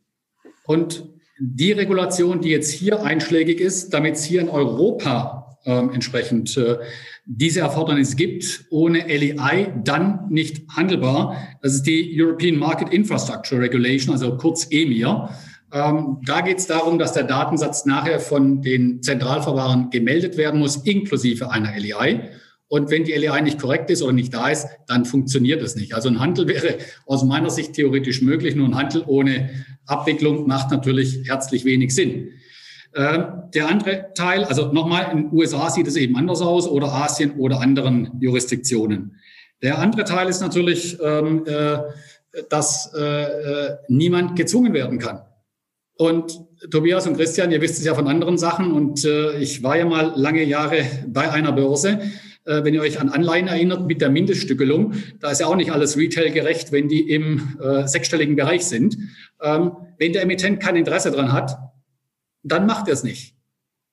[0.65, 1.07] Und
[1.39, 6.77] die Regulation, die jetzt hier einschlägig ist, damit es hier in Europa ähm, entsprechend äh,
[7.25, 11.35] diese Erfordernis gibt, ohne LEI dann nicht handelbar.
[11.61, 15.29] Das ist die European Market Infrastructure Regulation, also kurz EMIR.
[15.73, 20.77] Ähm, da geht es darum, dass der Datensatz nachher von den Zentralverwahrern gemeldet werden muss,
[20.77, 22.29] inklusive einer LEI.
[22.69, 25.93] Und wenn die LEI nicht korrekt ist oder nicht da ist, dann funktioniert es nicht.
[25.93, 29.49] Also ein Handel wäre aus meiner Sicht theoretisch möglich, nur ein Handel ohne
[29.85, 32.31] Abwicklung macht natürlich herzlich wenig Sinn.
[32.93, 36.91] Ähm, der andere Teil, also nochmal, in den USA sieht es eben anders aus oder
[36.91, 39.17] Asien oder anderen Jurisdiktionen.
[39.61, 41.77] Der andere Teil ist natürlich, ähm, äh,
[42.49, 45.21] dass äh, äh, niemand gezwungen werden kann.
[45.97, 46.39] Und
[46.69, 49.03] Tobias und Christian, ihr wisst es ja von anderen Sachen und
[49.39, 51.99] ich war ja mal lange Jahre bei einer Börse.
[52.47, 55.71] Äh, wenn ihr euch an Anleihen erinnert mit der Mindeststückelung, da ist ja auch nicht
[55.71, 58.97] alles retailgerecht, wenn die im äh, sechsstelligen Bereich sind.
[59.41, 61.57] Ähm, wenn der Emittent kein Interesse dran hat,
[62.43, 63.35] dann macht er es nicht.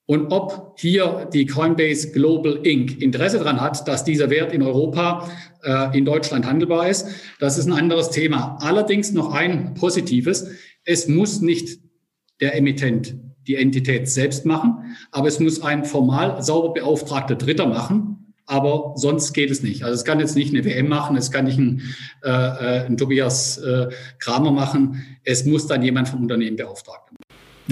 [0.07, 3.01] Und ob hier die Coinbase Global Inc.
[3.01, 5.29] Interesse daran hat, dass dieser Wert in Europa,
[5.63, 7.09] äh, in Deutschland handelbar ist,
[7.41, 8.59] das ist ein anderes Thema.
[8.61, 10.47] Allerdings noch ein positives.
[10.85, 11.81] Es muss nicht
[12.41, 13.17] der Emittent
[13.49, 18.24] die Entität selbst machen, aber es muss ein formal sauber beauftragter Dritter machen.
[18.47, 19.85] Aber sonst geht es nicht.
[19.85, 21.83] Also es kann jetzt nicht eine WM machen, es kann nicht ein,
[22.23, 23.89] äh, äh, ein Tobias äh,
[24.19, 25.19] Kramer machen.
[25.25, 27.17] Es muss dann jemand vom Unternehmen beauftragen.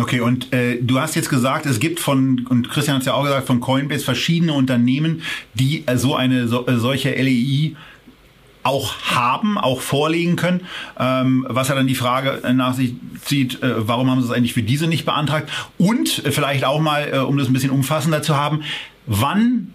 [0.01, 3.12] Okay, und äh, du hast jetzt gesagt, es gibt von, und Christian hat es ja
[3.12, 5.23] auch gesagt, von Coinbase verschiedene Unternehmen,
[5.53, 7.77] die äh, so eine so, äh, solche LEI
[8.62, 10.62] auch haben, auch vorlegen können,
[10.99, 12.94] ähm, was ja dann die Frage nach sich
[13.24, 15.51] zieht, äh, warum haben sie es eigentlich für diese nicht beantragt?
[15.77, 18.62] Und vielleicht auch mal, äh, um das ein bisschen umfassender zu haben,
[19.07, 19.74] wann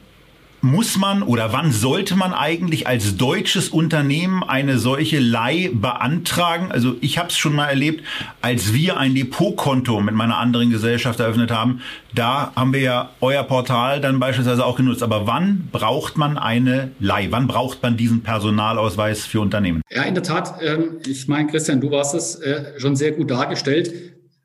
[0.68, 6.72] muss man oder wann sollte man eigentlich als deutsches Unternehmen eine solche Leih beantragen?
[6.72, 8.03] Also ich habe es schon mal erlebt,
[8.41, 11.81] als wir ein Depotkonto mit meiner anderen Gesellschaft eröffnet haben,
[12.14, 15.03] da haben wir ja euer Portal dann beispielsweise auch genutzt.
[15.03, 17.27] Aber wann braucht man eine Leih?
[17.31, 19.81] Wann braucht man diesen Personalausweis für Unternehmen?
[19.89, 20.61] Ja, in der Tat.
[20.61, 23.94] Ähm, ich meine, Christian, du warst es äh, schon sehr gut dargestellt.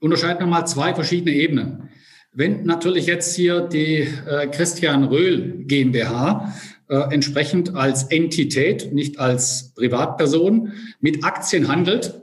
[0.00, 1.88] Unterscheiden wir mal zwei verschiedene Ebenen.
[2.32, 6.54] Wenn natürlich jetzt hier die äh, Christian Röhl GmbH
[6.88, 12.22] äh, entsprechend als Entität, nicht als Privatperson, mit Aktien handelt,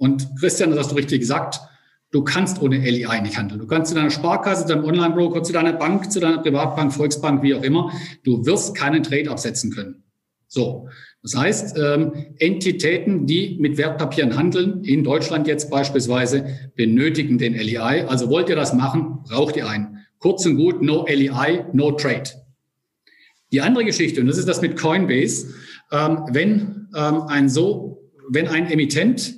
[0.00, 1.60] und Christian, das hast du richtig gesagt,
[2.10, 3.60] du kannst ohne LEI nicht handeln.
[3.60, 7.42] Du kannst zu deiner Sparkasse, zu deinem Online-Broker, zu deiner Bank, zu deiner Privatbank, Volksbank,
[7.42, 7.92] wie auch immer,
[8.24, 10.02] du wirst keinen Trade absetzen können.
[10.52, 10.88] So,
[11.22, 16.44] das heißt, ähm, Entitäten, die mit Wertpapieren handeln, in Deutschland jetzt beispielsweise,
[16.74, 18.08] benötigen den LEI.
[18.08, 19.98] Also wollt ihr das machen, braucht ihr einen.
[20.18, 22.30] Kurz und gut, no LEI, no trade.
[23.52, 25.54] Die andere Geschichte, und das ist das mit Coinbase,
[25.92, 29.36] ähm, wenn ähm, ein so, wenn ein Emittent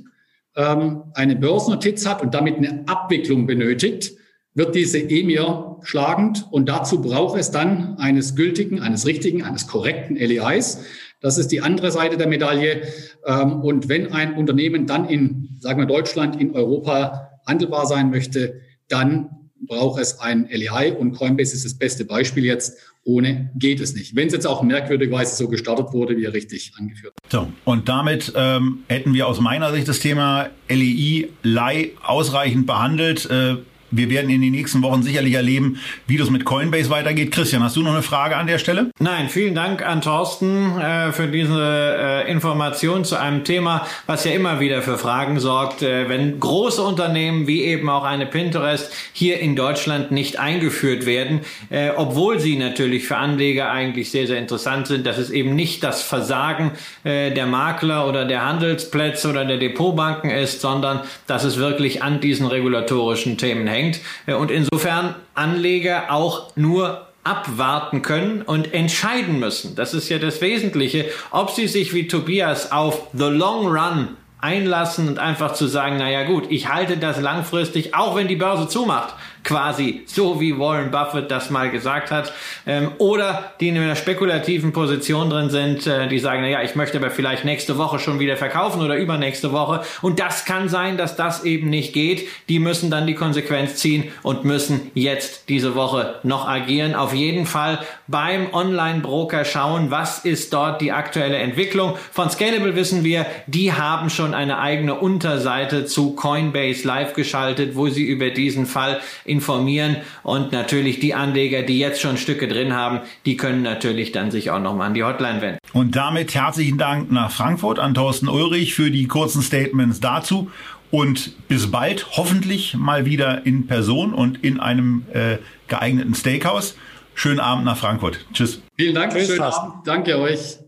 [0.56, 4.12] ähm, eine Börsennotiz hat und damit eine Abwicklung benötigt,
[4.54, 10.16] wird diese EMIR schlagend und dazu braucht es dann eines gültigen, eines richtigen, eines korrekten
[10.16, 10.84] LEIs.
[11.20, 12.82] Das ist die andere Seite der Medaille.
[13.26, 18.60] Ähm, und wenn ein Unternehmen dann in, sagen wir Deutschland, in Europa handelbar sein möchte,
[18.88, 19.30] dann
[19.66, 22.76] braucht es ein LEI und Coinbase ist das beste Beispiel jetzt.
[23.04, 24.14] Ohne geht es nicht.
[24.14, 27.14] Wenn es jetzt auch merkwürdigerweise so gestartet wurde, wie er richtig angeführt.
[27.30, 33.28] So, und damit ähm, hätten wir aus meiner Sicht das Thema LEI ausreichend behandelt.
[33.28, 33.56] Äh,
[33.92, 37.30] wir werden in den nächsten Wochen sicherlich erleben, wie das mit Coinbase weitergeht.
[37.30, 38.90] Christian, hast du noch eine Frage an der Stelle?
[38.98, 41.60] Nein, vielen Dank an Thorsten äh, für diese
[41.98, 46.82] äh, Information zu einem Thema, was ja immer wieder für Fragen sorgt, äh, wenn große
[46.82, 52.56] Unternehmen wie eben auch eine Pinterest hier in Deutschland nicht eingeführt werden, äh, obwohl sie
[52.56, 55.06] natürlich für Anleger eigentlich sehr, sehr interessant sind.
[55.06, 56.72] Das ist eben nicht das Versagen
[57.04, 62.20] äh, der Makler oder der Handelsplätze oder der Depotbanken ist, sondern dass es wirklich an
[62.20, 69.38] diesen regulatorischen Themen hängt hängt äh, und insofern Anleger auch nur abwarten können und entscheiden
[69.38, 69.76] müssen.
[69.76, 75.06] Das ist ja das Wesentliche, ob sie sich wie Tobias auf the long run einlassen
[75.06, 79.14] und einfach zu sagen, naja gut, ich halte das langfristig, auch wenn die Börse zumacht
[79.44, 82.32] quasi so wie Warren Buffett das mal gesagt hat,
[82.66, 86.98] ähm, oder die in einer spekulativen Position drin sind, äh, die sagen, naja, ich möchte
[86.98, 91.16] aber vielleicht nächste Woche schon wieder verkaufen oder übernächste Woche und das kann sein, dass
[91.16, 92.28] das eben nicht geht.
[92.48, 96.94] Die müssen dann die Konsequenz ziehen und müssen jetzt diese Woche noch agieren.
[96.94, 101.96] Auf jeden Fall beim Online-Broker schauen, was ist dort die aktuelle Entwicklung.
[102.12, 107.88] Von Scalable wissen wir, die haben schon eine eigene Unterseite zu Coinbase live geschaltet, wo
[107.88, 109.00] sie über diesen Fall
[109.32, 114.30] informieren und natürlich die Anleger, die jetzt schon Stücke drin haben, die können natürlich dann
[114.30, 115.58] sich auch nochmal an die Hotline wenden.
[115.72, 120.50] Und damit herzlichen Dank nach Frankfurt an Thorsten Ulrich für die kurzen Statements dazu
[120.92, 126.76] und bis bald hoffentlich mal wieder in Person und in einem äh, geeigneten Steakhouse.
[127.14, 128.24] Schönen Abend nach Frankfurt.
[128.32, 128.62] Tschüss.
[128.78, 129.12] Vielen Dank.
[129.12, 129.86] Tschüss, schönen Abend.
[129.86, 130.58] Danke euch.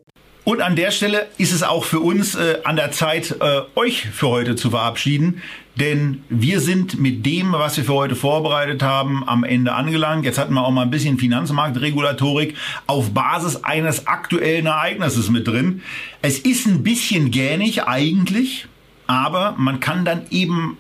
[0.45, 4.07] Und an der Stelle ist es auch für uns äh, an der Zeit, äh, euch
[4.11, 5.43] für heute zu verabschieden.
[5.77, 10.25] Denn wir sind mit dem, was wir für heute vorbereitet haben, am Ende angelangt.
[10.25, 12.55] Jetzt hatten wir auch mal ein bisschen Finanzmarktregulatorik
[12.87, 15.83] auf Basis eines aktuellen Ereignisses mit drin.
[16.23, 18.69] Es ist ein bisschen gähnig eigentlich,
[19.09, 20.77] aber man kann dann eben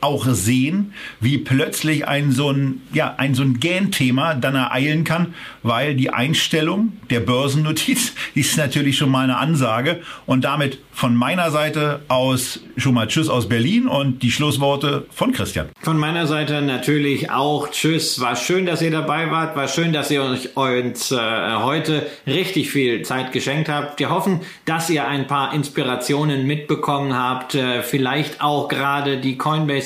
[0.00, 5.34] auch sehen, wie plötzlich ein so ein, ja, ein so ein Gähnthema dann ereilen kann,
[5.62, 11.50] weil die Einstellung der Börsennotiz ist natürlich schon mal eine Ansage und damit von meiner
[11.50, 15.68] Seite aus schon mal Tschüss aus Berlin und die Schlussworte von Christian.
[15.80, 18.20] Von meiner Seite natürlich auch Tschüss.
[18.20, 19.56] War schön, dass ihr dabei wart.
[19.56, 23.98] War schön, dass ihr euch uns äh, heute richtig viel Zeit geschenkt habt.
[23.98, 27.54] Wir hoffen, dass ihr ein paar Inspirationen mitbekommen habt.
[27.54, 29.38] Äh, vielleicht auch gerade die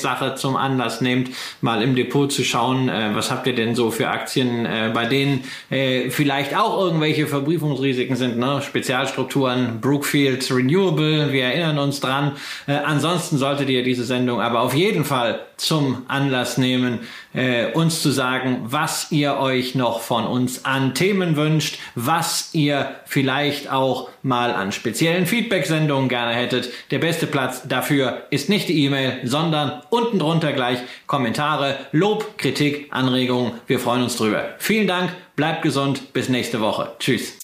[0.05, 3.91] Coinbase-Sache zum Anlass nehmt, mal im Depot zu schauen, äh, was habt ihr denn so
[3.91, 8.39] für Aktien, äh, bei denen äh, vielleicht auch irgendwelche Verbriefungsrisiken sind.
[8.39, 8.61] Ne?
[8.63, 12.33] Spezialstrukturen, Brookfield Renewable, wir erinnern uns dran.
[12.67, 17.01] Äh, ansonsten solltet ihr diese Sendung aber auf jeden Fall zum Anlass nehmen,
[17.35, 22.95] äh, uns zu sagen, was ihr euch noch von uns an Themen wünscht, was ihr
[23.05, 26.71] vielleicht auch mal an speziellen Feedback-Sendungen gerne hättet.
[26.91, 32.89] Der beste Platz dafür ist nicht die E-Mail, sondern unten drunter gleich Kommentare, Lob, Kritik,
[32.91, 33.53] Anregungen.
[33.67, 34.55] Wir freuen uns drüber.
[34.59, 36.93] Vielen Dank, bleibt gesund, bis nächste Woche.
[36.99, 37.44] Tschüss.